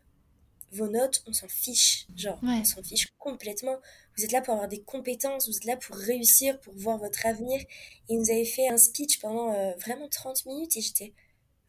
vos 0.72 0.88
notes, 0.88 1.22
on 1.26 1.32
s'en 1.32 1.48
fiche. 1.48 2.06
Genre, 2.16 2.38
on 2.42 2.64
s'en 2.64 2.82
fiche 2.82 3.08
complètement. 3.18 3.76
Vous 4.16 4.24
êtes 4.24 4.32
là 4.32 4.40
pour 4.40 4.54
avoir 4.54 4.68
des 4.68 4.82
compétences, 4.82 5.48
vous 5.48 5.56
êtes 5.56 5.64
là 5.64 5.76
pour 5.76 5.96
réussir, 5.96 6.60
pour 6.60 6.74
voir 6.76 6.98
votre 6.98 7.24
avenir. 7.26 7.60
Et 8.08 8.16
nous 8.16 8.30
avaient 8.30 8.44
fait 8.44 8.68
un 8.68 8.76
speech 8.76 9.20
pendant 9.20 9.52
euh, 9.52 9.72
vraiment 9.76 10.08
30 10.08 10.46
minutes 10.46 10.76
et 10.76 10.80
j'étais, 10.80 11.12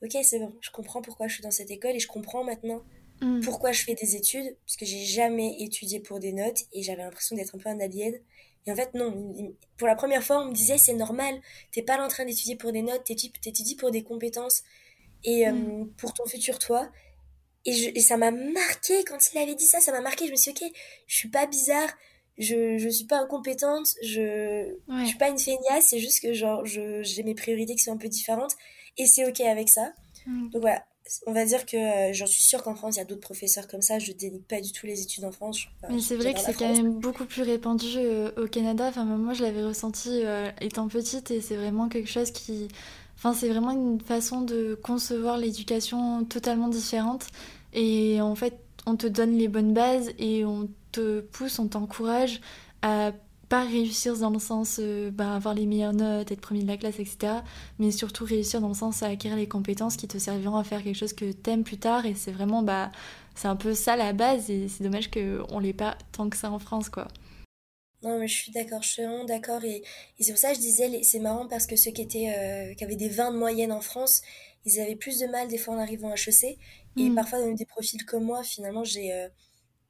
ok, 0.03 0.17
c'est 0.23 0.39
bon, 0.39 0.53
je 0.61 0.69
comprends 0.71 1.01
pourquoi 1.01 1.27
je 1.27 1.35
suis 1.35 1.43
dans 1.43 1.51
cette 1.51 1.71
école 1.71 1.95
et 1.95 1.99
je 1.99 2.07
comprends 2.07 2.43
maintenant 2.43 2.83
mm. 3.21 3.41
pourquoi 3.41 3.71
je 3.71 3.83
fais 3.83 3.95
des 3.95 4.15
études, 4.15 4.55
parce 4.65 4.77
que 4.77 4.85
j'ai 4.85 5.05
jamais 5.05 5.61
étudié 5.61 5.99
pour 5.99 6.19
des 6.19 6.33
notes 6.33 6.63
et 6.73 6.83
j'avais 6.83 7.03
l'impression 7.03 7.35
d'être 7.35 7.55
un 7.55 7.59
peu 7.59 7.69
un 7.69 7.79
alien. 7.79 8.13
Et 8.65 8.71
en 8.71 8.75
fait, 8.75 8.93
non, 8.93 9.55
pour 9.77 9.87
la 9.87 9.95
première 9.95 10.23
fois, 10.23 10.41
on 10.43 10.49
me 10.49 10.53
disait, 10.53 10.77
c'est 10.77 10.93
normal, 10.93 11.39
t'es 11.71 11.81
pas 11.81 11.97
là 11.97 12.05
en 12.05 12.09
train 12.09 12.25
d'étudier 12.25 12.55
pour 12.55 12.71
des 12.71 12.81
notes, 12.81 13.03
t'étudies 13.03 13.75
pour 13.75 13.91
des 13.91 14.03
compétences 14.03 14.63
et 15.23 15.45
mm. 15.45 15.81
euh, 15.81 15.85
pour 15.97 16.13
ton 16.13 16.25
futur 16.25 16.59
toi. 16.59 16.89
Et, 17.65 17.99
ça 17.99 18.17
m'a 18.17 18.31
marqué 18.31 19.03
quand 19.03 19.17
il 19.33 19.37
avait 19.37 19.55
dit 19.55 19.65
ça, 19.65 19.79
ça 19.79 19.91
m'a 19.91 20.01
marqué. 20.01 20.25
Je 20.25 20.31
me 20.31 20.37
suis 20.37 20.53
dit, 20.53 20.63
ok, 20.65 20.71
je 21.07 21.15
suis 21.15 21.29
pas 21.29 21.45
bizarre, 21.45 21.89
je, 22.37 22.77
je 22.77 22.89
suis 22.89 23.05
pas 23.05 23.19
incompétente, 23.19 23.87
je, 24.01 24.73
je 24.87 25.05
suis 25.05 25.17
pas 25.17 25.29
une 25.29 25.39
feignasse, 25.39 25.87
c'est 25.89 25.99
juste 25.99 26.21
que 26.21 26.33
genre, 26.33 26.65
j'ai 26.65 27.23
mes 27.23 27.35
priorités 27.35 27.75
qui 27.75 27.83
sont 27.83 27.93
un 27.93 27.97
peu 27.97 28.07
différentes 28.07 28.55
et 28.97 29.05
c'est 29.05 29.27
ok 29.27 29.41
avec 29.41 29.69
ça. 29.69 29.93
Mm. 30.25 30.49
Donc 30.49 30.61
voilà, 30.61 30.83
on 31.25 31.33
va 31.33 31.45
dire 31.45 31.65
que 31.65 31.77
euh, 31.77 32.13
j'en 32.13 32.27
suis 32.27 32.43
sûre 32.43 32.63
qu'en 32.63 32.75
France, 32.75 32.95
il 32.95 32.99
y 32.99 33.01
a 33.01 33.05
d'autres 33.05 33.21
professeurs 33.21 33.67
comme 33.67 33.81
ça. 33.81 33.99
Je 33.99 34.11
dénigre 34.11 34.45
pas 34.45 34.61
du 34.61 34.71
tout 34.71 34.85
les 34.85 35.01
études 35.01 35.25
en 35.25 35.31
France. 35.31 35.65
Mais 35.89 35.99
c'est 35.99 36.15
vrai 36.15 36.33
que 36.33 36.39
c'est 36.39 36.53
quand 36.53 36.73
même 36.73 36.99
beaucoup 36.99 37.25
plus 37.25 37.41
répandu 37.41 37.87
euh, 37.97 38.31
au 38.37 38.47
Canada. 38.47 38.87
Enfin, 38.87 39.05
moi, 39.05 39.33
je 39.33 39.43
l'avais 39.43 39.63
ressenti 39.63 40.21
euh, 40.23 40.51
étant 40.61 40.87
petite 40.87 41.31
et 41.31 41.41
c'est 41.41 41.55
vraiment 41.55 41.89
quelque 41.89 42.09
chose 42.09 42.31
qui. 42.31 42.67
Enfin, 43.19 43.33
c'est 43.33 43.49
vraiment 43.49 43.71
une 43.71 43.99
façon 43.99 44.39
de 44.39 44.79
concevoir 44.81 45.37
l'éducation 45.37 46.23
totalement 46.23 46.69
différente. 46.69 47.27
Et 47.73 48.21
en 48.21 48.33
fait, 48.33 48.57
on 48.85 48.95
te 48.95 49.07
donne 49.07 49.37
les 49.37 49.49
bonnes 49.49 49.73
bases 49.73 50.11
et 50.17 50.45
on 50.45 50.69
te 50.93 51.19
pousse, 51.19 51.59
on 51.59 51.67
t'encourage 51.67 52.39
à 52.81 53.11
pas 53.49 53.63
réussir 53.65 54.15
dans 54.17 54.29
le 54.29 54.39
sens 54.39 54.77
euh, 54.79 55.11
bah, 55.11 55.35
avoir 55.35 55.53
les 55.53 55.65
meilleures 55.65 55.91
notes, 55.91 56.31
être 56.31 56.39
premier 56.39 56.61
de 56.63 56.67
la 56.67 56.77
classe, 56.77 56.97
etc. 56.99 57.33
Mais 57.77 57.91
surtout 57.91 58.23
réussir 58.23 58.61
dans 58.61 58.69
le 58.69 58.73
sens 58.73 59.03
à 59.03 59.07
acquérir 59.07 59.35
les 59.37 59.49
compétences 59.49 59.97
qui 59.97 60.07
te 60.07 60.17
serviront 60.17 60.55
à 60.55 60.63
faire 60.63 60.81
quelque 60.81 60.95
chose 60.95 61.13
que 61.13 61.33
t'aimes 61.33 61.65
plus 61.65 61.77
tard. 61.77 62.05
Et 62.05 62.13
c'est 62.15 62.31
vraiment, 62.31 62.63
bah, 62.63 62.89
c'est 63.35 63.49
un 63.49 63.57
peu 63.57 63.73
ça 63.73 63.97
la 63.97 64.13
base. 64.13 64.49
Et 64.49 64.69
c'est 64.69 64.83
dommage 64.85 65.11
qu'on 65.11 65.59
l'ait 65.59 65.73
pas 65.73 65.97
tant 66.13 66.29
que 66.29 66.37
ça 66.37 66.51
en 66.51 66.59
France, 66.59 66.87
quoi. 66.87 67.09
Non, 68.01 68.17
mais 68.17 68.27
je 68.27 68.35
suis 68.35 68.51
d'accord, 68.51 68.81
je 68.81 68.89
suis 68.89 69.03
vraiment 69.03 69.25
d'accord. 69.25 69.63
Et, 69.63 69.83
c'est 70.19 70.31
pour 70.31 70.39
ça 70.39 70.49
que 70.49 70.55
je 70.55 70.61
disais, 70.61 71.03
c'est 71.03 71.19
marrant 71.19 71.47
parce 71.47 71.65
que 71.65 71.75
ceux 71.75 71.91
qui, 71.91 72.01
étaient, 72.01 72.33
euh, 72.35 72.73
qui 72.73 72.83
avaient 72.83 72.95
des 72.95 73.09
20 73.09 73.33
de 73.33 73.37
moyenne 73.37 73.71
en 73.71 73.81
France, 73.81 74.21
ils 74.65 74.79
avaient 74.79 74.95
plus 74.95 75.19
de 75.19 75.27
mal 75.27 75.47
des 75.47 75.57
fois 75.57 75.75
en 75.75 75.79
arrivant 75.79 76.09
à 76.09 76.15
HEC. 76.15 76.57
Et 76.97 77.09
mm. 77.09 77.15
parfois, 77.15 77.39
dans 77.39 77.51
des 77.51 77.65
profils 77.65 78.03
comme 78.05 78.23
moi, 78.23 78.43
finalement, 78.43 78.83
j'ai, 78.83 79.13
euh, 79.13 79.27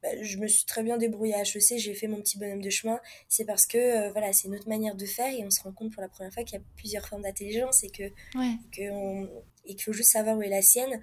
bah, 0.01 0.09
je 0.21 0.37
me 0.37 0.47
suis 0.47 0.65
très 0.65 0.81
bien 0.81 0.97
débrouillée 0.97 1.35
à 1.35 1.41
HEC, 1.41 1.77
j'ai 1.77 1.93
fait 1.93 2.07
mon 2.07 2.21
petit 2.21 2.37
bonhomme 2.37 2.61
de 2.61 2.69
chemin. 2.69 2.99
C'est 3.27 3.45
parce 3.45 3.65
que 3.65 3.77
euh, 3.77 4.11
voilà, 4.11 4.33
c'est 4.33 4.47
notre 4.47 4.69
manière 4.69 4.95
de 4.95 5.05
faire 5.05 5.33
et 5.33 5.43
on 5.43 5.49
se 5.49 5.61
rend 5.61 5.71
compte 5.71 5.91
pour 5.91 6.01
la 6.01 6.09
première 6.09 6.33
fois 6.33 6.43
qu'il 6.43 6.57
y 6.57 6.61
a 6.61 6.65
plusieurs 6.77 7.07
formes 7.07 7.23
d'intelligence 7.23 7.83
et 7.83 7.89
que, 7.89 8.03
et 8.03 9.75
qu'il 9.75 9.83
faut 9.83 9.93
juste 9.93 10.11
savoir 10.11 10.37
où 10.37 10.41
est 10.41 10.49
la 10.49 10.61
sienne. 10.61 11.01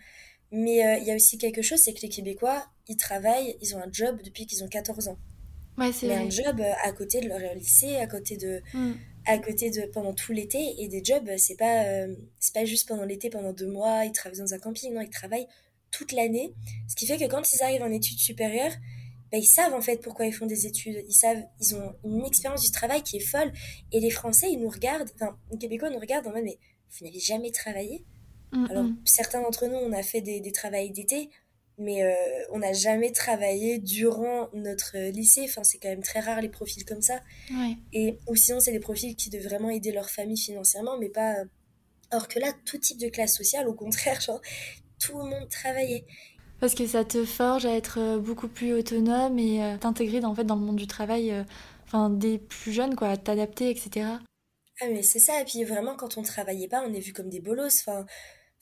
Mais 0.53 0.87
euh, 0.87 0.99
il 0.99 1.05
y 1.05 1.11
a 1.11 1.15
aussi 1.15 1.39
quelque 1.39 1.63
chose, 1.63 1.81
c'est 1.81 1.93
que 1.93 2.01
les 2.03 2.09
Québécois, 2.09 2.67
ils 2.89 2.97
travaillent, 2.97 3.57
ils 3.61 3.75
ont 3.75 3.81
un 3.81 3.91
job 3.91 4.21
depuis 4.23 4.47
qu'ils 4.47 4.63
ont 4.63 4.69
14 4.69 5.09
ans. 5.09 5.19
Ouais, 5.79 5.93
c'est 5.93 6.13
un 6.13 6.31
job 6.31 6.61
à 6.83 6.93
côté 6.93 7.21
de 7.21 7.29
leur 7.29 7.55
lycée, 7.55 7.97
à 7.97 8.07
côté 8.07 8.37
de, 8.37 8.63
mm. 8.73 8.93
à 9.27 9.39
côté 9.39 9.71
de 9.71 9.83
pendant 9.93 10.15
tout 10.15 10.33
l'été. 10.33 10.75
Et 10.79 10.89
des 10.89 11.05
jobs, 11.05 11.29
c'est 11.37 11.57
pas, 11.57 11.85
c'est 12.39 12.55
pas 12.55 12.65
juste 12.65 12.89
pendant 12.89 13.05
l'été, 13.05 13.31
pendant 13.31 13.53
deux 13.53 13.71
mois, 13.71 14.05
ils 14.05 14.13
travaillent 14.13 14.39
dans 14.39 14.55
un 14.55 14.59
camping. 14.59 14.95
Non, 14.95 15.03
ils 15.03 15.11
travaillent 15.11 15.49
toute 15.91 16.13
l'année. 16.13 16.55
Ce 16.89 16.97
qui 16.97 17.07
fait 17.07 17.19
que 17.19 17.27
quand 17.27 17.43
ils 17.53 17.63
arrivent 17.63 17.83
en 17.83 17.93
études 17.93 18.19
supérieures, 18.19 18.73
bah, 19.33 19.39
ils 19.39 19.47
savent 19.47 19.75
en 19.75 19.81
fait 19.81 20.01
pourquoi 20.01 20.27
ils 20.27 20.33
font 20.33 20.47
des 20.47 20.67
études. 20.67 21.05
Ils 21.09 21.15
savent, 21.15 21.43
ils 21.61 21.75
ont 21.75 21.95
une 22.05 22.25
expérience 22.25 22.63
du 22.63 22.71
travail 22.71 23.03
qui 23.03 23.17
est 23.17 23.27
folle. 23.27 23.53
Et 23.93 24.01
les 24.01 24.11
Français, 24.11 24.51
ils 24.51 24.61
nous 24.61 24.71
regardent, 24.71 25.11
enfin, 25.15 25.37
les 25.51 25.59
Québécois 25.59 25.91
nous 25.91 25.99
regardent 25.99 26.29
en 26.29 26.33
mode, 26.33 26.45
mais 26.45 26.59
vous 26.91 27.05
n'avez 27.05 27.21
jamais 27.21 27.51
travaillé? 27.51 28.05
Alors, 28.71 28.87
certains 29.05 29.43
d'entre 29.43 29.67
nous, 29.67 29.77
on 29.77 29.93
a 29.93 30.03
fait 30.03 30.23
des, 30.23 30.41
des 30.41 30.53
travails 30.53 30.91
d'été, 30.91 31.29
mais 31.79 32.03
euh, 32.03 32.15
on 32.53 32.61
n'a 32.61 32.73
jamais 32.73 33.13
travaillé 33.13 33.79
durant 33.79 34.49
notre 34.55 34.97
lycée. 35.11 35.43
Enfin, 35.45 35.65
c'est 35.65 35.79
quand 35.79 35.89
même 35.89 36.03
très 36.03 36.21
rare 36.21 36.41
les 36.41 36.49
profils 36.49 36.85
comme 36.85 37.03
ça. 37.03 37.21
Et, 37.93 38.19
ou 38.29 38.37
sinon, 38.37 38.61
c'est 38.61 38.73
des 38.73 38.81
profils 38.81 39.15
qui 39.17 39.31
devaient 39.31 39.49
vraiment 39.49 39.71
aider 39.71 39.93
leur 39.93 40.11
famille 40.11 40.39
financièrement, 40.39 40.99
mais 40.99 41.09
pas. 41.09 41.35
Or 42.13 42.29
que 42.29 42.39
là, 42.39 42.53
tout 42.65 42.79
type 42.79 42.99
de 42.99 43.09
classe 43.09 43.37
sociale, 43.37 43.69
au 43.69 43.75
contraire, 43.75 44.21
genre, 44.21 44.41
tout 44.99 45.19
le 45.19 45.25
monde 45.25 45.49
travaillait. 45.49 46.05
Parce 46.61 46.75
que 46.75 46.87
ça 46.87 47.05
te 47.05 47.25
forge 47.25 47.67
à 47.67 47.75
être 47.75 47.99
euh, 47.99 48.19
beaucoup 48.19 48.49
plus 48.49 48.73
autonome 48.73 49.39
et 49.39 49.63
euh, 49.63 49.77
t'intégrer 49.77 50.25
en 50.25 50.35
fait 50.35 50.45
dans 50.45 50.55
le 50.55 50.63
monde 50.63 50.77
du 50.77 50.87
travail, 50.87 51.31
euh, 51.31 51.45
enfin 51.85 52.09
des 52.09 52.39
plus 52.39 52.73
jeunes 52.73 52.97
quoi, 52.97 53.17
t'adapter, 53.17 53.69
etc. 53.71 54.09
Ah 54.81 54.87
mais 54.91 55.03
c'est 55.03 55.19
ça, 55.19 55.41
et 55.41 55.45
puis 55.45 55.65
vraiment 55.65 55.97
quand 55.97 56.17
on 56.17 56.23
travaillait 56.23 56.69
pas, 56.69 56.83
on 56.87 56.93
est 56.95 57.01
vu 57.01 57.13
comme 57.13 57.29
des 57.29 57.41
bolos, 57.41 57.83
enfin, 57.87 58.07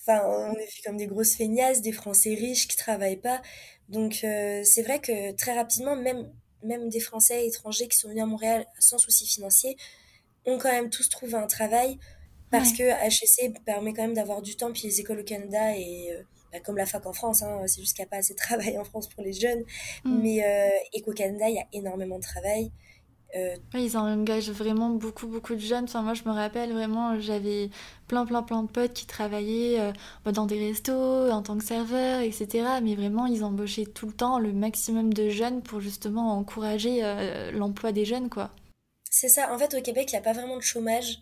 enfin 0.06 0.22
on 0.26 0.54
est 0.54 0.66
vu 0.66 0.82
comme 0.84 0.96
des 0.96 1.06
grosses 1.06 1.34
feignasses, 1.34 1.80
des 1.80 1.92
Français 1.92 2.34
riches 2.34 2.68
qui 2.68 2.76
travaillent 2.76 3.20
pas. 3.20 3.40
Donc 3.88 4.18
c'est 4.20 4.82
vrai 4.82 5.00
que 5.00 5.32
très 5.32 5.54
rapidement, 5.54 5.96
même, 5.96 6.30
même 6.62 6.88
des 6.88 7.00
Français 7.00 7.46
étrangers 7.46 7.88
qui 7.88 7.98
sont 7.98 8.08
venus 8.08 8.22
à 8.22 8.26
Montréal 8.26 8.66
sans 8.78 8.98
souci 8.98 9.26
financier, 9.26 9.76
ont 10.46 10.58
quand 10.58 10.72
même 10.72 10.90
tous 10.90 11.08
trouvé 11.08 11.34
un 11.34 11.46
travail 11.46 11.98
parce 12.50 12.72
que 12.72 12.82
HEC 12.82 13.64
permet 13.64 13.92
quand 13.92 14.02
même 14.02 14.14
d'avoir 14.14 14.42
du 14.42 14.56
temps, 14.56 14.72
puis 14.72 14.82
les 14.84 15.00
écoles 15.00 15.20
au 15.20 15.24
Canada, 15.24 15.76
et 15.76 16.12
euh, 16.12 16.22
bah, 16.52 16.60
comme 16.60 16.76
la 16.76 16.86
fac 16.86 17.04
en 17.04 17.12
France, 17.12 17.42
hein, 17.42 17.62
c'est 17.66 17.80
juste 17.80 17.96
qu'il 17.96 18.04
n'y 18.04 18.08
a 18.08 18.10
pas 18.10 18.18
assez 18.18 18.34
de 18.34 18.38
travail 18.38 18.78
en 18.78 18.84
France 18.84 19.08
pour 19.08 19.24
les 19.24 19.32
jeunes, 19.32 19.64
mm. 20.04 20.22
mais 20.22 20.44
euh, 20.44 20.68
et 20.92 21.02
qu'au 21.02 21.12
Canada, 21.12 21.48
il 21.48 21.56
y 21.56 21.58
a 21.58 21.66
énormément 21.72 22.18
de 22.18 22.22
travail. 22.22 22.70
Euh, 23.36 23.56
ils 23.74 23.96
engagent 23.96 24.50
vraiment 24.50 24.90
beaucoup, 24.90 25.26
beaucoup 25.26 25.54
de 25.54 25.60
jeunes. 25.60 25.84
Enfin, 25.84 26.02
moi, 26.02 26.14
je 26.14 26.22
me 26.24 26.30
rappelle 26.30 26.72
vraiment, 26.72 27.18
j'avais 27.20 27.70
plein, 28.06 28.24
plein, 28.26 28.42
plein 28.42 28.62
de 28.62 28.68
potes 28.68 28.92
qui 28.92 29.06
travaillaient 29.06 29.92
bah, 30.24 30.30
dans 30.32 30.46
des 30.46 30.68
restos, 30.68 31.30
en 31.30 31.42
tant 31.42 31.58
que 31.58 31.64
serveur, 31.64 32.20
etc. 32.20 32.64
Mais 32.82 32.94
vraiment, 32.94 33.26
ils 33.26 33.42
embauchaient 33.42 33.86
tout 33.86 34.06
le 34.06 34.12
temps 34.12 34.38
le 34.38 34.52
maximum 34.52 35.12
de 35.12 35.30
jeunes 35.30 35.62
pour 35.62 35.80
justement 35.80 36.38
encourager 36.38 37.02
l'emploi 37.52 37.90
des 37.90 38.04
jeunes, 38.04 38.30
quoi. 38.30 38.50
C'est 39.10 39.28
ça. 39.28 39.52
En 39.52 39.58
fait, 39.58 39.74
au 39.74 39.82
Québec, 39.82 40.10
il 40.12 40.14
n'y 40.14 40.18
a 40.18 40.22
pas 40.22 40.32
vraiment 40.32 40.56
de 40.56 40.62
chômage. 40.62 41.18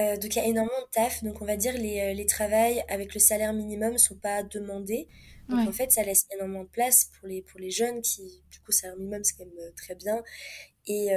Euh, 0.00 0.16
donc 0.16 0.34
il 0.34 0.38
y 0.38 0.42
a 0.42 0.46
énormément 0.46 0.80
de 0.80 0.90
taf, 0.90 1.22
donc 1.22 1.40
on 1.40 1.44
va 1.44 1.56
dire 1.56 1.72
les, 1.74 2.00
euh, 2.00 2.14
les 2.14 2.26
travails 2.26 2.82
avec 2.88 3.14
le 3.14 3.20
salaire 3.20 3.52
minimum 3.52 3.96
sont 3.96 4.16
pas 4.16 4.42
demandés. 4.42 5.06
Donc 5.48 5.68
en 5.68 5.72
fait 5.72 5.92
ça 5.92 6.02
laisse 6.02 6.26
énormément 6.34 6.64
de 6.64 6.68
place 6.68 7.10
pour 7.18 7.28
les, 7.28 7.42
pour 7.42 7.60
les 7.60 7.70
jeunes 7.70 8.00
qui, 8.00 8.42
du 8.50 8.60
coup, 8.60 8.72
salaire 8.72 8.96
minimum 8.96 9.22
c'est 9.22 9.36
quand 9.36 9.44
même 9.44 9.58
euh, 9.58 9.70
très 9.76 9.94
bien. 9.94 10.22
Et, 10.86 11.10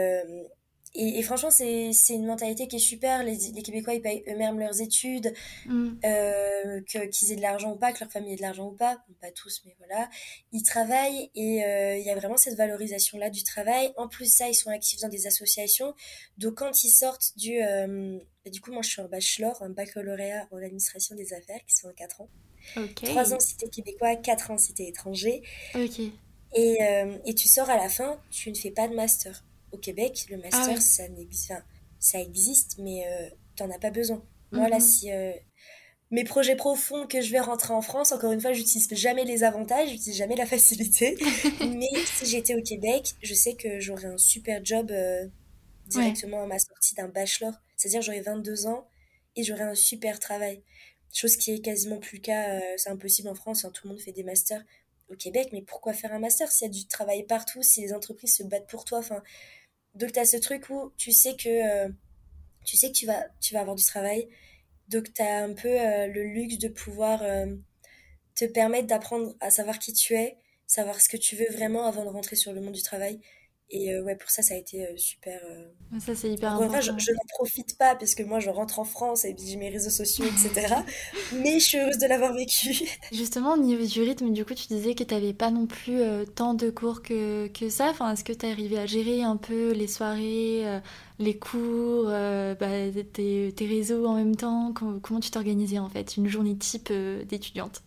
et, 0.99 1.21
franchement, 1.21 1.51
c'est, 1.51 1.91
une 2.10 2.25
mentalité 2.25 2.67
qui 2.67 2.77
est 2.77 2.80
super. 2.80 3.23
Les, 3.23 3.38
les 3.53 3.62
Québécois, 3.62 3.93
ils 3.93 4.01
payent 4.01 4.23
eux-mêmes 4.27 4.60
leurs 4.60 4.82
études, 4.82 5.32
mm. 5.67 5.89
euh, 6.03 6.82
qu'ils 7.12 7.32
aient 7.32 7.36
de 7.36 7.41
l'argent 7.41 7.73
ou 7.73 7.75
pas, 7.75 7.93
que 7.93 7.99
leur 7.99 8.12
famille 8.12 8.34
ait 8.34 8.38
de 8.38 8.41
l'argent 8.41 8.67
ou 8.69 8.75
pas. 8.75 8.97
pas 9.21 9.32
tous, 9.32 9.62
mais 9.65 9.75
voilà. 9.77 10.10
Ils 10.53 10.63
travaillent 10.63 11.30
et 11.36 11.63
euh, 11.63 11.97
il 11.97 12.03
y 12.03 12.10
a 12.10 12.15
vraiment 12.15 12.38
cette 12.38 12.58
valorisation-là 12.58 13.30
du 13.30 13.43
travail. 13.43 13.91
En 13.95 14.08
plus 14.08 14.34
ça, 14.34 14.49
ils 14.49 14.56
sont 14.56 14.71
actifs 14.71 15.01
dans 15.01 15.10
des 15.10 15.27
associations. 15.27 15.93
Donc 16.38 16.56
quand 16.56 16.84
ils 16.84 16.91
sortent 16.91 17.38
du... 17.38 17.62
Euh, 17.62 18.17
du 18.47 18.62
coup, 18.62 18.71
moi, 18.71 18.82
je 18.82 18.89
suis 18.89 19.01
en 19.01 19.10
bachelor, 19.10 19.62
un 19.62 19.69
baccalauréat 19.69 20.47
en 20.51 20.58
administration 20.58 21.15
des 21.15 21.34
affaires, 21.34 21.60
qui 21.67 21.75
sont 21.75 21.89
en 21.89 21.93
4 21.93 22.21
ans. 22.21 22.30
Trois 22.95 23.34
ans 23.34 23.39
si 23.39 23.58
t'es 23.58 23.67
québécois, 23.67 24.15
4 24.15 24.51
ans 24.51 24.56
t'es 24.73 24.88
étranger. 24.88 25.43
Et, 26.56 26.80
et 27.25 27.36
tu 27.36 27.47
sors 27.49 27.69
à 27.69 27.75
la 27.75 27.89
fin, 27.89 28.19
tu 28.32 28.49
ne 28.49 28.56
fais 28.56 28.71
pas 28.71 28.88
de 28.88 28.95
master 28.95 29.43
au 29.77 29.79
Québec, 29.79 30.25
le 30.29 30.37
master, 30.37 30.75
ah 30.77 30.81
ça, 30.81 31.05
existe, 31.05 31.53
ça 31.99 32.19
existe, 32.19 32.77
mais 32.79 33.05
euh, 33.07 33.29
tu 33.55 33.63
n'en 33.63 33.71
as 33.71 33.79
pas 33.79 33.91
besoin. 33.91 34.23
Moi, 34.51 34.67
là, 34.69 34.77
mhm. 34.77 34.81
si 34.81 35.11
euh, 35.11 35.31
mes 36.11 36.23
projets 36.23 36.55
profonds 36.55 37.05
que 37.05 37.21
je 37.21 37.31
vais 37.31 37.39
rentrer 37.39 37.73
en 37.73 37.81
France, 37.81 38.11
encore 38.11 38.31
une 38.31 38.41
fois, 38.41 38.53
j'utilise 38.53 38.87
jamais 38.93 39.23
les 39.23 39.43
avantages, 39.43 39.89
j'utilise 39.89 40.17
jamais 40.17 40.35
la 40.35 40.45
facilité. 40.55 41.17
mais 41.61 42.05
si 42.05 42.25
j'étais 42.25 42.55
au 42.55 42.61
Québec, 42.61 43.13
je 43.21 43.33
sais 43.33 43.55
que 43.55 43.79
j'aurais 43.79 44.07
un 44.07 44.17
super 44.17 44.63
job 44.63 44.91
euh, 44.91 45.27
directement 45.87 46.43
à 46.43 46.47
ma 46.47 46.59
sortie 46.59 46.95
d'un 46.95 47.09
bachelor. 47.09 47.53
C'est-à-dire, 47.75 48.01
j'aurais 48.01 48.21
22 48.21 48.67
ans 48.67 48.87
et 49.35 49.43
j'aurais 49.43 49.63
un 49.63 49.75
super 49.75 50.19
travail. 50.19 50.63
chose 51.13 51.37
qui 51.37 51.51
est 51.51 51.59
quasiment 51.59 51.99
plus 51.99 52.17
le 52.17 52.23
cas, 52.23 52.59
c'est 52.77 52.89
impossible 52.89 53.29
en 53.29 53.35
France, 53.35 53.65
hein, 53.65 53.71
tout 53.71 53.87
le 53.87 53.93
monde 53.93 54.01
fait 54.01 54.11
des 54.11 54.23
masters 54.23 54.63
au 55.09 55.15
Québec, 55.15 55.49
mais 55.53 55.61
pourquoi 55.61 55.93
faire 55.93 56.13
un 56.13 56.19
master 56.19 56.51
s'il 56.51 56.67
y 56.67 56.69
a 56.69 56.73
du 56.73 56.87
travail 56.87 57.23
partout, 57.23 57.63
si 57.63 57.81
les 57.81 57.93
entreprises 57.93 58.35
se 58.35 58.43
battent 58.43 58.67
pour 58.67 58.85
toi, 58.85 58.99
enfin, 58.99 59.21
donc 59.97 60.13
tu 60.13 60.19
as 60.19 60.25
ce 60.25 60.38
truc 60.38 60.69
où 60.69 60.91
tu 60.97 61.12
sais 61.12 61.36
que 61.36 61.89
tu 62.67 62.75
sais 62.75 62.89
que 62.89 62.93
tu 62.93 63.05
vas, 63.05 63.25
tu 63.39 63.53
vas 63.53 63.62
avoir 63.62 63.75
du 63.75 63.86
travail. 63.86 64.27
Donc, 64.89 65.12
tu 65.13 65.21
as 65.21 65.43
un 65.43 65.53
peu 65.53 65.69
euh, 65.69 66.07
le 66.07 66.23
luxe 66.23 66.60
de 66.60 66.67
pouvoir 66.67 67.23
euh, 67.23 67.47
te 68.36 68.45
permettre 68.45 68.88
d'apprendre 68.88 69.33
à 69.39 69.49
savoir 69.49 69.79
qui 69.79 69.93
tu 69.93 70.13
es, 70.15 70.38
savoir 70.67 70.99
ce 71.01 71.10
que 71.10 71.17
tu 71.17 71.36
veux 71.36 71.47
vraiment 71.51 71.86
avant 71.88 72.03
de 72.03 72.10
rentrer 72.10 72.36
sur 72.36 72.53
le 72.53 72.62
monde 72.62 72.73
du 72.73 72.83
travail. 72.83 73.19
Et 73.69 73.93
euh, 73.93 74.01
ouais, 74.03 74.15
pour 74.15 74.30
ça, 74.30 74.41
ça 74.41 74.53
a 74.53 74.58
été 74.58 74.88
super. 74.95 75.39
Ça, 75.99 76.15
c'est 76.15 76.30
hyper 76.30 76.53
important. 76.53 76.80
je, 76.80 76.91
je 76.97 77.12
n'en 77.12 77.25
profite 77.30 77.77
pas 77.77 77.95
parce 77.95 78.15
que 78.15 78.23
moi, 78.23 78.39
je 78.39 78.49
rentre 78.49 78.80
en 78.80 78.86
France 78.86 79.25
et 79.25 79.34
puis 79.34 79.45
j'ai 79.45 79.58
mes 79.58 79.69
réseaux 79.69 79.89
sociaux, 79.89 80.25
etc. 80.25 80.75
mais 81.34 81.60
je 81.60 81.65
suis 81.65 81.77
heureuse 81.77 81.97
de 81.97 82.08
l'avoir 82.08 82.34
vécu. 82.34 82.88
Justement, 83.12 83.53
au 83.53 83.58
niveau 83.58 83.86
du 83.86 84.01
rythme, 84.01 84.32
du 84.32 84.45
coup, 84.45 84.53
tu 84.53 84.67
disais 84.67 84.95
que 84.95 85.03
tu 85.03 85.13
n'avais 85.13 85.34
pas 85.34 85.51
non 85.51 85.65
plus 85.65 85.99
tant 86.36 86.53
de 86.53 86.69
cours 86.69 87.01
que, 87.01 87.47
que 87.47 87.69
ça. 87.69 87.89
Enfin, 87.89 88.13
Est-ce 88.13 88.23
que 88.23 88.34
tu 88.34 88.45
es 88.45 88.51
arrivé 88.51 88.77
à 88.77 88.86
gérer 88.86 89.23
un 89.23 89.38
peu 89.38 89.71
les 89.71 89.88
soirées 89.88 90.65
les 91.19 91.38
cours, 91.38 92.06
euh, 92.08 92.56
bah, 92.56 92.67
tes, 93.13 93.53
réseaux 93.60 94.06
en 94.06 94.15
même 94.15 94.36
temps? 94.36 94.73
Comment, 94.73 95.19
tu 95.19 95.32
t'organisais 95.32 95.80
en 95.80 95.89
fait 95.89 96.17
une 96.17 96.27
journée 96.27 96.56
type 96.56 96.89
euh, 96.91 97.23
d'étudiante? 97.25 97.82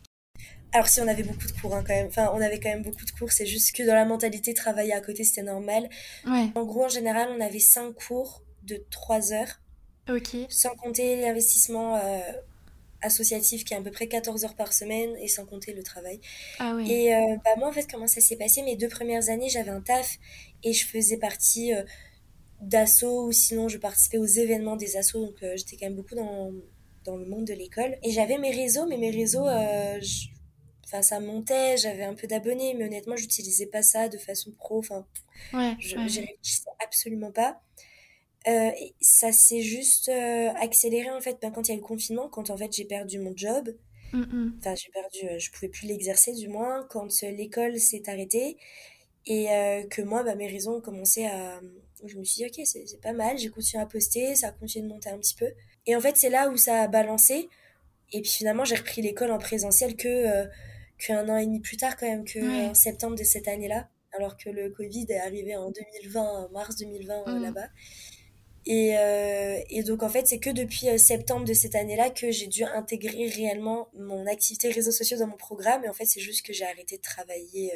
Alors 0.73 0.89
si 0.89 1.01
on 1.01 1.09
avait 1.09 1.23
beaucoup 1.23 1.47
de 1.47 1.61
cours 1.61 1.75
hein, 1.75 1.85
quand 1.87 1.95
même, 1.95 2.07
enfin 2.07 2.31
on 2.35 2.41
avait 2.41 2.61
quand 2.61 2.69
même 2.69 2.83
beaucoup 2.83 3.05
de 3.05 3.11
cours, 3.11 3.33
c'est 3.33 3.47
juste 3.47 3.75
que 3.75 3.83
dans 3.83 3.95
la 3.95 4.05
mentalité 4.05 4.55
travailler 4.55 4.93
à 4.93 5.01
côté 5.01 5.25
c'était 5.25 5.43
normal. 5.43 5.89
En 6.27 6.65
gros 6.65 6.85
en 6.85 6.89
général 6.89 7.29
on 7.37 7.41
avait 7.41 7.59
5 7.61 7.93
cours 7.93 8.43
de 8.63 8.85
3 8.91 9.33
heures. 9.33 9.61
Ok. 10.09 10.37
Sans 10.49 10.75
compter 10.75 11.21
l'investissement 11.21 11.97
euh, 11.97 12.21
associatif 13.03 13.65
qui 13.65 13.75
est 13.75 13.77
à 13.77 13.81
peu 13.81 13.91
près 13.91 14.09
14 14.09 14.45
heures 14.45 14.57
par 14.57 14.73
semaine 14.73 15.17
et 15.21 15.29
sans 15.29 15.47
compter 15.47 15.73
le 15.73 15.83
travail. 15.83 16.21
Ah 16.59 16.75
oui. 16.75 16.91
Et 16.91 17.11
bah, 17.45 17.51
moi 17.59 17.69
en 17.69 17.73
fait 17.73 17.91
comment 17.91 18.07
ça 18.07 18.21
s'est 18.21 18.37
passé, 18.37 18.63
mes 18.63 18.77
deux 18.77 18.89
premières 18.89 19.29
années 19.29 19.49
j'avais 19.49 19.71
un 19.71 19.81
taf 19.81 20.19
et 20.63 20.73
je 20.73 20.87
faisais 20.87 21.17
partie 21.17 21.73
d'assaut 22.61 23.27
ou 23.27 23.33
sinon 23.33 23.69
je 23.69 23.79
participais 23.79 24.19
aux 24.19 24.27
événements 24.27 24.77
des 24.77 24.97
assos 24.97 25.25
donc 25.27 25.43
euh, 25.43 25.55
j'étais 25.57 25.77
quand 25.77 25.87
même 25.87 25.97
beaucoup 25.97 26.15
dans, 26.15 26.53
dans 27.05 27.17
le 27.17 27.25
monde 27.25 27.47
de 27.47 27.55
l'école 27.55 27.97
et 28.03 28.11
j'avais 28.11 28.39
mes 28.39 28.51
réseaux 28.51 28.87
mais 28.87 28.99
mes 28.99 29.11
réseaux 29.11 29.47
euh, 29.47 29.99
enfin 30.91 31.03
ça 31.03 31.21
montait 31.21 31.77
j'avais 31.77 32.05
un 32.05 32.15
peu 32.15 32.27
d'abonnés 32.27 32.75
mais 32.75 32.85
honnêtement 32.85 33.17
j'utilisais 33.17 33.67
pas 33.67 33.83
ça 33.83 34.09
de 34.09 34.19
façon 34.19 34.51
pro. 34.53 34.79
Enfin 34.79 35.07
ouais, 35.53 35.77
je 35.79 35.97
réfléchissais 35.97 36.71
absolument 36.85 37.33
pas. 37.33 37.61
Euh, 38.49 38.71
et 38.81 38.95
ça 39.01 39.33
s'est 39.33 39.63
juste 39.63 40.11
accéléré 40.57 41.11
en 41.11 41.21
fait. 41.21 41.39
Ben, 41.41 41.51
quand 41.51 41.69
il 41.69 41.73
y 41.73 41.73
a 41.73 41.77
eu 41.77 41.81
le 41.81 41.87
confinement 41.87 42.29
quand 42.29 42.51
en 42.51 42.57
fait 42.57 42.75
j'ai 42.75 42.85
perdu 42.85 43.19
mon 43.19 43.33
job 43.37 43.71
enfin 44.13 44.75
j'ai 44.75 44.91
perdu 44.91 45.39
je 45.39 45.51
pouvais 45.53 45.69
plus 45.69 45.87
l'exercer 45.87 46.33
du 46.33 46.49
moins 46.49 46.85
quand 46.91 47.23
l'école 47.23 47.79
s'est 47.79 48.09
arrêtée. 48.09 48.57
Et 49.27 49.47
que 49.91 50.03
moi 50.03 50.23
bah, 50.25 50.35
mes 50.35 50.49
réseaux 50.49 50.77
ont 50.77 50.81
commencé 50.81 51.27
à 51.27 51.61
je 52.07 52.17
me 52.19 52.25
suis 52.25 52.37
dit, 52.37 52.47
ok, 52.47 52.67
c'est 52.67 53.01
pas 53.01 53.13
mal, 53.13 53.39
j'ai 53.39 53.51
continué 53.51 53.83
à 53.83 53.87
poster, 53.87 54.35
ça 54.35 54.49
a 54.49 54.53
continué 54.53 54.87
de 54.87 54.93
monter 54.93 55.11
un 55.11 55.19
petit 55.19 55.35
peu. 55.35 55.49
Et 55.87 55.97
en 55.97 56.01
fait, 56.01 56.17
c'est 56.17 56.31
là 56.31 56.49
où 56.51 56.57
ça 56.57 56.83
a 56.83 56.89
balancé. 56.89 57.49
Et 58.13 58.21
puis 58.23 58.31
finalement, 58.31 58.65
j'ai 58.65 58.77
repris 58.77 59.03
l'école 59.03 59.31
en 59.31 59.39
présentiel 59.39 59.97
que 59.97 60.09
euh, 60.09 60.47
qu'un 61.01 61.29
an 61.29 61.37
et 61.37 61.47
demi 61.47 61.61
plus 61.61 61.77
tard, 61.77 61.97
quand 61.97 62.07
même, 62.07 62.25
que 62.25 62.71
en 62.71 62.75
septembre 62.75 63.17
de 63.17 63.25
cette 63.25 63.49
année-là, 63.49 63.89
alors 64.13 64.37
que 64.37 64.51
le 64.51 64.71
Covid 64.71 65.07
est 65.09 65.19
arrivé 65.19 65.57
en 65.57 65.71
2020, 65.71 66.51
mars 66.53 66.77
2020 66.77 67.15
euh, 67.27 67.39
mm. 67.39 67.43
là-bas. 67.43 67.69
Et, 68.67 68.97
euh, 68.99 69.59
et, 69.71 69.83
donc, 69.83 70.03
en 70.03 70.09
fait, 70.09 70.27
c'est 70.27 70.39
que 70.39 70.51
depuis 70.51 70.87
septembre 70.99 71.47
de 71.47 71.55
cette 71.55 71.75
année-là 71.75 72.11
que 72.11 72.31
j'ai 72.31 72.47
dû 72.47 72.63
intégrer 72.63 73.27
réellement 73.27 73.89
mon 73.99 74.27
activité 74.27 74.71
réseaux 74.71 74.91
sociaux 74.91 75.17
dans 75.17 75.27
mon 75.27 75.39
programme. 75.39 75.85
Et 75.85 75.89
en 75.89 75.95
fait, 75.95 76.05
c'est 76.05 76.21
juste 76.21 76.45
que 76.45 76.53
j'ai 76.53 76.67
arrêté 76.67 76.99
de 76.99 77.03
travailler 77.03 77.73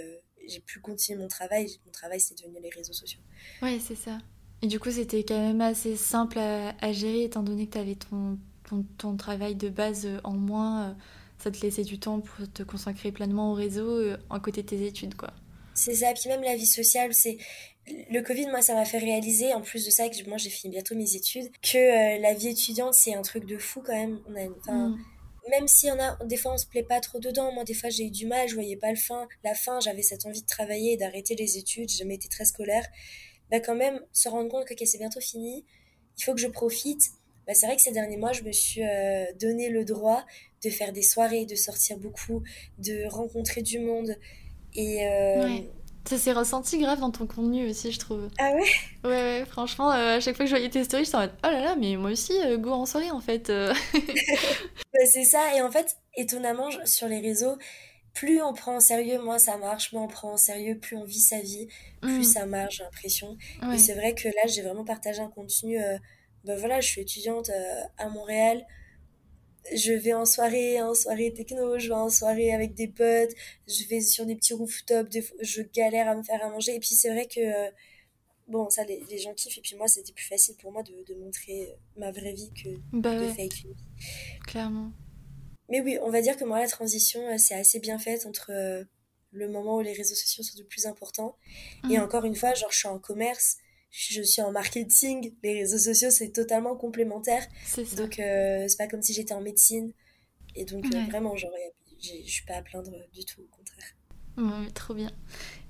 j'ai 0.49 0.61
pu 0.61 0.81
continuer 0.81 1.21
mon 1.21 1.29
travail. 1.29 1.79
Mon 1.87 1.93
travail, 1.93 2.21
c'est 2.21 2.37
devenu 2.39 2.59
les 2.63 2.71
réseaux 2.71 2.93
sociaux. 2.93 3.21
Ouais, 3.63 3.79
c'est 3.81 3.95
ça. 3.95 4.19
Et 4.63 4.67
du 4.67 4.79
coup, 4.81 4.91
c'était 4.91 5.25
quand 5.25 5.39
même 5.39 5.61
assez 5.61 5.97
simple 5.97 6.39
à, 6.39 6.93
gérer, 6.93 7.25
étant 7.25 7.43
donné 7.43 7.67
que 7.67 7.73
tu 7.73 7.79
avais 7.79 7.97
ton, 7.97 8.39
ton, 8.99 9.17
travail 9.17 9.57
de 9.57 9.69
base 9.69 10.09
en 10.25 10.33
moins. 10.33 10.97
Euh, 11.41 11.43
ça 11.43 11.51
te 11.51 11.61
laissait 11.61 11.83
du 11.83 11.99
temps 11.99 12.21
pour 12.21 12.51
te 12.53 12.63
consacrer 12.63 13.13
pleinement 13.13 13.53
au 13.53 13.55
réseau 13.55 13.89
euh, 13.89 14.17
en 14.31 14.41
côté 14.41 14.63
de 14.63 14.69
tes 14.69 14.87
études, 14.87 15.15
quoi. 15.15 15.33
C'est 15.75 15.95
ça. 15.95 16.13
Puis 16.13 16.29
même 16.29 16.43
la 16.43 16.57
vie 16.57 16.67
sociale, 16.67 17.13
c'est 17.13 17.39
le 17.87 18.21
Covid, 18.23 18.47
moi, 18.47 18.63
ça 18.63 18.75
m'a 18.75 18.85
fait 18.85 18.99
réaliser, 18.99 19.53
en 19.53 19.61
plus 19.61 19.85
de 19.85 19.91
ça, 19.91 20.09
que 20.09 20.29
moi, 20.29 20.39
j'ai 20.39 20.51
fini 20.51 20.73
bientôt 20.73 20.95
mes 20.95 21.17
études, 21.17 21.51
que 21.61 21.77
euh, 22.17 22.21
la 22.21 22.33
vie 22.35 22.49
étudiante, 22.49 22.95
c'est 22.95 23.15
un 23.15 23.23
truc 23.23 23.45
de 23.45 23.59
fou 23.59 23.83
quand 23.85 23.95
même. 23.95 24.21
On 24.29 24.35
a 24.37 24.43
une, 24.43 24.53
mm 24.67 24.99
même 25.51 25.69
si 25.69 25.91
on 25.91 26.01
a 26.01 26.17
des 26.25 26.37
fois 26.37 26.55
on 26.55 26.59
se 26.59 26.67
plaît 26.67 26.83
pas 26.83 27.01
trop 27.01 27.19
dedans 27.19 27.53
moi 27.53 27.65
des 27.65 27.75
fois 27.75 27.91
j'ai 27.91 28.05
eu 28.05 28.11
du 28.11 28.27
mal 28.27 28.49
je 28.49 28.55
voyais 28.55 28.77
pas 28.77 28.91
le 28.91 28.97
fin 28.97 29.29
la 29.43 29.55
fin 29.55 29.81
j'avais 29.81 30.03
cette 30.03 30.25
envie 30.27 30.43
de 30.43 30.47
travailler 30.47 30.93
et 30.93 30.97
d'arrêter 30.97 31.35
les 31.35 31.59
études 31.59 31.89
j'ai 31.89 31.99
jamais 31.99 32.15
été 32.15 32.29
très 32.29 32.45
scolaire 32.45 32.85
bah 33.51 33.61
quand 33.61 33.75
même 33.75 34.01
se 34.13 34.29
rendre 34.29 34.49
compte 34.49 34.65
que 34.65 34.85
c'est 34.85 34.99
bientôt 34.99 35.21
fini 35.21 35.65
il 36.19 36.25
faut 36.25 36.35
que 36.35 36.41
je 36.41 36.49
profite 36.49 37.11
bah 37.47 37.55
c'est 37.55 37.67
vrai 37.67 37.77
que 37.77 37.83
ces 37.83 37.93
derniers 37.93 38.17
mois 38.17 38.33
je 38.33 38.43
me 38.43 38.53
suis 38.53 38.83
euh, 38.83 39.27
donné 39.39 39.69
le 39.69 39.85
droit 39.85 40.25
de 40.65 40.71
faire 40.71 40.93
des 40.93 41.03
soirées 41.03 41.47
de 41.47 41.55
sortir 41.55 41.99
beaucoup 41.99 42.43
de 42.79 43.07
rencontrer 43.09 43.63
du 43.63 43.79
monde 43.79 44.17
et 44.75 45.07
euh, 45.07 45.61
ça 46.05 46.19
s'est 46.19 46.33
ressenti 46.33 46.79
grave 46.79 47.01
dans 47.01 47.11
ton 47.11 47.27
contenu 47.27 47.69
aussi, 47.69 47.91
je 47.91 47.99
trouve. 47.99 48.29
Ah 48.39 48.53
ouais? 48.53 48.61
Ouais, 49.05 49.11
ouais, 49.11 49.45
franchement, 49.47 49.91
euh, 49.91 50.17
à 50.17 50.21
chaque 50.21 50.37
fois 50.37 50.45
que 50.45 50.51
je 50.51 50.55
voyais 50.55 50.69
tes 50.69 50.85
stories, 50.85 51.07
je 51.07 51.17
en 51.17 51.21
mode 51.21 51.33
oh 51.43 51.47
là 51.47 51.61
là, 51.61 51.77
mais 51.77 51.97
moi 51.97 52.11
aussi, 52.11 52.35
euh, 52.43 52.59
go 52.59 52.73
en 52.73 52.85
soirée 52.85 53.11
en 53.11 53.21
fait. 53.21 53.49
Euh. 53.49 53.73
bah, 53.95 55.07
c'est 55.07 55.25
ça, 55.25 55.57
et 55.57 55.63
en 55.63 55.71
fait, 55.71 55.97
étonnamment, 56.15 56.69
sur 56.85 57.09
les 57.09 57.21
réseaux, 57.21 57.57
plus 58.13 58.43
on 58.43 58.53
prend 58.53 58.77
en 58.77 58.81
sérieux, 58.81 59.19
moins 59.19 59.39
ça 59.39 59.57
marche, 59.57 59.93
moins 59.95 60.03
on 60.03 60.09
prend 60.09 60.33
en 60.33 60.37
sérieux, 60.37 60.79
plus 60.79 60.97
on 60.97 61.05
vit 61.05 61.21
sa 61.21 61.41
vie, 61.41 61.69
plus 62.03 62.19
mm. 62.19 62.25
ça 62.25 62.45
marche, 62.45 62.77
j'ai 62.77 62.85
l'impression. 62.85 63.37
Et 63.73 63.79
c'est 63.79 63.95
vrai 63.95 64.15
que 64.15 64.29
là, 64.29 64.47
j'ai 64.47 64.61
vraiment 64.61 64.85
partagé 64.85 65.21
un 65.21 65.31
contenu. 65.31 65.79
ben 66.45 66.57
voilà, 66.59 66.81
je 66.81 66.89
suis 66.89 67.01
étudiante 67.01 67.51
à 67.97 68.09
Montréal 68.11 68.65
je 69.73 69.93
vais 69.93 70.13
en 70.13 70.25
soirée, 70.25 70.81
en 70.83 70.95
soirée 70.95 71.33
techno, 71.33 71.79
je 71.79 71.89
vais 71.89 71.95
en 71.95 72.11
soirée 72.11 72.53
avec 72.53 72.75
des 72.75 72.89
potes, 72.89 73.33
je 73.67 73.87
vais 73.89 74.01
sur 74.01 74.27
des 74.27 74.37
petits 74.37 74.55
rooftops, 74.55 75.33
je 75.41 75.63
galère 75.63 76.09
à 76.09 76.15
me 76.15 76.23
faire 76.23 76.45
à 76.45 76.51
manger. 76.51 76.75
Et 76.75 76.81
puis 76.81 76.95
c'est 76.95 77.11
vrai 77.11 77.27
que, 77.27 77.41
euh, 77.41 77.71
bon, 78.49 78.69
ça, 78.71 78.85
les, 78.85 79.03
les, 79.11 79.19
gens 79.19 79.33
kiffent. 79.35 79.59
Et 79.59 79.63
puis 79.63 79.77
moi, 79.77 79.89
c'était 79.89 80.13
plus 80.13 80.27
facile 80.27 80.57
pour 80.57 80.73
moi 80.73 80.83
de, 80.83 80.93
de 81.07 81.19
montrer 81.19 81.75
ma 81.97 82.11
vraie 82.11 82.33
vie 82.33 82.53
que 82.53 82.69
bah 82.93 83.19
de 83.19 83.29
fake 83.29 83.67
Clairement. 84.47 84.93
Mais 85.71 85.81
oui, 85.81 85.99
on 86.03 86.11
va 86.11 86.21
dire 86.21 86.37
que 86.37 86.45
moi, 86.45 86.61
la 86.61 86.69
transition, 86.69 87.21
euh, 87.29 87.39
c'est 87.39 87.55
assez 87.55 87.81
bien 87.81 87.99
faite 87.99 88.27
entre 88.27 88.51
euh, 88.51 88.85
le 89.33 89.49
moment 89.49 89.77
où 89.79 89.81
les 89.81 89.95
réseaux 89.95 90.15
sociaux 90.15 90.43
sont 90.43 90.59
le 90.59 90.67
plus 90.67 90.87
important. 90.87 91.37
Et 91.91 91.97
mmh. 91.97 92.03
encore 92.03 92.25
une 92.25 92.37
fois, 92.37 92.53
genre, 92.55 92.71
je 92.71 92.79
suis 92.79 92.89
en 92.89 92.99
commerce 92.99 93.57
je 93.97 94.23
suis 94.23 94.43
en 94.43 94.51
marketing, 94.51 95.33
les 95.45 95.61
réseaux 95.61 95.79
sociaux 95.79 96.11
c'est 96.11 96.31
totalement 96.31 96.75
complémentaire. 96.75 97.47
Donc 97.97 98.19
euh, 98.19 98.67
c'est 98.67 98.77
pas 98.77 98.89
comme 98.89 99.03
si 99.03 99.13
j'étais 99.13 99.35
en 99.35 99.41
médecine. 99.41 99.93
Et 100.57 100.65
donc 100.65 100.85
euh, 100.87 101.01
vraiment, 101.09 101.37
genre, 101.37 101.53
je 102.01 102.31
suis 102.31 102.45
pas 102.45 102.55
à 102.55 102.63
plaindre 102.63 102.91
du 103.13 103.25
tout, 103.25 103.41
au 103.41 103.57
contraire. 103.57 104.73
trop 104.75 104.95
bien. 104.95 105.13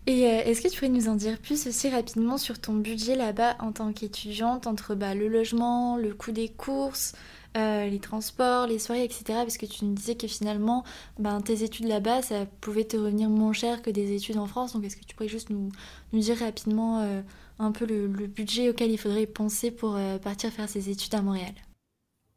Et 0.06 0.26
euh, 0.26 0.42
est-ce 0.44 0.62
que 0.62 0.68
tu 0.68 0.78
pourrais 0.78 0.90
nous 0.90 1.08
en 1.08 1.16
dire 1.16 1.38
plus 1.38 1.66
aussi 1.66 1.90
rapidement 1.90 2.38
sur 2.38 2.58
ton 2.58 2.74
budget 2.74 3.14
là-bas 3.14 3.56
en 3.60 3.72
tant 3.72 3.92
qu'étudiante, 3.92 4.66
entre 4.66 4.94
bah, 4.94 5.14
le 5.14 5.28
logement, 5.28 5.98
le 5.98 6.14
coût 6.14 6.32
des 6.32 6.48
courses, 6.48 7.14
les 7.54 8.00
transports, 8.00 8.66
les 8.66 8.78
soirées, 8.78 9.04
etc. 9.04 9.24
Parce 9.28 9.58
que 9.58 9.66
tu 9.66 9.84
nous 9.84 9.94
disais 9.94 10.14
que 10.14 10.26
finalement, 10.26 10.82
ben, 11.18 11.40
tes 11.42 11.62
études 11.62 11.87
là-bas, 11.87 12.22
ça 12.22 12.46
pouvait 12.62 12.84
te 12.84 12.96
revenir 12.96 13.28
moins 13.28 13.52
cher 13.52 13.82
que 13.82 13.90
des 13.90 14.14
études 14.14 14.38
en 14.38 14.46
France. 14.46 14.72
Donc 14.72 14.84
est-ce 14.84 14.96
que 14.96 15.04
tu 15.04 15.14
pourrais 15.14 15.28
juste 15.28 15.50
nous, 15.50 15.70
nous 16.12 16.20
dire 16.20 16.38
rapidement 16.38 17.22
un 17.59 17.73
peu 17.73 17.87
le, 17.87 18.09
budget 18.09 18.69
auquel 18.69 18.90
il 18.90 18.99
faudrait 18.99 19.27
penser 19.27 19.71
pour 19.71 19.97
euh, 19.97 20.19
partir 20.19 20.53
faire 20.53 20.69
ses 20.69 20.90
études 20.90 21.14
à 21.14 21.23
Montréal 21.23 21.55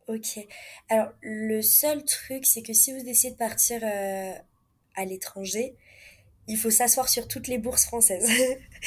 Ok. 0.07 0.39
Alors, 0.89 1.09
le 1.21 1.61
seul 1.61 2.03
truc, 2.05 2.45
c'est 2.45 2.61
que 2.61 2.73
si 2.73 2.93
vous 2.93 3.03
décidez 3.03 3.33
de 3.33 3.37
partir 3.37 3.81
euh, 3.83 4.31
à 4.95 5.05
l'étranger, 5.05 5.75
il 6.47 6.57
faut 6.57 6.69
s'asseoir 6.69 7.09
sur 7.09 7.27
toutes 7.27 7.47
les 7.47 7.57
bourses 7.57 7.85
françaises. 7.85 8.29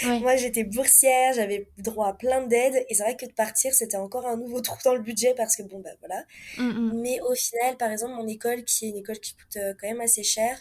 Moi, 0.05 0.37
j'étais 0.37 0.65
boursière, 0.65 1.35
j'avais 1.35 1.69
droit 1.77 2.09
à 2.09 2.13
plein 2.15 2.47
d'aides, 2.47 2.87
et 2.89 2.95
c'est 2.95 3.03
vrai 3.03 3.17
que 3.17 3.27
de 3.27 3.33
partir, 3.33 3.75
c'était 3.75 3.99
encore 3.99 4.27
un 4.27 4.39
nouveau 4.39 4.61
trou 4.63 4.79
dans 4.83 4.95
le 4.95 5.03
budget 5.03 5.35
parce 5.37 5.57
que 5.57 5.63
bon, 5.63 5.81
bah 5.81 5.91
voilà. 6.01 6.25
Mm, 6.57 6.71
mm. 6.71 7.01
Mais 7.03 7.21
au 7.21 7.35
final, 7.35 7.77
par 7.77 7.91
exemple, 7.91 8.15
mon 8.15 8.27
école, 8.27 8.65
qui 8.65 8.87
est 8.87 8.89
une 8.89 8.97
école 8.97 9.21
qui 9.21 9.35
coûte 9.35 9.57
euh, 9.57 9.75
quand 9.79 9.89
même 9.89 10.01
assez 10.01 10.23
cher, 10.23 10.59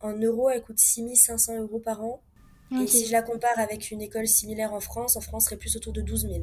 en 0.00 0.14
euros, 0.14 0.48
elle 0.48 0.62
coûte 0.62 0.78
6500 0.78 1.60
euros 1.60 1.80
par 1.80 2.02
an. 2.02 2.22
Et 2.70 2.86
si 2.86 3.06
je 3.06 3.12
la 3.12 3.22
compare 3.22 3.58
avec 3.58 3.90
une 3.90 4.02
école 4.02 4.28
similaire 4.28 4.72
en 4.74 4.80
France, 4.80 5.16
en 5.16 5.20
France 5.20 5.46
serait 5.46 5.56
plus 5.56 5.74
autour 5.76 5.92
de 5.92 6.02
12 6.02 6.22
000. 6.22 6.34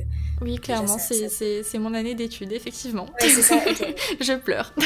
Oui, 0.42 0.58
clairement, 0.58 0.98
c'est 0.98 1.78
mon 1.78 1.94
année 1.94 2.16
d'études, 2.16 2.52
effectivement. 2.52 3.06
Ouais, 3.22 3.30
ça, 3.30 3.60
je 4.20 4.38
pleure. 4.38 4.74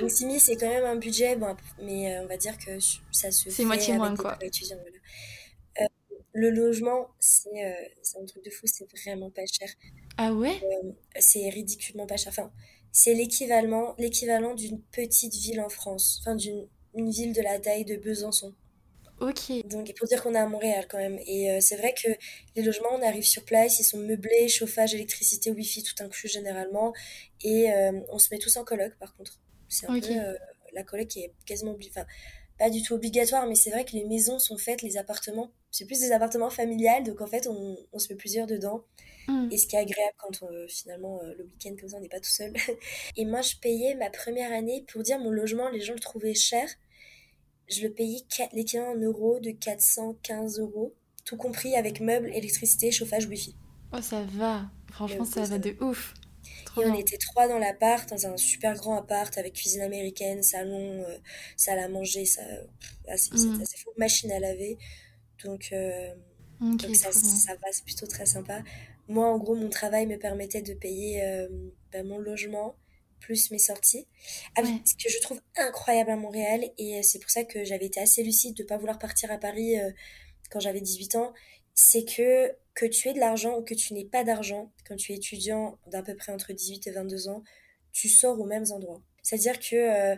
Donc 0.00 0.10
6 0.10 0.18
000, 0.18 0.38
c'est 0.38 0.56
quand 0.56 0.68
même 0.68 0.84
un 0.84 0.96
budget, 0.96 1.36
bon, 1.36 1.56
mais 1.82 2.14
euh, 2.14 2.24
on 2.24 2.26
va 2.26 2.36
dire 2.36 2.58
que 2.58 2.78
ça 3.10 3.30
se 3.30 3.48
C'est 3.48 3.64
moitié 3.64 3.94
moins, 3.94 4.14
quoi. 4.14 4.38
Euh, 4.42 5.86
Le 6.34 6.50
logement, 6.50 7.08
c'est 7.18 7.48
un 8.20 8.24
truc 8.26 8.44
de 8.44 8.50
fou, 8.50 8.66
c'est 8.66 8.86
vraiment 9.04 9.30
pas 9.30 9.46
cher. 9.46 9.70
Ah 10.18 10.34
ouais? 10.34 10.60
C'est 11.18 11.48
ridiculement 11.48 12.06
pas 12.06 12.18
cher. 12.18 12.30
Enfin, 12.30 12.50
c'est 12.92 13.14
l'équivalent 13.14 13.94
l'équivalent 13.98 14.54
d'une 14.54 14.82
petite 14.82 15.34
ville 15.34 15.60
en 15.60 15.70
France, 15.70 16.20
enfin 16.20 16.34
d'une 16.34 16.66
une 16.94 17.10
ville 17.10 17.32
de 17.32 17.40
la 17.40 17.58
taille 17.58 17.84
de 17.84 17.96
Besançon. 17.96 18.52
Ok. 19.20 19.52
Donc, 19.66 19.92
pour 19.98 20.08
dire 20.08 20.22
qu'on 20.22 20.34
est 20.34 20.38
à 20.38 20.46
Montréal 20.46 20.86
quand 20.88 20.96
même. 20.96 21.18
Et 21.26 21.50
euh, 21.50 21.58
c'est 21.60 21.76
vrai 21.76 21.94
que 21.94 22.08
les 22.56 22.62
logements, 22.62 22.88
on 22.92 23.02
arrive 23.02 23.24
sur 23.24 23.44
place, 23.44 23.78
ils 23.78 23.84
sont 23.84 23.98
meublés, 23.98 24.48
chauffage, 24.48 24.94
électricité, 24.94 25.50
wifi, 25.50 25.82
tout 25.82 26.02
inclus 26.02 26.28
généralement. 26.28 26.94
Et 27.42 27.70
euh, 27.72 27.92
on 28.10 28.18
se 28.18 28.28
met 28.32 28.38
tous 28.38 28.56
en 28.56 28.64
coloc 28.64 28.94
par 28.98 29.14
contre. 29.14 29.38
C'est 29.68 29.88
un 29.88 30.00
peu 30.00 30.10
euh, 30.10 30.34
la 30.72 30.82
coloc 30.82 31.06
qui 31.06 31.20
est 31.20 31.32
quasiment 31.44 31.76
enfin, 31.88 32.06
pas 32.58 32.70
du 32.70 32.82
tout 32.82 32.94
obligatoire, 32.94 33.46
mais 33.46 33.54
c'est 33.54 33.70
vrai 33.70 33.84
que 33.84 33.92
les 33.92 34.04
maisons 34.04 34.38
sont 34.38 34.56
faites, 34.56 34.82
les 34.82 34.96
appartements, 34.96 35.52
c'est 35.70 35.84
plus 35.84 36.00
des 36.00 36.12
appartements 36.12 36.50
familiales, 36.50 37.04
donc 37.04 37.20
en 37.20 37.26
fait 37.26 37.46
on, 37.46 37.78
on 37.92 37.98
se 37.98 38.12
met 38.12 38.16
plusieurs 38.16 38.46
dedans. 38.46 38.84
Mm. 39.28 39.48
Et 39.52 39.58
ce 39.58 39.66
qui 39.66 39.76
est 39.76 39.78
agréable 39.78 40.14
quand 40.18 40.44
finalement 40.66 41.20
le 41.22 41.44
week-end 41.44 41.76
comme 41.78 41.88
ça 41.88 41.98
on 41.98 42.00
n'est 42.00 42.08
pas 42.08 42.18
tout 42.18 42.30
seul. 42.30 42.52
et 43.16 43.24
moi 43.24 43.42
je 43.42 43.56
payais 43.56 43.94
ma 43.94 44.10
première 44.10 44.52
année, 44.52 44.84
pour 44.90 45.02
dire 45.02 45.20
mon 45.20 45.30
logement, 45.30 45.68
les 45.68 45.80
gens 45.80 45.94
le 45.94 46.00
trouvaient 46.00 46.34
cher 46.34 46.68
je 47.70 47.82
le 47.82 47.92
payais 47.92 48.20
l'équivalent 48.52 48.92
en 48.92 49.00
euros 49.00 49.40
de 49.40 49.50
415 49.50 50.58
euros, 50.60 50.94
tout 51.24 51.36
compris 51.36 51.76
avec 51.76 52.00
meubles, 52.00 52.30
électricité, 52.34 52.90
chauffage, 52.90 53.26
wifi. 53.26 53.54
Oh, 53.92 54.00
ça 54.00 54.22
va. 54.22 54.70
Franchement, 54.90 55.24
ça 55.24 55.42
va 55.44 55.58
de 55.58 55.76
ouf. 55.80 56.14
et 56.76 56.84
on 56.84 56.94
était 56.94 57.16
trois 57.16 57.48
dans 57.48 57.58
l'appart, 57.58 58.08
dans 58.08 58.26
un 58.26 58.36
super 58.36 58.74
grand 58.74 58.96
appart 58.96 59.36
avec 59.38 59.54
cuisine 59.54 59.82
américaine, 59.82 60.42
salon, 60.42 61.04
euh, 61.06 61.18
salle 61.56 61.78
à 61.78 61.88
manger, 61.88 62.24
ça, 62.24 62.42
mm. 62.42 63.08
assez 63.08 63.76
fou, 63.78 63.90
machine 63.96 64.32
à 64.32 64.40
laver. 64.40 64.78
Donc, 65.44 65.70
euh, 65.72 66.10
ça, 66.94 67.12
ça, 67.12 67.54
va, 67.54 67.68
c'est 67.72 67.84
plutôt 67.84 68.06
très 68.06 68.26
sympa. 68.26 68.62
Moi, 69.08 69.26
en 69.26 69.38
gros, 69.38 69.54
mon 69.54 69.70
travail 69.70 70.06
me 70.06 70.16
permettait 70.18 70.62
de 70.62 70.74
payer 70.74 71.22
euh, 71.24 71.48
ben, 71.92 72.06
mon 72.06 72.18
logement, 72.18 72.76
plus 73.20 73.50
mes 73.50 73.58
sorties. 73.58 74.06
Ah 74.56 74.62
ce 74.64 74.94
que 74.94 75.10
je 75.10 75.20
trouve 75.20 75.40
incroyable 75.56 76.10
à 76.10 76.16
Montréal, 76.16 76.64
et 76.78 76.98
euh, 76.98 77.02
c'est 77.02 77.18
pour 77.18 77.30
ça 77.30 77.44
que 77.44 77.64
j'avais 77.64 77.86
été 77.86 78.00
assez 78.00 78.22
lucide 78.22 78.56
de 78.56 78.62
ne 78.62 78.68
pas 78.68 78.76
vouloir 78.76 78.98
partir 78.98 79.30
à 79.30 79.38
Paris 79.38 79.78
euh, 79.78 79.90
quand 80.50 80.60
j'avais 80.60 80.80
18 80.80 81.14
ans, 81.16 81.32
c'est 81.74 82.04
que 82.04 82.52
que 82.74 82.86
tu 82.86 83.08
aies 83.08 83.12
de 83.12 83.18
l'argent 83.18 83.58
ou 83.58 83.62
que 83.62 83.74
tu 83.74 83.94
n'aies 83.94 84.04
pas 84.04 84.24
d'argent, 84.24 84.72
quand 84.86 84.96
tu 84.96 85.12
es 85.12 85.16
étudiant 85.16 85.78
d'à 85.86 86.02
peu 86.02 86.14
près 86.16 86.32
entre 86.32 86.52
18 86.52 86.86
et 86.86 86.90
22 86.92 87.28
ans, 87.28 87.42
tu 87.92 88.08
sors 88.08 88.40
aux 88.40 88.46
mêmes 88.46 88.66
endroits. 88.70 89.02
C'est-à-dire 89.22 89.58
que 89.58 89.76
euh, 89.76 90.16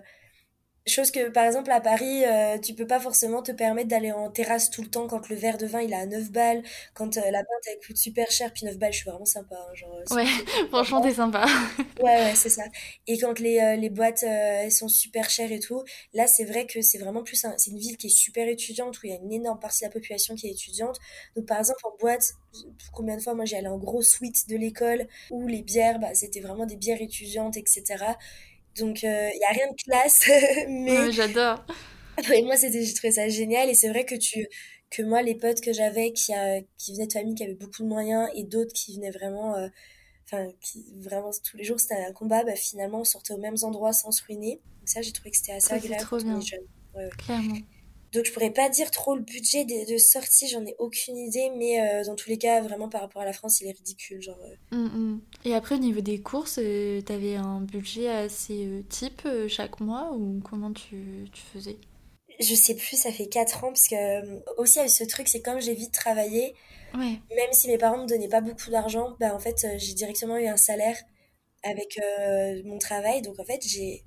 Chose 0.85 1.12
que, 1.12 1.28
par 1.28 1.45
exemple, 1.45 1.70
à 1.70 1.80
Paris, 1.80 2.24
euh, 2.24 2.59
tu 2.59 2.74
peux 2.74 2.89
pas 2.89 2.99
forcément 2.99 3.41
te 3.41 3.53
permettre 3.53 3.89
d'aller 3.89 4.11
en 4.11 4.30
terrasse 4.30 4.68
tout 4.68 4.83
le 4.83 4.89
temps 4.89 5.07
quand 5.07 5.28
le 5.28 5.37
verre 5.37 5.57
de 5.57 5.64
vin 5.64 5.80
il 5.80 5.95
a 5.95 6.01
à 6.01 6.07
9 6.07 6.33
balles, 6.33 6.64
quand 6.93 7.16
euh, 7.16 7.30
la 7.30 7.39
pinte 7.39 7.62
elle 7.70 7.78
coûte 7.87 7.97
super 7.97 8.28
cher, 8.33 8.53
puis 8.53 8.66
9 8.66 8.78
balles, 8.78 8.93
je 8.93 8.99
suis 8.99 9.09
vraiment 9.09 9.24
sympa. 9.24 9.55
Hein, 9.55 9.74
genre, 9.74 10.03
ouais, 10.11 10.26
franchement, 10.70 11.01
t'es 11.01 11.14
sympa. 11.14 11.47
ouais, 12.03 12.16
ouais, 12.16 12.35
c'est 12.35 12.49
ça. 12.49 12.64
Et 13.07 13.16
quand 13.16 13.39
les, 13.39 13.61
euh, 13.61 13.76
les 13.76 13.91
boîtes 13.91 14.24
elles 14.24 14.72
sont 14.72 14.89
super 14.89 15.30
chères 15.30 15.53
et 15.53 15.61
tout, 15.61 15.85
là, 16.14 16.26
c'est 16.26 16.45
vrai 16.45 16.66
que 16.66 16.83
c'est 16.83 16.99
vraiment 16.99 17.22
plus. 17.22 17.47
c'est 17.59 17.70
une 17.70 17.78
ville 17.78 17.97
qui 17.97 18.09
est 18.09 18.11
super 18.11 18.49
étudiante, 18.49 19.01
où 19.01 19.07
il 19.07 19.11
y 19.11 19.12
a 19.12 19.18
une 19.18 19.33
énorme 19.33 19.61
partie 19.61 19.85
de 19.85 19.87
la 19.87 19.93
population 19.93 20.35
qui 20.35 20.49
est 20.49 20.51
étudiante. 20.51 20.99
Donc, 21.37 21.47
par 21.47 21.61
exemple, 21.61 21.80
en 21.85 21.97
boîte, 22.01 22.35
combien 22.93 23.16
de 23.16 23.22
fois 23.22 23.35
moi 23.35 23.45
j'ai 23.45 23.57
allé 23.57 23.68
en 23.68 23.78
gros 23.78 24.03
suite 24.03 24.49
de 24.49 24.57
l'école, 24.57 25.07
où 25.30 25.47
les 25.47 25.62
bières, 25.62 26.01
bah, 26.01 26.12
c'était 26.14 26.41
vraiment 26.41 26.66
des 26.66 26.76
bières 26.76 27.01
étudiantes, 27.01 27.57
etc. 27.57 28.05
Donc, 28.79 29.03
il 29.03 29.09
euh, 29.09 29.31
n'y 29.37 29.45
a 29.45 29.51
rien 29.51 29.66
de 29.70 29.83
classe, 29.83 30.23
mais... 30.68 31.12
j'adore. 31.12 31.64
Et 32.35 32.43
moi, 32.43 32.57
c'était, 32.57 32.83
j'ai 32.83 32.95
trouvé 32.95 33.12
ça 33.12 33.29
génial. 33.29 33.68
Et 33.68 33.75
c'est 33.75 33.89
vrai 33.89 34.05
que 34.05 34.14
tu, 34.14 34.47
que 34.91 35.03
moi, 35.03 35.23
les 35.23 35.35
potes 35.35 35.61
que 35.61 35.73
j'avais 35.73 36.12
qui, 36.12 36.33
a, 36.33 36.61
qui 36.79 36.93
venaient 36.95 37.07
de 37.07 37.12
familles 37.12 37.35
qui 37.35 37.45
avaient 37.45 37.55
beaucoup 37.55 37.83
de 37.83 37.89
moyens 37.89 38.29
et 38.35 38.45
d'autres 38.45 38.73
qui 38.73 38.97
venaient 38.97 39.11
vraiment, 39.11 39.57
euh, 39.57 39.68
enfin, 40.25 40.49
qui 40.61 40.85
vraiment 41.01 41.31
tous 41.45 41.57
les 41.57 41.64
jours 41.64 41.81
c'était 41.81 41.95
un 41.95 42.12
combat, 42.12 42.45
bah, 42.45 42.55
finalement, 42.55 43.01
on 43.01 43.05
sortait 43.05 43.33
aux 43.33 43.39
mêmes 43.39 43.57
endroits 43.62 43.93
sans 43.93 44.11
se 44.11 44.23
ruiner. 44.25 44.61
Donc 44.81 44.89
ça, 44.89 45.03
j'ai 45.03 45.12
trouvé 45.12 45.31
que 45.31 45.37
c'était 45.37 45.53
assez 45.53 45.73
agréable. 45.73 46.03
Trop 46.03 46.18
bien. 46.18 46.41
Clairement. 47.18 47.57
Donc 48.13 48.27
je 48.27 48.33
pourrais 48.33 48.51
pas 48.51 48.69
dire 48.69 48.91
trop 48.91 49.15
le 49.15 49.23
budget 49.23 49.65
de, 49.65 49.91
de 49.91 49.97
sortie, 49.97 50.47
j'en 50.47 50.65
ai 50.67 50.77
aucune 50.79 51.17
idée, 51.17 51.51
mais 51.57 51.81
euh, 51.81 52.05
dans 52.05 52.15
tous 52.15 52.29
les 52.29 52.37
cas, 52.37 52.61
vraiment 52.61 52.91
par 52.91 53.01
rapport 53.01 53.23
à 53.23 53.25
la 53.25 53.33
France, 53.33 53.61
il 53.61 53.69
est 53.69 53.73
ridicule. 53.73 54.21
Genre, 54.21 54.39
euh. 54.73 54.77
mm, 54.77 55.15
mm. 55.15 55.21
Et 55.47 55.55
après, 55.55 55.77
au 55.77 55.79
niveau 55.79 56.03
des 56.03 56.21
courses, 56.21 56.59
euh, 56.63 57.01
t'avais 57.01 57.37
un 57.37 57.63
budget 57.63 58.09
assez 58.09 58.85
type 58.91 59.27
chaque 59.49 59.81
mois 59.81 60.13
ou 60.13 60.41
comment 60.45 60.73
tu, 60.73 61.27
tu, 61.33 61.43
faisais? 61.55 61.79
Je 62.39 62.55
sais 62.55 62.75
plus, 62.75 62.97
ça 62.97 63.11
fait 63.13 63.29
4 63.29 63.65
ans, 63.65 63.69
parce 63.69 63.89
que 63.89 64.61
aussi 64.61 64.79
avec 64.79 64.91
ce 64.91 65.05
truc, 65.05 65.29
c'est 65.29 65.41
comme 65.41 65.61
j'ai 65.61 65.75
vite 65.75 65.93
travaillé, 65.93 66.55
ouais. 66.95 67.19
même 67.35 67.53
si 67.53 67.69
mes 67.69 67.79
parents 67.79 68.03
me 68.03 68.07
donnaient 68.07 68.29
pas 68.29 68.41
beaucoup 68.43 68.71
d'argent, 68.71 69.17
bah 69.21 69.35
en 69.35 69.39
fait, 69.39 69.67
j'ai 69.79 69.95
directement 69.95 70.37
eu 70.37 70.47
un 70.47 70.57
salaire 70.57 70.97
avec 71.63 71.99
mon 72.65 72.79
travail, 72.79 73.23
donc 73.23 73.39
en 73.39 73.45
fait, 73.45 73.61
j'ai 73.65 74.05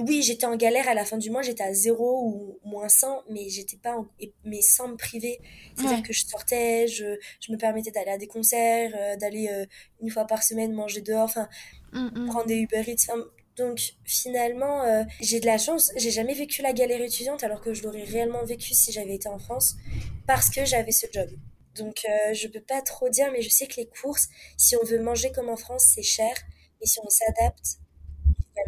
oui, 0.00 0.22
j'étais 0.22 0.46
en 0.46 0.56
galère 0.56 0.88
à 0.88 0.94
la 0.94 1.04
fin 1.04 1.16
du 1.16 1.30
mois, 1.30 1.42
j'étais 1.42 1.62
à 1.62 1.72
0 1.72 2.22
ou 2.24 2.58
moins 2.64 2.88
100, 2.88 3.24
mais 3.30 3.48
j'étais 3.48 3.76
pas 3.76 3.96
en... 3.96 4.06
mais 4.44 4.60
sans 4.60 4.88
me 4.88 4.96
priver. 4.96 5.38
C'est-à-dire 5.76 6.02
que 6.02 6.12
je 6.12 6.26
sortais, 6.26 6.86
je, 6.88 7.18
je 7.40 7.52
me 7.52 7.56
permettais 7.56 7.90
d'aller 7.90 8.10
à 8.10 8.18
des 8.18 8.26
concerts, 8.26 8.92
euh, 8.98 9.16
d'aller 9.16 9.48
euh, 9.50 9.64
une 10.00 10.10
fois 10.10 10.24
par 10.26 10.42
semaine 10.42 10.72
manger 10.72 11.00
dehors, 11.00 11.24
enfin, 11.24 11.48
mm, 11.92 12.08
mm. 12.14 12.26
prendre 12.26 12.46
des 12.46 12.56
Uber 12.56 12.82
Eats. 12.86 13.12
donc 13.56 13.94
finalement, 14.04 14.82
euh, 14.82 15.04
j'ai 15.20 15.40
de 15.40 15.46
la 15.46 15.58
chance, 15.58 15.92
j'ai 15.96 16.10
jamais 16.10 16.34
vécu 16.34 16.62
la 16.62 16.72
galère 16.72 17.00
étudiante 17.00 17.44
alors 17.44 17.60
que 17.60 17.72
je 17.72 17.82
l'aurais 17.82 18.04
réellement 18.04 18.44
vécu 18.44 18.74
si 18.74 18.92
j'avais 18.92 19.14
été 19.14 19.28
en 19.28 19.38
France 19.38 19.76
parce 20.26 20.50
que 20.50 20.64
j'avais 20.64 20.92
ce 20.92 21.06
job. 21.12 21.28
Donc 21.74 22.06
je 22.32 22.48
peux 22.48 22.60
pas 22.60 22.80
trop 22.80 23.10
dire, 23.10 23.30
mais 23.32 23.42
je 23.42 23.50
sais 23.50 23.66
que 23.66 23.76
les 23.76 23.86
courses, 23.86 24.28
si 24.56 24.76
on 24.76 24.84
veut 24.84 24.98
manger 24.98 25.30
comme 25.30 25.50
en 25.50 25.56
France, 25.56 25.84
c'est 25.94 26.02
cher. 26.02 26.34
Et 26.80 26.86
si 26.86 26.98
on 27.02 27.08
s'adapte, 27.10 27.78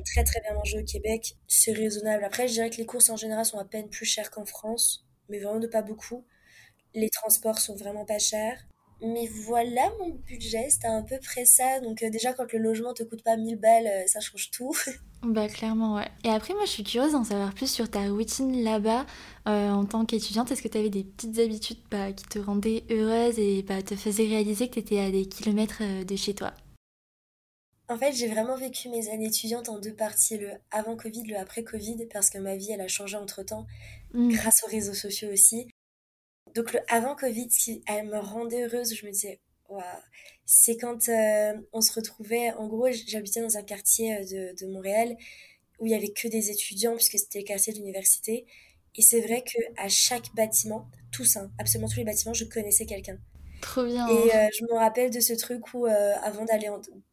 très 0.05 0.25
très 0.25 0.41
bien 0.41 0.55
manger 0.55 0.81
au 0.81 0.85
Québec. 0.85 1.37
C'est 1.47 1.73
raisonnable. 1.73 2.25
Après, 2.25 2.49
je 2.49 2.55
dirais 2.55 2.71
que 2.71 2.77
les 2.77 2.87
courses 2.87 3.11
en 3.11 3.17
général 3.17 3.45
sont 3.45 3.59
à 3.59 3.65
peine 3.65 3.89
plus 3.89 4.07
chères 4.07 4.31
qu'en 4.31 4.45
France, 4.45 5.07
mais 5.29 5.39
vraiment 5.39 5.61
de 5.61 5.67
pas 5.67 5.83
beaucoup. 5.83 6.25
Les 6.95 7.11
transports 7.11 7.59
sont 7.59 7.77
vraiment 7.77 8.05
pas 8.05 8.19
chers. 8.19 8.67
Mais 9.01 9.29
voilà 9.47 9.93
mon 10.01 10.11
budget, 10.27 10.71
c'était 10.71 10.89
à 10.89 11.03
peu 11.03 11.19
près 11.23 11.45
ça. 11.45 11.81
Donc 11.81 12.03
euh, 12.03 12.11
déjà 12.11 12.33
quand 12.33 12.53
le 12.53 12.59
logement 12.59 12.95
te 12.95 13.05
coûte 13.05 13.23
pas 13.23 13.37
1000 13.37 13.57
balles, 13.57 13.87
euh, 13.87 14.07
ça 14.07 14.19
change 14.21 14.51
tout. 14.51 14.75
bah 15.23 15.47
clairement 15.47 15.95
ouais. 15.97 16.09
Et 16.25 16.29
après 16.29 16.53
moi 16.55 16.65
je 16.65 16.71
suis 16.71 16.83
curieuse 16.83 17.13
d'en 17.13 17.23
savoir 17.23 17.55
plus 17.55 17.71
sur 17.71 17.89
ta 17.89 18.09
routine 18.09 18.65
là-bas 18.65 19.07
euh, 19.47 19.71
en 19.71 19.85
tant 19.85 20.05
qu'étudiante. 20.05 20.51
Est-ce 20.51 20.63
que 20.63 20.69
tu 20.69 20.79
avais 20.79 20.91
des 20.91 21.05
petites 21.05 21.39
habitudes 21.39 21.79
bah, 21.93 22.13
qui 22.13 22.25
te 22.25 22.41
rendaient 22.41 22.83
heureuse 22.91 23.39
et 23.39 23.63
bah, 23.63 23.83
te 23.83 23.95
faisaient 23.95 24.27
réaliser 24.27 24.67
que 24.67 24.75
tu 24.75 24.81
étais 24.81 24.99
à 24.99 25.11
des 25.13 25.27
kilomètres 25.27 25.83
de 26.05 26.17
chez 26.17 26.35
toi? 26.35 26.53
En 27.89 27.97
fait, 27.97 28.13
j'ai 28.13 28.29
vraiment 28.29 28.57
vécu 28.57 28.89
mes 28.91 29.09
années 29.09 29.27
étudiantes 29.27 29.69
en 29.69 29.79
deux 29.79 29.95
parties, 29.95 30.37
le 30.37 30.53
avant 30.71 30.97
Covid, 30.97 31.25
le 31.25 31.37
après 31.37 31.65
Covid, 31.65 32.07
parce 32.13 32.29
que 32.29 32.39
ma 32.39 32.57
vie, 32.57 32.71
elle 32.71 32.83
a 32.83 32.89
changé 32.89 33.17
entre-temps, 33.17 33.67
mm. 34.13 34.31
grâce 34.31 34.63
aux 34.63 34.67
réseaux 34.67 34.95
sociaux 34.95 35.33
aussi. 35.33 35.69
Donc 36.55 36.73
le 36.73 36.81
avant 36.89 37.17
Covid, 37.17 37.49
qui 37.49 37.83
elle 37.87 38.07
me 38.07 38.19
rendait 38.19 38.65
heureuse, 38.65 38.95
je 38.95 39.07
me 39.07 39.11
disais, 39.11 39.41
waouh, 39.69 39.83
c'est 40.45 40.77
quand 40.77 41.09
euh, 41.09 41.55
on 41.73 41.81
se 41.81 41.93
retrouvait, 41.93 42.53
en 42.53 42.69
gros, 42.69 42.89
j'habitais 43.07 43.41
dans 43.41 43.57
un 43.57 43.63
quartier 43.63 44.17
euh, 44.17 44.53
de, 44.53 44.67
Montréal 44.67 45.17
où 45.79 45.87
il 45.87 45.93
y 45.93 45.95
avait 45.95 46.13
que 46.13 46.29
des 46.29 46.51
étudiants, 46.51 46.95
puisque 46.95 47.19
c'était 47.19 47.39
le 47.41 47.45
quartier 47.45 47.73
de 47.73 47.79
l'université. 47.79 48.47
Et 48.97 49.03
c'est 49.03 49.21
vrai 49.21 49.43
que 49.43 49.59
à 49.77 49.89
chaque 49.89 50.35
bâtiment, 50.35 50.91
tous, 51.13 51.37
hein, 51.37 51.51
absolument 51.59 51.89
tous 51.89 51.99
les 51.99 52.05
bâtiments, 52.05 52.35
je 52.35 52.45
connaissais 52.45 52.85
quelqu'un. 52.85 53.19
Trop 53.61 53.85
bien. 53.85 54.07
Et 54.09 54.35
euh, 54.35 54.49
je 54.57 54.65
me 54.65 54.75
rappelle 54.79 55.11
de 55.11 55.21
ce 55.21 55.33
truc 55.33 55.75
où, 55.75 55.87
euh, 55.87 56.15
avant 56.23 56.45
d'aller 56.45 56.69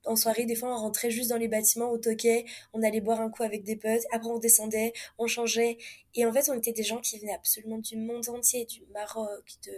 en, 0.05 0.15
soirée, 0.15 0.45
des 0.45 0.55
fois 0.55 0.75
on 0.75 0.77
rentrait 0.77 1.09
juste 1.09 1.29
dans 1.29 1.37
les 1.37 1.47
bâtiments, 1.47 1.89
au 1.89 1.97
toquait, 1.97 2.45
on 2.73 2.83
allait 2.83 3.01
boire 3.01 3.21
un 3.21 3.29
coup 3.29 3.43
avec 3.43 3.63
des 3.63 3.75
potes, 3.75 4.03
après 4.11 4.29
on 4.29 4.37
descendait, 4.37 4.93
on 5.17 5.27
changeait. 5.27 5.77
Et 6.13 6.25
en 6.25 6.31
fait, 6.31 6.49
on 6.49 6.53
était 6.53 6.71
des 6.71 6.83
gens 6.83 6.99
qui 6.99 7.17
venaient 7.19 7.33
absolument 7.33 7.79
du 7.79 7.97
monde 7.97 8.29
entier, 8.29 8.65
du 8.65 8.85
Maroc, 8.93 9.43
de 9.65 9.73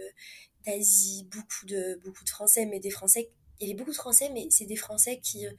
d'Asie, 0.66 1.26
beaucoup 1.30 1.66
de, 1.66 2.00
beaucoup 2.04 2.24
de 2.24 2.28
Français, 2.28 2.66
mais 2.66 2.80
des 2.80 2.90
Français. 2.90 3.30
Il 3.60 3.68
y 3.68 3.70
avait 3.70 3.78
beaucoup 3.78 3.92
de 3.92 3.96
Français, 3.96 4.30
mais 4.34 4.48
c'est 4.50 4.66
des 4.66 4.76
Français 4.76 5.20
qui 5.22 5.46
euh, 5.46 5.52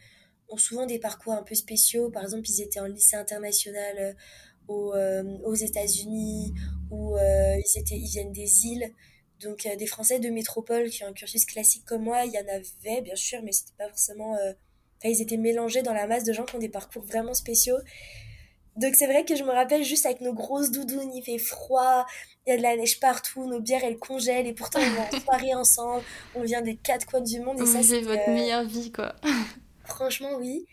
ont 0.49 0.57
souvent 0.57 0.85
des 0.85 0.99
parcours 0.99 1.33
un 1.33 1.43
peu 1.43 1.55
spéciaux. 1.55 2.11
Par 2.11 2.23
exemple, 2.23 2.49
ils 2.49 2.61
étaient 2.61 2.79
en 2.79 2.85
lycée 2.85 3.15
international 3.15 4.15
aux, 4.67 4.93
aux 5.45 5.55
États-Unis, 5.55 6.53
ou 6.91 7.17
ils, 7.17 7.79
étaient, 7.79 7.97
ils 7.97 8.07
viennent 8.07 8.31
des 8.31 8.67
îles. 8.67 8.93
Donc 9.41 9.67
des 9.77 9.85
Français 9.85 10.19
de 10.19 10.29
métropole 10.29 10.89
qui 10.89 11.03
ont 11.03 11.07
un 11.07 11.13
cursus 11.13 11.45
classique 11.45 11.85
comme 11.85 12.03
moi, 12.03 12.25
il 12.25 12.31
y 12.31 12.37
en 12.37 12.47
avait 12.47 13.01
bien 13.01 13.15
sûr, 13.15 13.41
mais 13.43 13.51
c'était 13.51 13.77
pas 13.77 13.87
forcément... 13.87 14.35
Euh, 14.35 14.51
enfin, 14.97 15.09
ils 15.09 15.21
étaient 15.21 15.37
mélangés 15.37 15.81
dans 15.81 15.93
la 15.93 16.07
masse 16.07 16.25
de 16.25 16.33
gens 16.33 16.43
qui 16.43 16.55
ont 16.55 16.59
des 16.59 16.69
parcours 16.69 17.03
vraiment 17.03 17.33
spéciaux. 17.33 17.77
Donc 18.79 18.95
c'est 18.95 19.07
vrai 19.07 19.25
que 19.25 19.35
je 19.35 19.43
me 19.43 19.51
rappelle 19.51 19.83
juste 19.83 20.05
avec 20.05 20.21
nos 20.21 20.33
grosses 20.33 20.71
doudounes, 20.71 21.13
il 21.13 21.21
fait 21.21 21.37
froid, 21.37 22.05
il 22.45 22.51
y 22.51 22.53
a 22.53 22.57
de 22.57 22.61
la 22.61 22.77
neige 22.77 22.99
partout, 22.99 23.45
nos 23.45 23.59
bières 23.59 23.83
elles 23.83 23.97
congèlent 23.97 24.47
et 24.47 24.53
pourtant 24.53 24.79
on 24.79 24.89
va 24.91 25.17
en 25.17 25.19
soirée 25.25 25.53
ensemble, 25.53 26.03
on 26.33 26.43
vient 26.43 26.61
des 26.61 26.77
quatre 26.77 27.05
coins 27.05 27.21
du 27.21 27.41
monde 27.41 27.59
et 27.59 27.65
ça 27.65 27.83
c'est 27.83 27.99
votre 28.01 28.29
meilleure 28.29 28.63
vie 28.63 28.91
quoi. 28.91 29.15
Franchement 29.85 30.35
oui. 30.37 30.65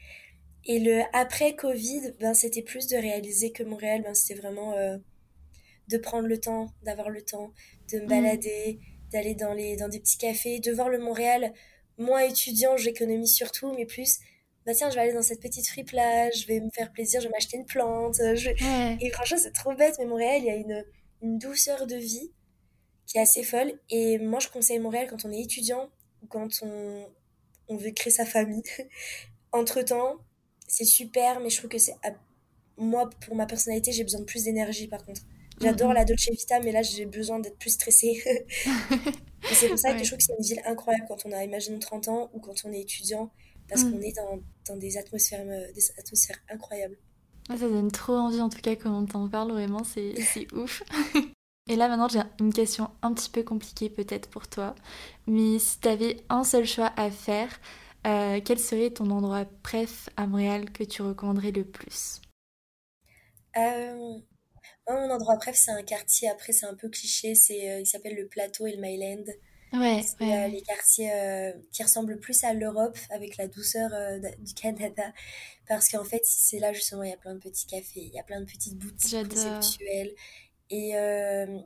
Et 0.66 0.78
le 0.78 1.02
après 1.12 1.56
Covid, 1.56 2.12
ben 2.20 2.34
c'était 2.34 2.62
plus 2.62 2.86
de 2.86 2.96
réaliser 2.96 3.50
que 3.50 3.62
Montréal, 3.64 4.02
ben 4.02 4.14
c'était 4.14 4.40
vraiment 4.40 4.74
euh, 4.74 4.98
de 5.88 5.98
prendre 5.98 6.26
le 6.26 6.38
temps, 6.38 6.72
d'avoir 6.82 7.10
le 7.10 7.22
temps, 7.22 7.52
de 7.92 7.98
me 7.98 8.04
mm. 8.04 8.08
balader, 8.08 8.80
d'aller 9.12 9.34
dans, 9.34 9.52
les, 9.52 9.76
dans 9.76 9.88
des 9.88 10.00
petits 10.00 10.18
cafés, 10.18 10.58
de 10.60 10.72
voir 10.72 10.88
le 10.88 10.98
Montréal 10.98 11.52
moins 11.98 12.20
étudiant, 12.20 12.76
j'économise 12.76 13.32
surtout, 13.32 13.72
mais 13.72 13.86
plus, 13.86 14.18
bah 14.66 14.74
tiens, 14.74 14.90
je 14.90 14.96
vais 14.96 15.02
aller 15.02 15.12
dans 15.12 15.22
cette 15.22 15.40
petite 15.40 15.68
fripe-là, 15.68 16.30
je 16.32 16.46
vais 16.46 16.60
me 16.60 16.70
faire 16.70 16.92
plaisir, 16.92 17.20
je 17.20 17.28
vais 17.28 17.32
m'acheter 17.32 17.56
une 17.56 17.66
plante. 17.66 18.18
Et 18.20 19.10
franchement, 19.10 19.38
c'est 19.40 19.52
trop 19.52 19.74
bête, 19.74 19.94
mais 19.98 20.06
Montréal, 20.06 20.40
il 20.40 20.46
y 20.46 20.50
a 20.50 20.56
une, 20.56 20.84
une 21.22 21.38
douceur 21.38 21.86
de 21.86 21.96
vie 21.96 22.32
qui 23.06 23.18
est 23.18 23.20
assez 23.20 23.42
folle. 23.42 23.78
Et 23.90 24.18
moi, 24.18 24.40
je 24.40 24.48
conseille 24.48 24.80
Montréal 24.80 25.06
quand 25.08 25.24
on 25.24 25.32
est 25.32 25.40
étudiant 25.40 25.88
ou 26.22 26.26
quand 26.26 26.48
on, 26.62 27.06
on 27.68 27.76
veut 27.76 27.92
créer 27.92 28.12
sa 28.12 28.26
famille. 28.26 28.64
Entre-temps, 29.52 30.16
c'est 30.66 30.84
super, 30.84 31.40
mais 31.40 31.48
je 31.48 31.58
trouve 31.58 31.70
que 31.70 31.78
c'est... 31.78 31.94
Moi, 32.76 33.08
pour 33.24 33.36
ma 33.36 33.46
personnalité, 33.46 33.92
j'ai 33.92 34.02
besoin 34.02 34.20
de 34.20 34.26
plus 34.26 34.44
d'énergie, 34.44 34.88
par 34.88 35.04
contre. 35.04 35.22
J'adore 35.60 35.92
la 35.92 36.04
Dolce 36.04 36.28
Vita, 36.30 36.60
mais 36.60 36.72
là, 36.72 36.82
j'ai 36.82 37.06
besoin 37.06 37.38
d'être 37.38 37.58
plus 37.58 37.70
stressée. 37.70 38.22
c'est 39.52 39.68
pour 39.68 39.78
ça 39.78 39.92
que 39.92 39.98
je 39.98 40.04
trouve 40.04 40.18
que 40.18 40.24
c'est 40.24 40.36
une 40.38 40.44
ville 40.44 40.62
incroyable 40.66 41.06
quand 41.08 41.24
on 41.24 41.32
a, 41.32 41.44
imaginons, 41.44 41.78
30 41.78 42.08
ans 42.08 42.30
ou 42.34 42.40
quand 42.40 42.54
on 42.64 42.72
est 42.72 42.80
étudiant, 42.80 43.30
parce 43.68 43.84
mm. 43.84 43.92
qu'on 43.92 44.00
est 44.00 44.16
dans, 44.16 44.38
dans, 44.68 44.76
des, 44.76 44.98
atmosphères, 44.98 45.46
euh, 45.46 45.72
des 45.72 45.90
atmosphères 45.98 46.38
incroyables. 46.50 46.98
ça 47.48 47.56
donne 47.56 47.90
trop 47.90 48.14
envie, 48.14 48.40
en 48.40 48.48
tout 48.48 48.60
cas, 48.60 48.76
quand 48.76 48.92
on 48.92 49.06
t'en 49.06 49.28
parle, 49.28 49.52
vraiment, 49.52 49.82
c'est 49.84 50.14
ouf. 50.52 50.82
Et 51.68 51.74
là 51.74 51.88
maintenant 51.88 52.06
j'ai 52.06 52.20
une 52.38 52.52
question 52.52 52.90
un 53.02 53.12
petit 53.12 53.28
peu 53.28 53.42
compliquée 53.42 53.90
peut-être 53.90 54.30
pour 54.30 54.46
toi, 54.46 54.76
mais 55.26 55.58
si 55.58 55.80
tu 55.80 55.88
avais 55.88 56.22
un 56.28 56.44
seul 56.44 56.64
choix 56.64 56.92
à 56.96 57.10
faire, 57.10 57.58
euh, 58.06 58.40
quel 58.44 58.60
serait 58.60 58.90
ton 58.90 59.10
endroit 59.10 59.44
préf 59.64 60.08
à 60.16 60.28
Montréal 60.28 60.70
que 60.70 60.84
tu 60.84 61.02
recommanderais 61.02 61.50
le 61.50 61.64
plus? 61.64 62.20
Euh, 63.56 64.20
Mon 64.88 65.10
endroit 65.10 65.36
préf 65.36 65.56
c'est 65.56 65.72
un 65.72 65.82
quartier, 65.82 66.28
après 66.28 66.52
c'est 66.52 66.66
un 66.66 66.74
peu 66.74 66.88
cliché, 66.88 67.34
c'est 67.34 67.70
euh, 67.70 67.80
il 67.80 67.86
s'appelle 67.86 68.14
le 68.14 68.26
Plateau 68.26 68.66
et 68.66 68.72
le 68.72 68.80
Myland. 68.80 69.24
Ouais, 69.72 70.00
c'est 70.02 70.48
les 70.48 70.62
quartiers 70.62 71.10
qui 71.72 71.82
ressemblent 71.82 72.18
plus 72.20 72.44
à 72.44 72.54
l'Europe 72.54 72.96
avec 73.10 73.36
la 73.36 73.48
douceur 73.48 73.90
du 74.38 74.54
Canada 74.54 75.12
parce 75.68 75.88
qu'en 75.88 76.04
fait 76.04 76.22
c'est 76.24 76.60
là 76.60 76.72
justement 76.72 77.02
il 77.02 77.10
y 77.10 77.12
a 77.12 77.16
plein 77.16 77.34
de 77.34 77.40
petits 77.40 77.66
cafés, 77.66 78.00
il 78.00 78.14
y 78.14 78.18
a 78.18 78.22
plein 78.22 78.40
de 78.40 78.46
petites 78.46 78.78
boutiques 78.78 79.28
conceptuelles 79.28 80.14
et 80.70 80.96
euh, 80.96 81.58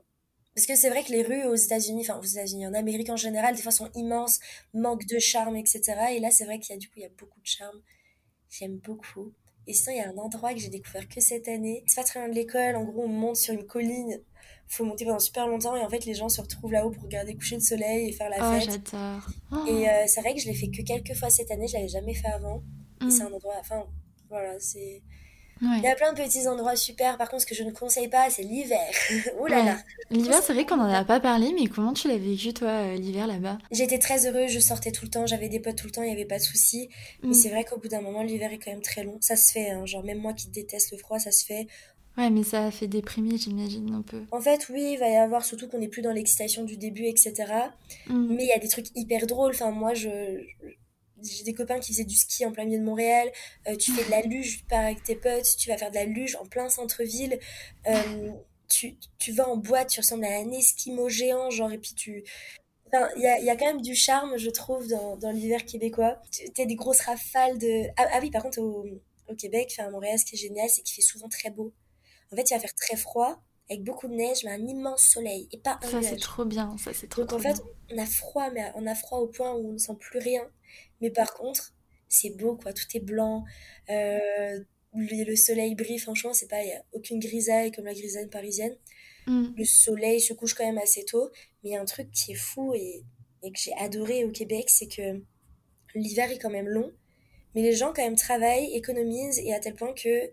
parce 0.55 0.67
que 0.67 0.75
c'est 0.75 0.91
vrai 0.91 1.05
que 1.05 1.13
les 1.13 1.23
rues 1.23 1.45
aux 1.45 1.55
États-Unis, 1.55 2.03
enfin 2.03 2.19
aux 2.19 2.27
États-Unis, 2.27 2.67
en 2.67 2.75
Amérique 2.75 3.09
en 3.11 3.17
général, 3.17 3.55
des 3.55 3.63
fois 3.63 3.73
sont 3.73 3.91
immenses, 3.95 4.41
manquent 4.75 5.07
de 5.07 5.19
charme, 5.19 5.57
etc. 5.57 5.81
Et 6.11 6.21
là, 6.21 6.31
c'est 6.31 6.45
vrai 6.45 6.59
qu'il 6.59 6.75
y 6.75 6.77
a 6.77 6.79
du 6.79 6.89
coup, 6.89 6.95
il 6.97 7.03
y 7.03 7.07
a 7.07 7.11
beaucoup 7.17 7.41
de 7.41 7.47
charme. 7.47 7.81
J'aime 8.51 8.79
beaucoup. 8.79 9.33
Et 9.71 9.73
sinon, 9.73 9.95
il 9.95 9.99
y 9.99 10.01
a 10.01 10.09
un 10.09 10.19
endroit 10.19 10.53
que 10.53 10.59
j'ai 10.59 10.69
découvert 10.69 11.09
que 11.09 11.21
cette 11.21 11.47
année. 11.47 11.85
C'est 11.87 12.01
pas 12.01 12.05
très 12.05 12.19
loin 12.19 12.29
de 12.29 12.35
l'école. 12.35 12.75
En 12.75 12.83
gros, 12.83 13.05
on 13.05 13.09
monte 13.09 13.37
sur 13.37 13.55
une 13.55 13.65
colline. 13.65 14.21
Faut 14.67 14.85
monter 14.85 15.05
pendant 15.05 15.21
super 15.21 15.47
longtemps. 15.47 15.77
Et 15.77 15.81
en 15.81 15.89
fait, 15.89 16.05
les 16.07 16.15
gens 16.15 16.29
se 16.29 16.41
retrouvent 16.41 16.73
là-haut 16.73 16.91
pour 16.91 17.05
regarder 17.05 17.37
coucher 17.37 17.55
le 17.55 17.61
soleil 17.61 18.09
et 18.09 18.13
faire 18.13 18.29
la 18.31 18.39
oh, 18.41 18.59
fête. 18.59 18.69
j'adore. 18.69 19.69
Et 19.69 19.89
euh, 19.89 19.93
c'est 20.09 20.23
vrai 20.23 20.35
que 20.35 20.41
je 20.41 20.47
l'ai 20.47 20.55
fait 20.55 20.73
que 20.73 20.83
quelques 20.83 21.15
fois 21.15 21.31
cette 21.31 21.53
année. 21.53 21.69
Je 21.69 21.75
l'avais 21.75 21.87
jamais 21.87 22.15
fait 22.15 22.27
avant. 22.27 22.65
Et 23.01 23.05
mm. 23.05 23.11
c'est 23.13 23.23
un 23.23 23.33
endroit. 23.33 23.55
Enfin, 23.61 23.85
voilà, 24.29 24.59
c'est 24.59 25.03
il 25.63 25.83
y 25.83 25.89
a 25.89 25.95
plein 25.95 26.13
de 26.13 26.23
petits 26.23 26.49
endroits 26.49 26.77
super. 26.77 27.17
Par 27.19 27.29
contre, 27.29 27.43
ce 27.43 27.47
que 27.47 27.55
je 27.55 27.63
ne 27.63 27.71
conseille 27.71 28.09
pas, 28.09 28.31
c'est 28.31 28.43
l'hiver. 28.43 28.81
Ouh 29.41 29.47
là 29.47 29.63
là. 29.63 29.77
L'hiver, 30.11 30.41
c'est 30.43 30.55
vrai 30.55 30.65
qu'on 30.65 30.77
n'en 30.77 30.93
a 30.93 31.05
pas 31.05 31.21
parlé, 31.21 31.53
mais 31.55 31.67
comment 31.67 31.93
tu 31.93 32.09
l'as 32.09 32.19
vécu, 32.19 32.53
toi, 32.53 32.69
euh, 32.69 32.97
l'hiver 32.97 33.27
là-bas? 33.27 33.59
J'étais 33.71 33.99
très 33.99 34.27
heureuse, 34.27 34.51
je 34.51 34.61
sortais 34.61 34.91
tout 34.91 35.05
le 35.05 35.11
temps, 35.11 35.27
j'avais 35.27 35.49
des 35.49 35.61
potes 35.61 35.77
tout 35.77 35.87
le 35.87 35.93
temps, 35.93 36.03
il 36.03 36.07
n'y 36.07 36.13
avait 36.13 36.25
pas 36.25 36.39
de 36.39 36.43
soucis. 36.43 36.89
Mais 37.23 37.31
mm. 37.31 37.35
c'est 37.35 37.49
vrai 37.51 37.65
qu'au 37.65 37.79
bout 37.79 37.89
d'un 37.89 38.01
moment, 38.01 38.23
l'hiver 38.23 38.53
est 38.53 38.59
quand 38.59 38.71
même 38.71 38.83
très 38.83 39.05
long. 39.05 39.19
Ça 39.21 39.37
se 39.37 39.53
fait, 39.53 39.71
hein. 39.71 39.85
genre 39.87 40.03
même 40.05 40.19
moi 40.19 40.33
qui 40.33 40.49
déteste 40.49 40.93
le 40.93 40.99
froid, 40.99 41.19
ça 41.19 41.31
se 41.31 41.45
fait. 41.45 41.67
Ouais, 42.19 42.29
mais 42.31 42.43
ça 42.43 42.67
a 42.67 42.71
fait 42.71 42.89
déprimer, 42.89 43.37
j'imagine, 43.39 43.95
un 43.95 44.03
peu. 44.03 44.23
En 44.33 44.41
fait, 44.41 44.69
oui, 44.69 44.93
il 44.95 44.99
va 44.99 45.09
y 45.09 45.17
avoir, 45.17 45.45
surtout 45.45 45.69
qu'on 45.69 45.79
n'est 45.79 45.89
plus 45.89 46.03
dans 46.03 46.13
l'excitation 46.13 46.65
du 46.65 46.77
début, 46.77 47.05
etc. 47.05 47.33
Mm. 48.09 48.35
Mais 48.35 48.45
il 48.45 48.49
y 48.49 48.53
a 48.53 48.59
des 48.59 48.69
trucs 48.69 48.87
hyper 48.97 49.27
drôles. 49.27 49.53
Enfin, 49.53 49.71
moi, 49.71 49.95
je, 49.95 50.09
j'ai 51.23 51.45
des 51.45 51.55
copains 51.55 51.79
qui 51.81 51.93
faisaient 51.93 52.05
du 52.05 52.15
ski 52.15 52.45
en 52.47 52.53
plein 52.53 52.65
milieu 52.65 52.79
de 52.79 52.85
Montréal. 52.85 53.31
Euh, 53.69 53.77
tu 53.77 53.93
fais 53.93 54.05
de 54.05 54.11
la 54.11 54.23
luge, 54.23 54.59
tu 54.59 54.65
pars 54.65 54.85
avec 54.85 55.03
tes 55.03 55.17
potes, 55.17 55.57
tu 55.59 55.69
vas 55.69 55.77
faire 55.77 55.91
de 55.91 55.97
la 55.97 56.05
luge 56.05 56.37
en 56.37 56.47
plein 56.47 56.69
centre-ville. 56.69 57.39
Euh, 57.87 58.31
tu, 58.69 58.97
tu, 59.19 59.33
vas 59.33 59.49
en 59.49 59.57
boîte, 59.57 59.89
tu 59.89 60.01
ressembles 60.01 60.25
à 60.25 60.39
un 60.39 60.51
esquimau 60.53 61.09
géant, 61.09 61.51
genre, 61.51 61.73
et 61.73 61.79
puis 61.79 61.95
tu. 61.95 62.25
Enfin, 62.87 63.09
il 63.17 63.23
y 63.23 63.27
a, 63.27 63.41
y 63.41 63.51
a, 63.51 63.57
quand 63.57 63.67
même 63.67 63.83
du 63.83 63.95
charme, 63.95 64.37
je 64.37 64.51
trouve, 64.51 64.89
dans, 64.89 65.17
dans 65.17 65.31
l'hiver 65.31 65.65
québécois. 65.65 66.21
Tu 66.31 66.61
as 66.61 66.67
des 66.67 66.77
grosses 66.77 67.01
rafales 67.01 67.59
de. 67.59 67.85
Ah, 67.97 68.07
ah, 68.13 68.19
oui, 68.21 68.31
par 68.31 68.43
contre, 68.43 68.61
au, 68.61 68.87
au 69.29 69.35
Québec, 69.35 69.73
enfin, 69.73 69.89
à 69.89 69.91
Montréal, 69.91 70.19
ce 70.19 70.25
qui 70.25 70.37
est 70.37 70.39
génial, 70.39 70.69
c'est 70.69 70.83
qu'il 70.83 70.95
fait 70.95 71.03
souvent 71.03 71.29
très 71.29 71.51
beau. 71.51 71.73
En 72.33 72.37
fait, 72.37 72.51
il 72.51 72.55
va 72.55 72.61
faire 72.61 72.75
très 72.75 72.97
froid, 72.97 73.43
avec 73.71 73.85
beaucoup 73.85 74.09
de 74.09 74.15
neige, 74.15 74.45
mais 74.45 74.51
un 74.51 74.67
immense 74.67 75.03
soleil, 75.03 75.49
et 75.53 75.59
pas 75.59 75.79
un 75.83 75.89
Ça, 75.89 76.03
c'est 76.03 76.17
trop 76.17 76.45
bien, 76.45 76.77
ça, 76.79 76.93
c'est 76.93 77.09
trop 77.09 77.23
Donc, 77.23 77.33
en 77.33 77.39
fait, 77.39 77.63
on 77.93 77.99
a 77.99 78.07
froid, 78.07 78.51
mais 78.51 78.73
on 78.75 78.87
a 78.87 78.95
froid 78.95 79.19
au 79.19 79.29
point 79.29 79.53
où 79.53 79.71
on 79.71 79.73
ne 79.73 79.79
sent 79.79 79.97
plus 79.99 80.19
rien. 80.19 80.43
Mais 81.01 81.11
par 81.11 81.35
contre, 81.35 81.73
c'est 82.09 82.31
beau, 82.31 82.57
quoi. 82.57 82.73
Tout 82.73 82.87
est 82.95 83.01
blanc. 83.01 83.45
Euh, 83.89 84.61
le, 84.95 85.37
soleil 85.37 85.75
brille, 85.75 85.99
franchement, 85.99 86.33
c'est 86.33 86.49
pas, 86.49 86.63
il 86.63 86.73
a 86.73 86.85
aucune 86.93 87.21
grisaille 87.21 87.73
comme 87.73 87.85
la 87.85 87.95
grisaille 87.95 88.29
parisienne. 88.29 88.77
Mm. 89.27 89.49
Le 89.57 89.65
soleil 89.65 90.21
se 90.21 90.33
couche 90.33 90.55
quand 90.55 90.67
même 90.67 90.79
assez 90.79 91.05
tôt. 91.05 91.31
Mais 91.63 91.71
il 91.71 91.73
y 91.73 91.77
a 91.77 91.81
un 91.81 91.87
truc 91.87 92.11
qui 92.11 92.33
est 92.33 92.37
fou 92.37 92.75
et, 92.75 93.05
et 93.43 93.53
que 93.53 93.59
j'ai 93.59 93.73
adoré 93.75 94.25
au 94.25 94.31
Québec, 94.31 94.69
c'est 94.69 94.89
que 94.89 95.23
l'hiver 95.95 96.31
est 96.31 96.39
quand 96.39 96.51
même 96.51 96.69
long. 96.69 96.93
Mais 97.55 97.63
les 97.63 97.73
gens, 97.73 97.93
quand 97.93 98.03
même, 98.03 98.17
travaillent, 98.17 98.75
économisent 98.75 99.39
et 99.39 99.53
à 99.53 99.61
tel 99.61 99.75
point 99.75 99.93
que 99.93 100.31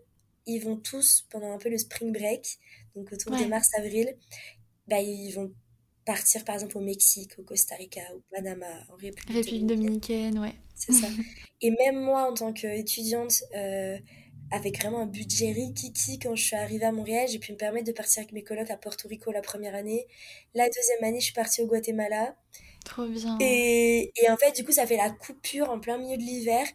ils 0.47 0.59
vont 0.59 0.77
tous, 0.77 1.27
pendant 1.29 1.51
un 1.51 1.57
peu 1.57 1.69
le 1.69 1.77
spring 1.77 2.13
break, 2.13 2.57
donc 2.95 3.11
autour 3.11 3.33
de 3.33 3.45
mars-avril, 3.45 4.15
bah, 4.87 5.01
ils 5.01 5.31
vont 5.33 5.53
partir 6.07 6.43
par 6.45 6.55
exemple 6.55 6.77
au 6.77 6.81
Mexique, 6.81 7.33
au 7.37 7.43
Costa 7.43 7.75
Rica, 7.75 8.01
au 8.15 8.23
Panama, 8.33 8.65
en 8.89 8.95
République, 8.95 9.29
République 9.29 9.67
dominicaine, 9.67 10.39
ouais. 10.39 10.55
C'est 10.73 10.93
ça. 10.93 11.07
Et 11.61 11.71
même 11.71 11.99
moi, 11.99 12.31
en 12.31 12.33
tant 12.33 12.53
qu'étudiante, 12.53 13.43
euh, 13.55 13.97
avec 14.51 14.79
vraiment 14.79 15.01
un 15.01 15.05
budget 15.05 15.51
rikiki, 15.51 16.17
quand 16.19 16.33
je 16.35 16.43
suis 16.43 16.55
arrivée 16.55 16.85
à 16.85 16.91
Montréal, 16.91 17.27
j'ai 17.29 17.39
pu 17.39 17.51
me 17.51 17.57
permettre 17.57 17.85
de 17.85 17.91
partir 17.91 18.21
avec 18.21 18.31
mes 18.31 18.43
colocs 18.43 18.71
à 18.71 18.77
Porto 18.77 19.07
Rico 19.07 19.31
la 19.31 19.41
première 19.41 19.75
année. 19.75 20.07
La 20.55 20.67
deuxième 20.69 21.03
année, 21.03 21.19
je 21.19 21.25
suis 21.25 21.33
partie 21.33 21.61
au 21.61 21.67
Guatemala. 21.67 22.35
Trop 22.85 23.07
bien. 23.07 23.37
Et, 23.41 24.13
et 24.15 24.29
en 24.29 24.37
fait, 24.37 24.55
du 24.55 24.63
coup, 24.63 24.71
ça 24.71 24.87
fait 24.87 24.95
la 24.95 25.09
coupure 25.09 25.69
en 25.69 25.79
plein 25.79 25.97
milieu 25.97 26.15
de 26.15 26.21
l'hiver. 26.21 26.65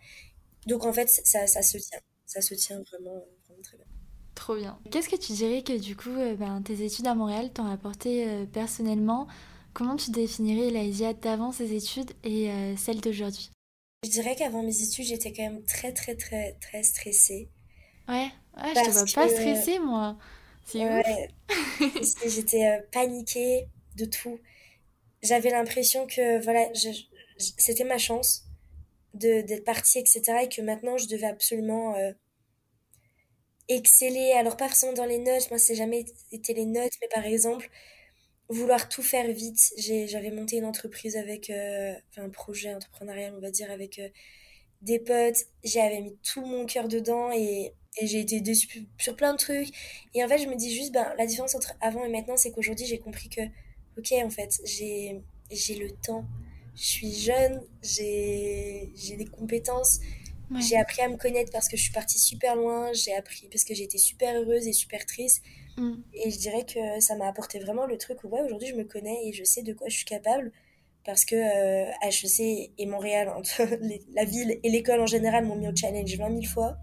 Donc 0.67 0.85
en 0.85 0.93
fait, 0.93 1.09
ça, 1.09 1.47
ça 1.47 1.63
se 1.63 1.79
tient. 1.79 2.01
Ça 2.27 2.41
se 2.41 2.55
tient 2.55 2.83
vraiment, 2.83 3.17
bien. 3.17 3.25
Trop 4.35 4.57
bien. 4.57 4.79
Qu'est-ce 4.91 5.09
que 5.09 5.17
tu 5.17 5.33
dirais 5.33 5.63
que 5.63 5.79
du 5.79 5.95
coup, 5.95 6.11
euh, 6.11 6.35
ben, 6.35 6.63
tes 6.63 6.85
études 6.85 7.07
à 7.07 7.15
Montréal 7.15 7.53
t'ont 7.53 7.67
apporté 7.67 8.27
euh, 8.27 8.47
personnellement? 8.47 9.27
Comment 9.75 9.97
tu 9.97 10.11
définirais 10.11 10.71
l'Aïsia 10.71 11.13
d'avant 11.13 11.53
ces 11.53 11.75
études 11.75 12.11
et 12.25 12.51
euh, 12.51 12.77
celle 12.77 13.01
d'aujourd'hui? 13.01 13.51
Je 14.05 14.11
dirais 14.11 14.35
qu'avant 14.35 14.63
mes 14.63 14.83
études, 14.83 15.05
j'étais 15.05 15.33
quand 15.33 15.43
même 15.43 15.63
très 15.65 15.93
très 15.93 16.15
très 16.17 16.55
très 16.61 16.83
stressée. 16.83 17.49
Ouais, 18.09 18.31
ouais 18.57 18.73
je 18.75 18.85
te 18.85 18.91
vois 18.91 19.05
pas 19.15 19.29
stressée 19.29 19.79
moi. 19.79 20.17
C'est 20.65 20.85
ouais, 20.85 21.29
j'étais 22.27 22.83
paniquée 22.91 23.69
de 23.97 24.07
tout. 24.07 24.39
J'avais 25.23 25.51
l'impression 25.51 26.07
que 26.07 26.43
voilà, 26.43 26.69
c'était 27.37 27.85
ma 27.85 27.99
chance 27.99 28.45
d'être 29.15 29.65
partie, 29.65 29.99
etc. 29.99 30.23
Et 30.43 30.49
que 30.49 30.63
maintenant, 30.63 30.97
je 30.97 31.07
devais 31.07 31.27
absolument 31.27 31.95
exceller, 33.77 34.33
alors 34.33 34.57
pas 34.57 34.69
forcément 34.69 34.93
dans 34.93 35.05
les 35.05 35.19
notes, 35.19 35.51
moi 35.51 35.59
c'est 35.59 35.75
jamais 35.75 36.05
été 36.31 36.55
les 36.55 36.67
notes, 36.67 36.93
mais 37.01 37.09
par 37.09 37.25
exemple, 37.25 37.69
vouloir 38.49 38.89
tout 38.89 39.03
faire 39.03 39.31
vite. 39.33 39.73
J'avais 39.79 40.31
monté 40.31 40.57
une 40.57 40.65
entreprise 40.65 41.17
avec, 41.17 41.51
euh, 41.51 41.95
enfin 42.11 42.25
un 42.25 42.31
projet 42.31 42.75
entrepreneurial 42.75 43.35
on 43.37 43.41
va 43.41 43.51
dire, 43.51 43.71
avec 43.71 43.99
euh, 43.99 44.09
des 44.83 44.99
potes, 44.99 45.47
j'avais 45.65 46.01
mis 46.01 46.17
tout 46.23 46.45
mon 46.45 46.67
cœur 46.67 46.89
dedans 46.89 47.31
et, 47.33 47.73
j'ai 48.01 48.21
été 48.21 48.41
déçue 48.41 48.87
sur 48.99 49.17
plein 49.17 49.33
de 49.33 49.39
trucs. 49.39 49.69
Et 50.15 50.25
en 50.25 50.29
fait 50.29 50.39
je 50.39 50.49
me 50.49 50.57
dis 50.57 50.75
juste, 50.75 50.93
ben, 50.93 51.15
la 51.19 51.27
différence 51.27 51.55
entre 51.55 51.75
avant 51.83 52.05
et 52.05 52.09
maintenant 52.09 52.39
c'est 52.39 52.51
qu'aujourd'hui 52.51 52.87
j'ai 52.87 52.99
compris 52.99 53.29
que, 53.29 53.43
ok 53.99 54.13
en 54.25 54.31
fait, 54.31 54.61
j'ai 54.65 55.23
le 55.75 55.91
temps, 56.03 56.25
je 56.75 56.85
suis 56.85 57.13
jeune, 57.13 57.61
j'ai 57.83 58.91
des 59.19 59.27
compétences, 59.27 60.01
j'ai 60.61 60.77
appris 60.77 61.03
à 61.03 61.09
me 61.09 61.17
connaître 61.17 61.51
parce 61.53 61.69
que 61.69 61.77
je 61.77 61.83
suis 61.83 61.93
partie 61.93 62.19
super 62.19 62.57
loin, 62.57 62.93
j'ai 62.93 63.15
appris 63.15 63.49
parce 63.51 63.65
que 63.65 63.73
été 63.73 63.99
super 63.99 64.35
heureuse 64.35 64.67
et 64.67 64.73
super 64.73 65.07
triste. 65.07 65.43
Mm. 65.77 65.95
Et 66.13 66.31
je 66.31 66.39
dirais 66.39 66.65
que 66.65 67.01
ça 67.01 67.17
m'a 67.17 67.27
apporté 67.27 67.59
vraiment 67.59 67.87
le 67.87 67.97
truc 67.97 68.23
où 68.25 68.29
ouais, 68.29 68.43
aujourd'hui 68.43 68.69
je 68.69 68.75
me 68.75 68.85
connais 68.85 69.27
et 69.27 69.33
je 69.33 69.45
sais 69.45 69.63
de 69.63 69.73
quoi 69.73 69.89
je 69.89 69.97
suis 69.97 70.05
capable 70.05 70.53
parce 71.05 71.25
que 71.25 71.35
euh, 71.35 71.91
HEC 72.03 72.73
et 72.79 72.87
Montréal, 72.87 73.29
entre 73.37 73.63
la 74.15 74.25
ville 74.25 74.59
et 74.63 74.71
l'école 74.71 75.01
en 75.01 75.07
général, 75.07 75.45
m'ont 75.45 75.57
mis 75.57 75.69
au 75.69 75.75
challenge 75.75 76.17
20 76.17 76.29
000 76.29 76.43
fois. 76.43 76.77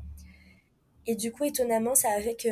Et 1.06 1.16
du 1.16 1.32
coup, 1.32 1.46
étonnamment, 1.46 1.96
ça 1.96 2.10
a 2.12 2.22
fait 2.22 2.36
que 2.36 2.50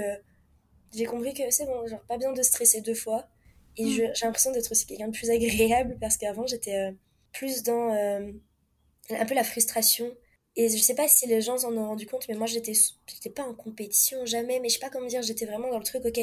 j'ai 0.95 1.05
compris 1.05 1.33
que 1.33 1.49
c'est 1.51 1.65
bon, 1.65 1.85
genre 1.87 2.01
pas 2.07 2.17
besoin 2.17 2.33
de 2.33 2.41
stresser 2.41 2.81
deux 2.81 2.95
fois. 2.95 3.27
Et 3.75 3.85
mm. 3.85 3.89
j'ai 3.89 4.25
l'impression 4.25 4.51
d'être 4.51 4.71
aussi 4.71 4.85
quelqu'un 4.85 5.07
de 5.07 5.17
plus 5.17 5.29
agréable 5.29 5.97
parce 5.99 6.17
qu'avant 6.17 6.47
j'étais 6.47 6.75
euh, 6.75 6.91
plus 7.31 7.63
dans 7.63 7.93
euh, 7.93 8.31
un 9.09 9.25
peu 9.25 9.35
la 9.35 9.43
frustration 9.43 10.11
et 10.57 10.69
je 10.69 10.77
sais 10.83 10.95
pas 10.95 11.07
si 11.09 11.27
les 11.27 11.41
gens 11.41 11.57
s'en 11.59 11.73
ont 11.77 11.87
rendu 11.87 12.07
compte, 12.07 12.27
mais 12.29 12.35
moi, 12.35 12.47
j'étais, 12.47 12.73
j'étais 13.07 13.29
pas 13.31 13.43
en 13.43 13.55
compétition, 13.55 14.25
jamais, 14.25 14.59
mais 14.61 14.69
je 14.69 14.75
sais 14.75 14.79
pas 14.81 14.89
comment 14.91 15.07
dire, 15.07 15.23
j'étais 15.23 15.45
vraiment 15.45 15.71
dans 15.71 15.79
le 15.79 15.85
truc, 15.85 16.05
ok, 16.05 16.19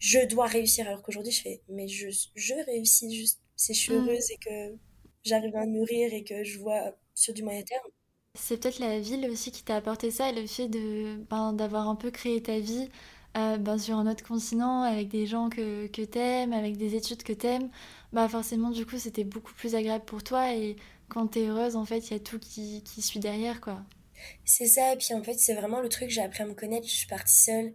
je 0.00 0.26
dois 0.26 0.46
réussir, 0.46 0.86
alors 0.88 1.02
qu'aujourd'hui, 1.02 1.32
je 1.32 1.42
fais, 1.42 1.62
mais 1.68 1.88
je, 1.88 2.08
je 2.36 2.54
réussis 2.66 3.14
juste 3.16 3.40
si 3.56 3.74
je 3.74 3.80
suis 3.80 3.92
Mm. 3.92 4.08
heureuse 4.08 4.30
et 4.32 4.38
que 4.38 4.76
j'arrive 5.24 5.56
à 5.56 5.66
me 5.66 5.72
nourrir 5.78 6.12
et 6.14 6.24
que 6.24 6.44
je 6.44 6.58
vois 6.58 6.96
sur 7.14 7.34
du 7.34 7.42
moyen 7.44 7.62
terme. 7.62 7.90
C'est 8.34 8.58
peut-être 8.60 8.78
la 8.78 9.00
ville 9.00 9.28
aussi 9.30 9.50
qui 9.52 9.62
t'a 9.64 9.76
apporté 9.76 10.10
ça, 10.10 10.32
le 10.32 10.46
fait 10.46 10.68
de 10.68 11.16
ben, 11.30 11.52
d'avoir 11.52 11.88
un 11.88 11.96
peu 11.96 12.10
créé 12.10 12.42
ta 12.42 12.58
vie 12.60 12.88
euh, 13.36 13.56
ben, 13.58 13.78
sur 13.78 13.96
un 13.96 14.06
autre 14.10 14.24
continent, 14.24 14.82
avec 14.82 15.08
des 15.08 15.26
gens 15.26 15.48
que, 15.50 15.86
que 15.88 16.02
t'aimes, 16.02 16.52
avec 16.52 16.76
des 16.76 16.94
études 16.94 17.22
que 17.22 17.32
t'aimes. 17.32 17.70
Bah 18.12 18.28
forcément, 18.28 18.70
du 18.70 18.86
coup, 18.86 18.98
c'était 18.98 19.24
beaucoup 19.24 19.52
plus 19.54 19.74
agréable 19.74 20.04
pour 20.04 20.22
toi 20.22 20.54
et 20.54 20.76
quand 21.08 21.26
t'es 21.28 21.46
heureuse, 21.46 21.76
en 21.76 21.84
fait, 21.84 21.98
il 22.08 22.12
y 22.12 22.16
a 22.16 22.20
tout 22.20 22.38
qui, 22.38 22.82
qui 22.84 23.02
suit 23.02 23.20
derrière, 23.20 23.60
quoi. 23.60 23.82
C'est 24.44 24.66
ça, 24.66 24.92
et 24.92 24.96
puis 24.96 25.14
en 25.14 25.22
fait, 25.22 25.34
c'est 25.38 25.54
vraiment 25.54 25.80
le 25.80 25.88
truc, 25.88 26.10
j'ai 26.10 26.22
appris 26.22 26.42
à 26.42 26.46
me 26.46 26.54
connaître, 26.54 26.86
je 26.86 26.92
suis 26.94 27.06
partie 27.06 27.34
seule, 27.36 27.72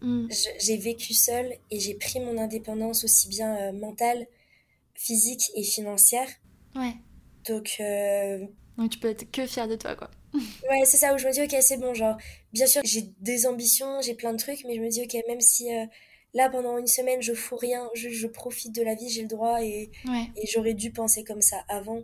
Mm. 0.00 0.28
J'ai 0.60 0.76
vécu 0.76 1.12
seule 1.12 1.56
et 1.72 1.80
j'ai 1.80 1.94
pris 1.94 2.20
mon 2.20 2.38
indépendance 2.38 3.02
aussi 3.02 3.28
bien 3.28 3.56
euh, 3.56 3.72
mentale, 3.72 4.28
physique 4.94 5.50
et 5.56 5.64
financière. 5.64 6.28
Ouais. 6.76 6.94
Donc, 7.48 7.76
euh, 7.80 8.46
Donc 8.76 8.90
tu 8.90 8.98
peux 9.00 9.08
être 9.08 9.28
que 9.32 9.44
fière 9.46 9.66
de 9.66 9.74
toi, 9.74 9.96
quoi. 9.96 10.10
ouais, 10.34 10.84
c'est 10.84 10.98
ça 10.98 11.14
où 11.14 11.18
je 11.18 11.26
me 11.26 11.32
dis, 11.32 11.42
ok, 11.42 11.56
c'est 11.62 11.78
bon, 11.78 11.94
genre, 11.94 12.16
bien 12.52 12.66
sûr, 12.68 12.82
j'ai 12.84 13.10
des 13.20 13.46
ambitions, 13.46 14.00
j'ai 14.00 14.14
plein 14.14 14.32
de 14.32 14.38
trucs, 14.38 14.64
mais 14.66 14.76
je 14.76 14.80
me 14.80 14.88
dis, 14.88 15.02
ok, 15.02 15.16
même 15.26 15.40
si 15.40 15.74
euh, 15.74 15.84
là, 16.32 16.48
pendant 16.48 16.78
une 16.78 16.86
semaine, 16.86 17.20
je 17.20 17.32
fous 17.34 17.56
rien, 17.56 17.88
je 17.94 18.26
profite 18.28 18.72
de 18.74 18.82
la 18.82 18.94
vie, 18.94 19.08
j'ai 19.08 19.22
le 19.22 19.28
droit 19.28 19.64
et, 19.64 19.90
Ouais. 20.06 20.26
et 20.36 20.46
j'aurais 20.46 20.74
dû 20.74 20.92
penser 20.92 21.24
comme 21.24 21.42
ça 21.42 21.64
avant. 21.68 22.02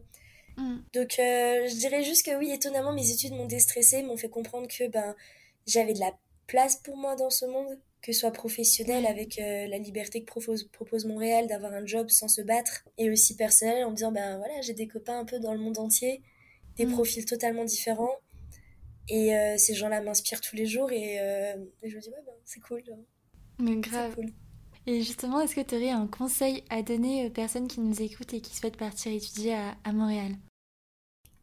Mm. 0.56 0.76
Donc, 0.92 1.18
euh, 1.18 1.66
je 1.68 1.76
dirais 1.76 2.02
juste 2.04 2.24
que 2.24 2.36
oui, 2.38 2.50
étonnamment, 2.52 2.92
mes 2.92 3.10
études 3.10 3.32
m'ont 3.32 3.46
déstressée, 3.46 4.02
m'ont 4.02 4.16
fait 4.16 4.28
comprendre 4.28 4.68
que 4.68 4.88
ben, 4.88 5.14
j'avais 5.66 5.92
de 5.94 6.00
la 6.00 6.12
place 6.46 6.76
pour 6.76 6.96
moi 6.96 7.16
dans 7.16 7.30
ce 7.30 7.46
monde, 7.46 7.78
que 8.02 8.12
ce 8.12 8.20
soit 8.20 8.32
professionnel 8.32 9.06
avec 9.06 9.38
euh, 9.38 9.66
la 9.66 9.78
liberté 9.78 10.20
que 10.20 10.26
propose, 10.26 10.64
propose 10.64 11.06
Montréal 11.06 11.46
d'avoir 11.46 11.72
un 11.72 11.86
job 11.86 12.10
sans 12.10 12.28
se 12.28 12.42
battre, 12.42 12.84
et 12.98 13.10
aussi 13.10 13.34
personnel 13.36 13.84
en 13.84 13.90
me 13.90 13.96
disant, 13.96 14.12
ben 14.12 14.36
voilà, 14.38 14.60
j'ai 14.60 14.74
des 14.74 14.86
copains 14.86 15.18
un 15.18 15.24
peu 15.24 15.40
dans 15.40 15.52
le 15.52 15.58
monde 15.58 15.78
entier, 15.78 16.22
des 16.76 16.86
Mm. 16.86 16.92
profils 16.92 17.24
totalement 17.24 17.64
différents, 17.64 18.16
et 19.08 19.34
euh, 19.36 19.56
ces 19.58 19.74
gens-là 19.74 20.00
m'inspirent 20.02 20.40
tous 20.40 20.56
les 20.56 20.66
jours, 20.66 20.92
et, 20.92 21.16
et 21.82 21.90
je 21.90 21.96
me 21.96 22.00
dis, 22.00 22.08
ouais, 22.10 22.22
ben, 22.26 22.34
c'est 22.44 22.60
cool, 22.60 22.84
genre, 22.84 22.98
Mais 23.58 23.76
grave. 23.76 24.14
cool. 24.14 24.32
Et 24.86 25.00
justement, 25.02 25.40
est-ce 25.40 25.54
que 25.54 25.62
tu 25.62 25.74
aurais 25.76 25.90
un 25.90 26.06
conseil 26.06 26.62
à 26.68 26.82
donner 26.82 27.26
aux 27.26 27.30
personnes 27.30 27.68
qui 27.68 27.80
nous 27.80 28.02
écoutent 28.02 28.34
et 28.34 28.40
qui 28.42 28.54
souhaitent 28.54 28.76
partir 28.76 29.12
étudier 29.12 29.54
à, 29.54 29.76
à 29.84 29.92
Montréal? 29.92 30.32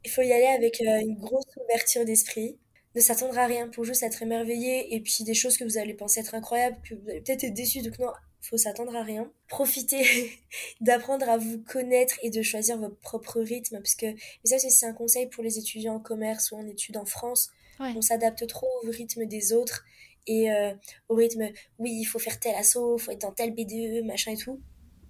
Il 0.05 0.09
faut 0.11 0.21
y 0.21 0.31
aller 0.31 0.47
avec 0.47 0.81
euh, 0.81 0.99
une 0.99 1.17
grosse 1.19 1.45
ouverture 1.63 2.05
d'esprit, 2.05 2.57
ne 2.95 3.01
s'attendre 3.01 3.37
à 3.37 3.45
rien 3.45 3.67
pour 3.69 3.83
juste 3.85 4.03
être 4.03 4.21
émerveillé 4.21 4.93
et 4.95 4.99
puis 5.01 5.23
des 5.23 5.33
choses 5.33 5.57
que 5.57 5.63
vous 5.63 5.77
allez 5.77 5.93
penser 5.93 6.19
être 6.19 6.35
incroyables, 6.35 6.77
que 6.87 6.95
vous 6.95 7.09
allez 7.09 7.21
peut-être 7.21 7.43
être 7.43 7.53
déçu, 7.53 7.81
donc 7.81 7.97
non, 7.99 8.11
faut 8.41 8.57
s'attendre 8.57 8.95
à 8.95 9.03
rien. 9.03 9.31
Profitez 9.47 10.03
d'apprendre 10.81 11.29
à 11.29 11.37
vous 11.37 11.59
connaître 11.63 12.15
et 12.23 12.29
de 12.31 12.41
choisir 12.41 12.77
votre 12.77 12.97
propre 12.97 13.39
rythme, 13.41 13.77
parce 13.77 13.95
que, 13.95 14.07
mais 14.07 14.17
ça 14.45 14.57
c'est 14.59 14.85
un 14.85 14.93
conseil 14.93 15.27
pour 15.27 15.43
les 15.43 15.57
étudiants 15.59 15.95
en 15.95 15.99
commerce 15.99 16.51
ou 16.51 16.55
en 16.55 16.67
études 16.67 16.97
en 16.97 17.05
France, 17.05 17.49
Ouais. 17.79 17.93
on 17.95 18.01
s'adapte 18.01 18.45
trop 18.45 18.67
au 18.83 18.91
rythme 18.91 19.25
des 19.25 19.53
autres 19.53 19.83
et 20.27 20.51
euh, 20.51 20.71
au 21.09 21.15
rythme, 21.15 21.49
oui, 21.79 21.91
il 21.99 22.05
faut 22.05 22.19
faire 22.19 22.39
tel 22.39 22.53
assaut, 22.55 22.97
il 22.97 23.01
faut 23.01 23.11
être 23.11 23.21
dans 23.21 23.31
tel 23.31 23.55
BDE, 23.55 24.05
machin 24.05 24.33
et 24.33 24.37
tout. 24.37 24.61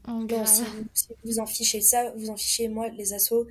Oh, 0.08 0.26
Non, 0.30 0.46
si 0.46 0.62
vous, 0.64 0.86
si 0.94 1.08
vous 1.26 1.40
en 1.40 1.46
fichez 1.46 1.82
ça, 1.82 2.12
vous 2.16 2.30
en 2.30 2.38
fichez, 2.38 2.70
moi, 2.70 2.88
les 2.90 3.12
assos, 3.14 3.46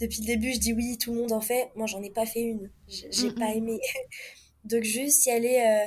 depuis 0.00 0.20
le 0.20 0.26
début, 0.26 0.52
je 0.52 0.58
dis 0.58 0.72
oui, 0.72 0.98
tout 0.98 1.12
le 1.12 1.20
monde 1.20 1.32
en 1.32 1.40
fait. 1.40 1.70
Moi, 1.76 1.86
j'en 1.86 2.02
ai 2.02 2.10
pas 2.10 2.26
fait 2.26 2.42
une. 2.42 2.70
J'ai 2.88 3.32
pas 3.32 3.54
aimé. 3.54 3.80
Donc, 4.64 4.82
juste 4.82 5.26
y 5.26 5.30
aller 5.30 5.62
euh, 5.66 5.86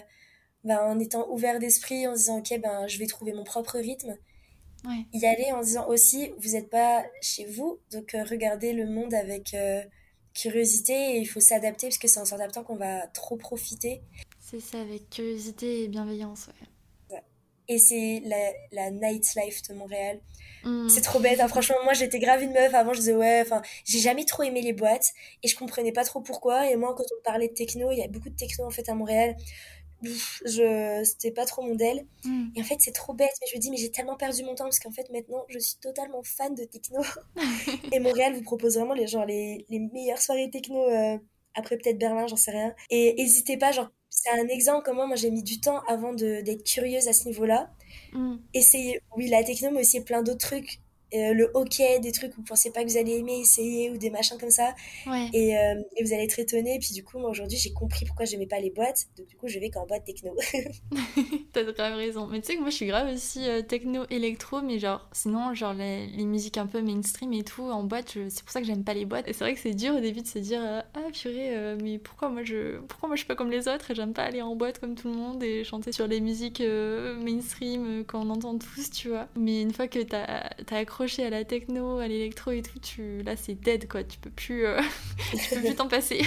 ben, 0.64 0.80
en 0.80 1.00
étant 1.00 1.28
ouvert 1.30 1.60
d'esprit, 1.60 2.08
en 2.08 2.14
se 2.14 2.20
disant, 2.20 2.40
ok, 2.40 2.60
ben, 2.62 2.88
je 2.88 3.00
vais 3.00 3.08
trouver 3.08 3.34
mon 3.34 3.44
propre 3.44 3.78
rythme. 3.78 4.16
Ouais. 4.86 5.06
Y 5.14 5.26
aller 5.26 5.52
en 5.52 5.62
se 5.62 5.68
disant 5.68 5.88
aussi, 5.88 6.32
vous 6.38 6.52
n'êtes 6.52 6.70
pas 6.70 7.06
chez 7.22 7.46
vous, 7.46 7.80
donc 7.92 8.14
euh, 8.14 8.24
regardez 8.24 8.74
le 8.74 8.86
monde 8.86 9.14
avec 9.14 9.54
euh, 9.54 9.82
curiosité 10.34 11.16
et 11.16 11.18
il 11.18 11.26
faut 11.26 11.40
s'adapter 11.40 11.88
parce 11.88 11.98
que 11.98 12.08
c'est 12.08 12.20
en 12.20 12.26
s'adaptant 12.26 12.64
qu'on 12.64 12.76
va 12.76 13.08
trop 13.08 13.38
profiter. 13.38 14.04
C'est 14.40 14.60
ça, 14.60 14.80
avec 14.80 15.10
curiosité 15.10 15.84
et 15.84 15.88
bienveillance, 15.88 16.48
ouais. 16.48 16.68
Et 17.70 17.78
c'est 17.80 18.22
la, 18.26 18.52
la 18.72 18.92
nightlife 18.92 19.62
de 19.70 19.74
Montréal. 19.74 20.20
Mm. 20.64 20.90
C'est 20.90 21.02
trop 21.02 21.20
bête, 21.20 21.40
hein. 21.40 21.48
Franchement, 21.48 21.78
moi 21.84 21.94
j'étais 21.94 22.20
grave 22.20 22.42
une 22.42 22.54
meuf. 22.54 22.74
Avant, 22.74 22.94
je 22.94 23.00
disais 23.00 23.14
ouais, 23.16 23.42
enfin, 23.42 23.62
j'ai 23.86 24.00
jamais 24.00 24.26
trop 24.26 24.44
aimé 24.44 24.62
les 24.62 24.74
boîtes 24.74 25.14
et 25.44 25.48
je 25.48 25.56
comprenais 25.56 25.92
pas 25.92 26.04
trop 26.04 26.22
pourquoi. 26.22 26.70
Et 26.70 26.76
moi, 26.76 26.96
quand 26.96 27.04
on 27.04 27.22
parlait 27.24 27.50
de 27.50 27.54
techno, 27.54 27.92
il 27.92 27.98
y 27.98 28.04
a 28.04 28.08
beaucoup 28.08 28.30
de 28.30 28.36
techno 28.36 28.66
en 28.66 28.70
fait 28.72 28.88
à 28.90 28.94
Montréal. 28.94 29.36
Je, 30.04 31.02
c'était 31.04 31.32
pas 31.32 31.46
trop 31.46 31.64
mon 31.64 31.76
del. 31.76 32.06
Mm. 32.24 32.50
Et 32.56 32.62
en 32.62 32.64
fait, 32.64 32.78
c'est 32.80 32.92
trop 32.92 33.14
bête. 33.14 33.32
Mais 33.42 33.48
je 33.52 33.58
me 33.58 33.62
dis, 33.62 33.72
mais 33.72 33.78
j'ai 33.78 33.92
tellement 33.92 34.16
perdu 34.16 34.44
mon 34.44 34.56
temps 34.56 34.66
parce 34.66 34.80
qu'en 34.80 34.92
fait, 34.92 35.10
maintenant, 35.12 35.44
je 35.50 35.60
suis 35.60 35.78
totalement 35.78 36.22
fan 36.24 36.54
de 36.56 36.64
techno. 36.66 37.02
Et 37.92 38.00
Montréal 38.00 38.34
vous 38.34 38.44
propose 38.44 38.76
vraiment 38.78 38.94
les, 38.94 39.08
genre, 39.08 39.26
les, 39.26 39.66
les 39.70 39.80
meilleures 39.80 40.22
soirées 40.22 40.50
techno. 40.50 40.88
euh, 40.88 41.18
après, 41.56 41.78
peut-être 41.78 41.98
Berlin, 41.98 42.28
j'en 42.28 42.36
sais 42.36 42.52
rien. 42.52 42.76
Et 42.92 43.16
n'hésitez 43.18 43.58
pas, 43.58 43.72
genre, 43.72 43.90
c'est 44.24 44.30
un 44.40 44.48
exemple 44.48 44.84
comment 44.86 45.08
moi 45.08 45.16
j'ai 45.16 45.32
mis 45.32 45.44
du 45.44 45.60
temps 45.62 45.82
avant 45.88 46.14
de, 46.14 46.42
d'être 46.42 46.64
curieuse 46.64 47.08
à 47.08 47.14
ce 47.14 47.26
niveau-là 47.28 47.70
Mm. 48.14 48.38
essayez, 48.54 49.02
oui, 49.18 49.28
la 49.30 49.44
techno, 49.44 49.72
mais 49.72 49.82
aussi 49.82 50.04
plein 50.04 50.24
d'autres 50.24 50.48
trucs. 50.48 50.80
Euh, 51.14 51.34
le 51.34 51.50
hockey, 51.54 52.00
des 52.00 52.12
trucs 52.12 52.34
où 52.34 52.38
vous 52.38 52.44
pensez 52.44 52.72
pas 52.72 52.84
que 52.84 52.90
vous 52.90 52.98
allez 52.98 53.14
aimer 53.18 53.40
essayer 53.40 53.90
ou 53.90 53.98
des 53.98 54.10
machins 54.10 54.38
comme 54.38 54.50
ça. 54.52 54.76
Ouais. 55.06 55.30
Et, 55.34 55.58
euh, 55.58 55.82
et 55.96 56.04
vous 56.04 56.12
allez 56.14 56.24
être 56.24 56.38
étonné. 56.40 56.76
Et 56.76 56.80
puis 56.80 56.94
du 56.94 57.04
coup, 57.04 57.18
moi 57.20 57.30
aujourd'hui, 57.30 57.58
j'ai 57.58 57.72
compris 57.72 58.06
pourquoi 58.06 58.26
j'aimais 58.26 58.46
pas 58.48 58.60
les 58.60 58.72
boîtes. 58.72 59.06
Donc 59.18 59.28
du 59.28 59.36
coup, 59.38 59.48
je 59.48 59.58
vais 59.60 59.70
qu'en 59.70 59.86
boîte 59.86 60.04
techno. 60.04 60.36
T'as 61.54 61.64
grave 61.64 61.96
raison. 61.96 62.28
Mais 62.28 62.42
tu 62.42 62.48
sais 62.48 62.56
que 62.56 62.62
moi 62.62 62.70
je 62.70 62.76
suis 62.76 62.88
grave 62.88 63.08
aussi 63.14 63.48
euh, 63.48 63.62
techno 63.62 64.04
électro, 64.10 64.62
mais 64.62 64.80
genre 64.80 65.08
sinon 65.14 65.54
genre 65.54 65.74
les, 65.74 66.08
les 66.08 66.26
musiques 66.26 66.58
un 66.58 66.68
peu 66.68 66.82
mainstream 66.82 67.32
et 67.34 67.44
tout 67.44 67.64
en 67.64 67.84
boîte, 67.84 68.12
je- 68.14 68.28
c'est 68.30 68.44
pour 68.44 68.52
ça 68.52 68.60
que 68.60 68.68
j'aime 68.68 68.84
pas 68.84 68.94
les 68.94 69.06
boîtes. 69.06 69.30
Et 69.30 69.34
c'est 69.34 69.46
vrai 69.46 69.54
que 69.54 69.60
c'est 69.62 69.74
dur 69.74 69.96
au 69.96 70.02
début 70.02 70.22
de 70.22 70.28
se 70.28 70.40
dire 70.40 70.62
ah 70.62 71.00
purée, 71.14 71.76
mais 71.82 72.00
pourquoi 72.00 72.28
moi 72.30 72.44
je 72.44 72.80
pourquoi 72.82 73.08
moi 73.08 73.16
je 73.16 73.22
suis 73.22 73.28
pas 73.28 73.36
comme 73.36 73.50
les 73.52 73.68
autres 73.70 73.92
et 73.92 73.96
j'aime 73.96 74.14
pas 74.14 74.24
aller 74.24 74.42
en 74.42 74.56
boîte 74.58 74.80
comme 74.80 74.96
tout 74.96 75.08
le 75.08 75.16
monde 75.16 75.42
et 75.42 75.64
chanter 75.64 75.92
sur 75.94 76.06
les 76.08 76.20
musiques 76.20 76.62
mainstream 77.24 78.04
qu'on 78.06 78.30
entend 78.30 78.58
tous, 78.58 78.90
tu 78.92 79.08
vois. 79.10 79.28
Mais 79.38 79.62
une 79.62 79.74
fois 79.74 79.88
que 79.88 80.00
t'as 80.04 80.50
t'as 80.66 80.78
accroché 80.78 80.97
à 81.02 81.30
la 81.30 81.46
techno, 81.46 82.00
à 82.00 82.08
l'électro 82.08 82.52
et 82.52 82.62
tout, 82.62 82.80
tu 82.80 83.22
là 83.24 83.36
c'est 83.36 83.56
dead 83.56 83.88
quoi. 83.88 84.04
Tu 84.04 84.20
peux 84.20 84.30
plus 84.30 84.66
euh, 84.66 84.80
tu 85.32 85.56
peux 85.56 85.62
plus 85.62 85.76
t'en 85.76 85.88
passer. 85.88 86.22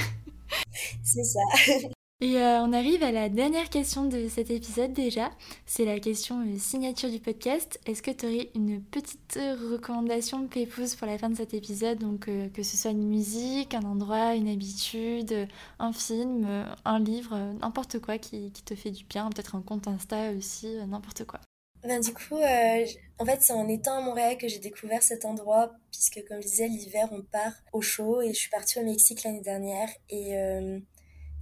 C'est 1.04 1.24
ça. 1.24 1.40
Et 2.22 2.36
euh, 2.36 2.60
on 2.60 2.74
arrive 2.74 3.02
à 3.02 3.12
la 3.12 3.30
dernière 3.30 3.70
question 3.70 4.04
de 4.04 4.28
cet 4.28 4.50
épisode 4.50 4.92
déjà. 4.92 5.30
C'est 5.64 5.86
la 5.86 5.98
question 5.98 6.42
euh, 6.42 6.58
signature 6.58 7.08
du 7.08 7.18
podcast. 7.18 7.80
Est-ce 7.86 8.02
que 8.02 8.10
tu 8.10 8.26
aurais 8.26 8.50
une 8.54 8.82
petite 8.82 9.38
recommandation 9.72 10.46
pépouze 10.46 10.96
pour 10.96 11.06
la 11.06 11.16
fin 11.16 11.30
de 11.30 11.36
cet 11.36 11.54
épisode? 11.54 11.98
Donc 11.98 12.28
euh, 12.28 12.50
que 12.50 12.62
ce 12.62 12.76
soit 12.76 12.90
une 12.90 13.08
musique, 13.08 13.72
un 13.72 13.84
endroit, 13.84 14.34
une 14.34 14.48
habitude, 14.48 15.48
un 15.78 15.94
film, 15.94 16.46
un 16.84 16.98
livre, 16.98 17.38
n'importe 17.62 17.98
quoi 18.00 18.18
qui, 18.18 18.52
qui 18.52 18.62
te 18.64 18.74
fait 18.74 18.90
du 18.90 19.04
bien. 19.04 19.30
Peut-être 19.30 19.54
un 19.54 19.62
compte 19.62 19.88
Insta 19.88 20.32
aussi, 20.32 20.66
n'importe 20.88 21.24
quoi. 21.24 21.40
Ben, 21.82 22.00
du 22.00 22.12
coup, 22.12 22.36
euh, 22.36 22.84
j- 22.84 22.98
en 23.18 23.24
fait, 23.24 23.40
c'est 23.42 23.52
en 23.54 23.66
étant 23.68 23.96
à 23.98 24.00
Montréal 24.02 24.36
que 24.38 24.48
j'ai 24.48 24.58
découvert 24.58 25.02
cet 25.02 25.24
endroit. 25.24 25.72
Puisque, 25.90 26.22
comme 26.28 26.40
je 26.42 26.46
disais, 26.46 26.68
l'hiver, 26.68 27.08
on 27.12 27.22
part 27.22 27.52
au 27.72 27.80
chaud. 27.80 28.20
Et 28.22 28.28
je 28.32 28.38
suis 28.38 28.50
partie 28.50 28.78
au 28.78 28.84
Mexique 28.84 29.22
l'année 29.24 29.40
dernière. 29.40 29.88
Et, 30.10 30.36
euh, 30.38 30.78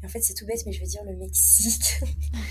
et 0.03 0.07
en 0.07 0.09
fait, 0.09 0.23
c'est 0.23 0.35
tout 0.35 0.47
bête, 0.47 0.65
mais 0.67 0.73
je 0.73 0.81
vais 0.81 0.87
dire 0.87 1.05
le 1.05 1.17
Mexique. 1.17 2.01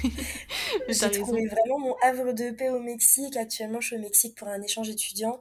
Mais 0.87 0.95
t'as 0.95 1.07
J'ai 1.07 1.11
raison. 1.11 1.33
trouvé 1.33 1.47
vraiment 1.47 1.79
mon 1.79 1.95
havre 2.01 2.33
de 2.33 2.51
paix 2.51 2.69
au 2.69 2.79
Mexique. 2.79 3.37
Actuellement, 3.37 3.79
je 3.81 3.87
suis 3.87 3.95
au 3.97 3.99
Mexique 3.99 4.35
pour 4.37 4.47
un 4.47 4.61
échange 4.61 4.89
étudiant. 4.89 5.39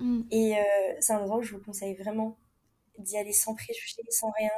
Mm, 0.00 0.22
Et 0.30 0.56
euh, 0.56 0.62
c'est 1.00 1.12
un 1.14 1.20
endroit 1.20 1.38
où 1.38 1.42
je 1.42 1.54
vous 1.56 1.62
conseille 1.62 1.94
vraiment 1.96 2.38
d'y 2.98 3.16
aller 3.18 3.32
sans 3.32 3.54
préjugés, 3.54 4.02
sans 4.10 4.30
rien. 4.38 4.50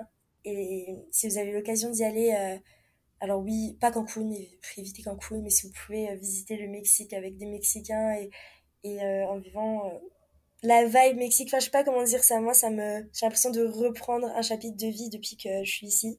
Et 0.44 0.96
si 1.12 1.28
vous 1.28 1.38
avez 1.38 1.52
l'occasion 1.52 1.90
d'y 1.90 2.04
aller, 2.04 2.34
euh, 2.38 2.58
alors 3.20 3.40
oui, 3.42 3.76
pas 3.80 3.90
Cancun, 3.92 4.30
évitez 4.76 5.02
Cancun, 5.02 5.40
mais 5.42 5.50
si 5.50 5.66
vous 5.66 5.72
pouvez 5.86 6.10
euh, 6.10 6.16
visiter 6.16 6.56
le 6.56 6.68
Mexique 6.68 7.12
avec 7.12 7.36
des 7.38 7.46
Mexicains 7.46 8.14
et, 8.14 8.30
et 8.84 9.02
euh, 9.02 9.26
en 9.28 9.38
vivant 9.38 9.86
euh, 9.88 9.98
la 10.64 10.86
vibe 10.86 11.18
Mexique, 11.18 11.48
enfin 11.48 11.60
je 11.60 11.66
sais 11.66 11.70
pas 11.72 11.84
comment 11.84 12.04
dire 12.04 12.24
ça, 12.24 12.40
moi 12.40 12.54
ça 12.54 12.70
me, 12.70 13.00
j'ai 13.14 13.26
l'impression 13.26 13.50
de 13.50 13.64
reprendre 13.66 14.28
un 14.28 14.42
chapitre 14.42 14.76
de 14.78 14.88
vie 14.88 15.10
depuis 15.10 15.36
que 15.38 15.64
je 15.64 15.70
suis 15.72 15.88
ici. 15.88 16.18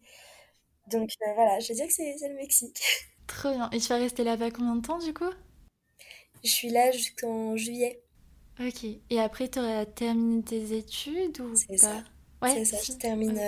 Donc 0.87 1.11
euh, 1.27 1.33
voilà, 1.35 1.59
je 1.59 1.69
veux 1.69 1.75
dire 1.75 1.87
que 1.87 1.93
c'est 1.93 2.15
c'est 2.19 2.29
le 2.29 2.35
Mexique. 2.35 2.81
Trop 3.27 3.51
bien. 3.53 3.69
Et 3.71 3.79
tu 3.79 3.87
vas 3.89 3.97
rester 3.97 4.23
là-bas 4.23 4.49
combien 4.51 4.75
de 4.77 4.81
temps 4.81 4.97
du 4.99 5.13
coup? 5.13 5.29
Je 6.45 6.49
suis 6.49 6.69
là 6.69 6.91
jusqu'en 6.93 7.57
juillet, 7.57 8.01
Ok. 8.59 8.85
Et 9.09 9.19
après, 9.19 9.49
tu 9.49 9.59
auras 9.59 9.85
terminé 9.85 10.41
tes 10.43 10.77
études 10.77 11.39
ou 11.41 11.59
c'est 11.67 11.77
pas? 11.79 12.01
ça. 12.01 12.03
Ouais, 12.41 12.61
C'est 12.61 12.65
ça, 12.65 12.77
je 12.81 12.93
termine. 12.93 13.39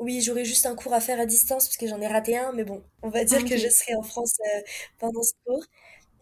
Oui, 0.00 0.20
j'aurai 0.20 0.44
juste 0.44 0.66
un 0.66 0.76
cours 0.76 0.92
à 0.94 1.00
faire 1.00 1.18
à 1.20 1.26
distance 1.26 1.66
parce 1.66 1.76
que 1.76 1.86
j'en 1.88 2.00
ai 2.00 2.06
raté 2.06 2.36
un, 2.36 2.52
mais 2.52 2.64
bon, 2.64 2.82
on 3.02 3.08
va 3.08 3.24
dire 3.24 3.44
que 3.44 3.56
je 3.56 3.68
serai 3.68 3.94
en 3.96 4.02
France 4.02 4.36
euh, 4.40 4.60
pendant 4.98 5.22
ce 5.22 5.32
cours. 5.44 5.64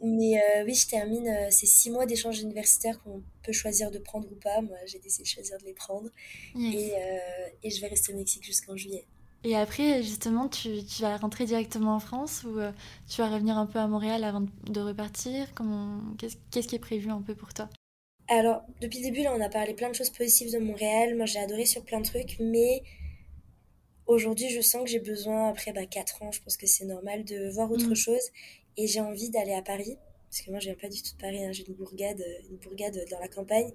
Mais 0.03 0.39
euh, 0.39 0.65
oui, 0.67 0.75
je 0.75 0.89
termine 0.89 1.29
euh, 1.29 1.51
ces 1.51 1.67
six 1.67 1.91
mois 1.91 2.07
d'échange 2.07 2.41
universitaire 2.41 3.03
qu'on 3.03 3.23
peut 3.43 3.53
choisir 3.53 3.91
de 3.91 3.99
prendre 3.99 4.29
ou 4.33 4.37
pas. 4.37 4.61
Moi, 4.63 4.77
j'ai 4.87 4.99
décidé 5.01 5.25
de 5.25 5.29
choisir 5.29 5.59
de 5.59 5.65
les 5.65 5.75
prendre. 5.75 6.11
Yes. 6.55 6.75
Et, 6.75 6.95
euh, 6.97 7.49
et 7.65 7.71
je 7.71 7.81
vais 7.81 7.89
rester 7.89 8.15
au 8.15 8.17
Mexique 8.17 8.45
jusqu'en 8.45 8.77
juillet. 8.77 9.07
Et 9.45 9.57
après, 9.57 10.03
justement, 10.03 10.47
tu, 10.49 10.85
tu 10.85 11.01
vas 11.03 11.17
rentrer 11.17 11.47
directement 11.47 11.95
en 11.95 12.01
France 12.01 12.45
ou 12.45 12.59
tu 13.09 13.21
vas 13.23 13.31
revenir 13.31 13.57
un 13.57 13.67
peu 13.67 13.79
à 13.79 13.87
Montréal 13.87 14.25
avant 14.25 14.41
de 14.43 14.51
de 14.67 14.81
repartir? 14.81 15.55
Comment, 15.55 16.01
qu'est-ce, 16.19 16.37
qu'est-ce 16.51 16.69
qui 16.69 16.75
est 16.77 16.79
prévu 16.81 17.11
un 17.11 17.23
peu 17.23 17.35
pour 17.35 17.55
toi? 17.55 17.69
Alors, 18.29 18.63
depuis 18.81 18.99
le 19.01 19.05
début, 19.07 19.23
là, 19.23 19.33
on 19.37 19.41
a 19.41 19.49
parlé 19.49 19.75
plein 19.75 19.89
de 19.89 19.95
choses 19.95 20.11
positives 20.11 20.53
de 20.53 20.59
Montréal. 20.59 21.17
Moi, 21.17 21.27
j'ai 21.27 21.39
adoré 21.41 21.65
sur 21.67 21.85
plein 21.85 22.01
de 22.01 22.07
trucs, 22.07 22.37
mais 22.41 22.83
aujourd'hui, 24.07 24.49
je 24.51 24.61
sens 24.61 24.83
que 24.85 24.89
j'ai 24.91 25.01
besoin, 25.01 25.49
après 25.49 25.73
bah, 25.73 25.87
4 25.87 26.23
ans, 26.23 26.33
je 26.33 26.41
pense 26.43 26.57
que 26.57 26.67
c'est 26.67 26.85
normal, 26.85 27.25
de 27.25 27.49
voir 27.51 27.71
autre 27.71 27.91
Mm. 27.91 27.95
chose. 27.95 28.23
Et 28.77 28.87
j'ai 28.87 29.01
envie 29.01 29.31
d'aller 29.31 29.55
à 29.55 29.63
Paris, 29.63 29.97
parce 30.31 30.43
que 30.43 30.51
moi, 30.51 30.61
je 30.61 30.67
viens 30.67 30.75
pas 30.75 30.89
du 30.89 31.01
tout 31.03 31.13
de 31.15 31.21
Paris, 31.21 31.43
hein, 31.45 31.53
j'ai 31.53 31.67
une 31.67 31.75
bourgade, 31.75 32.21
euh, 32.21 32.49
une 32.51 32.57
bourgade 32.57 32.99
dans 33.11 33.19
la 33.19 33.29
campagne. 33.29 33.71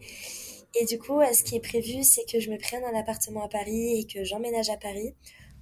Et 0.79 0.85
du 0.85 0.99
coup, 0.99 1.19
euh, 1.19 1.33
ce 1.33 1.43
qui 1.43 1.55
est 1.55 1.59
prévu, 1.59 2.03
c'est 2.03 2.23
que 2.31 2.39
je 2.39 2.49
me 2.51 2.57
prenne 2.57 2.83
un 2.83 2.97
appartement 2.97 3.43
à 3.43 3.49
Paris 3.49 3.99
et 3.99 4.05
que 4.05 4.23
j'emménage 4.23 4.69
à 4.69 4.77
Paris 4.77 5.13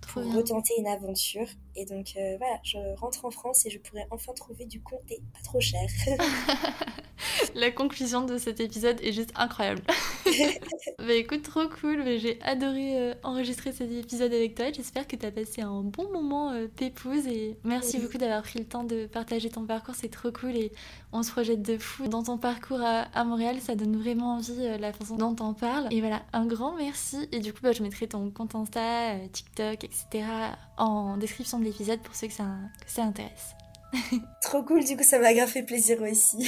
pour 0.01 0.23
retenter 0.33 0.73
une 0.77 0.87
aventure. 0.87 1.47
Et 1.75 1.85
donc, 1.85 2.13
euh, 2.17 2.37
voilà, 2.37 2.59
je 2.63 2.77
rentre 2.99 3.25
en 3.25 3.31
France 3.31 3.65
et 3.65 3.69
je 3.69 3.79
pourrais 3.79 4.07
enfin 4.11 4.33
trouver 4.33 4.65
du 4.65 4.81
comté, 4.81 5.21
pas 5.33 5.41
trop 5.43 5.59
cher. 5.59 5.81
La 7.55 7.71
conclusion 7.71 8.25
de 8.25 8.37
cet 8.37 8.59
épisode 8.59 8.99
est 9.01 9.11
juste 9.11 9.31
incroyable. 9.35 9.81
bah 10.99 11.13
écoute, 11.13 11.43
trop 11.43 11.67
cool. 11.67 12.03
J'ai 12.17 12.39
adoré 12.41 12.97
euh, 12.97 13.13
enregistrer 13.23 13.71
cet 13.71 13.91
épisode 13.91 14.33
avec 14.33 14.55
toi. 14.55 14.71
J'espère 14.71 15.07
que 15.07 15.15
tu 15.15 15.25
as 15.25 15.31
passé 15.31 15.61
un 15.61 15.81
bon 15.81 16.11
moment, 16.11 16.51
euh. 16.51 16.67
Et 16.81 17.57
merci 17.63 17.97
Oui. 17.97 18.03
beaucoup 18.03 18.17
d'avoir 18.17 18.41
pris 18.41 18.59
le 18.59 18.65
temps 18.65 18.83
de 18.83 19.05
partager 19.05 19.49
ton 19.49 19.65
parcours. 19.65 19.95
C'est 19.95 20.09
trop 20.09 20.31
cool. 20.31 20.55
Et 20.55 20.71
on 21.11 21.23
se 21.23 21.31
projette 21.31 21.61
de 21.61 21.77
fou 21.77 22.07
dans 22.07 22.23
ton 22.23 22.37
parcours 22.37 22.81
à, 22.81 23.01
à 23.13 23.23
Montréal. 23.23 23.57
Ça 23.61 23.75
donne 23.75 23.97
vraiment 23.97 24.35
envie 24.35 24.53
euh, 24.59 24.77
la 24.77 24.93
façon 24.93 25.15
dont 25.15 25.33
t'en 25.35 25.53
parles. 25.53 25.87
Et 25.91 25.99
voilà, 25.99 26.23
un 26.33 26.45
grand 26.45 26.75
merci. 26.75 27.27
Et 27.31 27.39
du 27.39 27.53
coup, 27.53 27.59
bah, 27.63 27.71
je 27.71 27.83
mettrai 27.83 28.07
ton 28.07 28.29
compte 28.31 28.55
Insta, 28.55 29.13
euh, 29.13 29.27
TikTok, 29.31 29.83
etc. 29.83 30.25
en 30.77 31.17
description 31.17 31.59
de 31.59 31.65
l'épisode 31.65 31.99
pour 31.99 32.15
ceux 32.15 32.27
que 32.27 32.33
ça, 32.33 32.45
que 32.85 32.91
ça 32.91 33.03
intéresse. 33.03 33.55
Trop 34.41 34.63
cool, 34.63 34.83
du 34.83 34.95
coup, 34.95 35.03
ça 35.03 35.19
m'a 35.19 35.33
grave 35.33 35.49
fait 35.49 35.63
plaisir 35.63 36.01
aussi. 36.01 36.47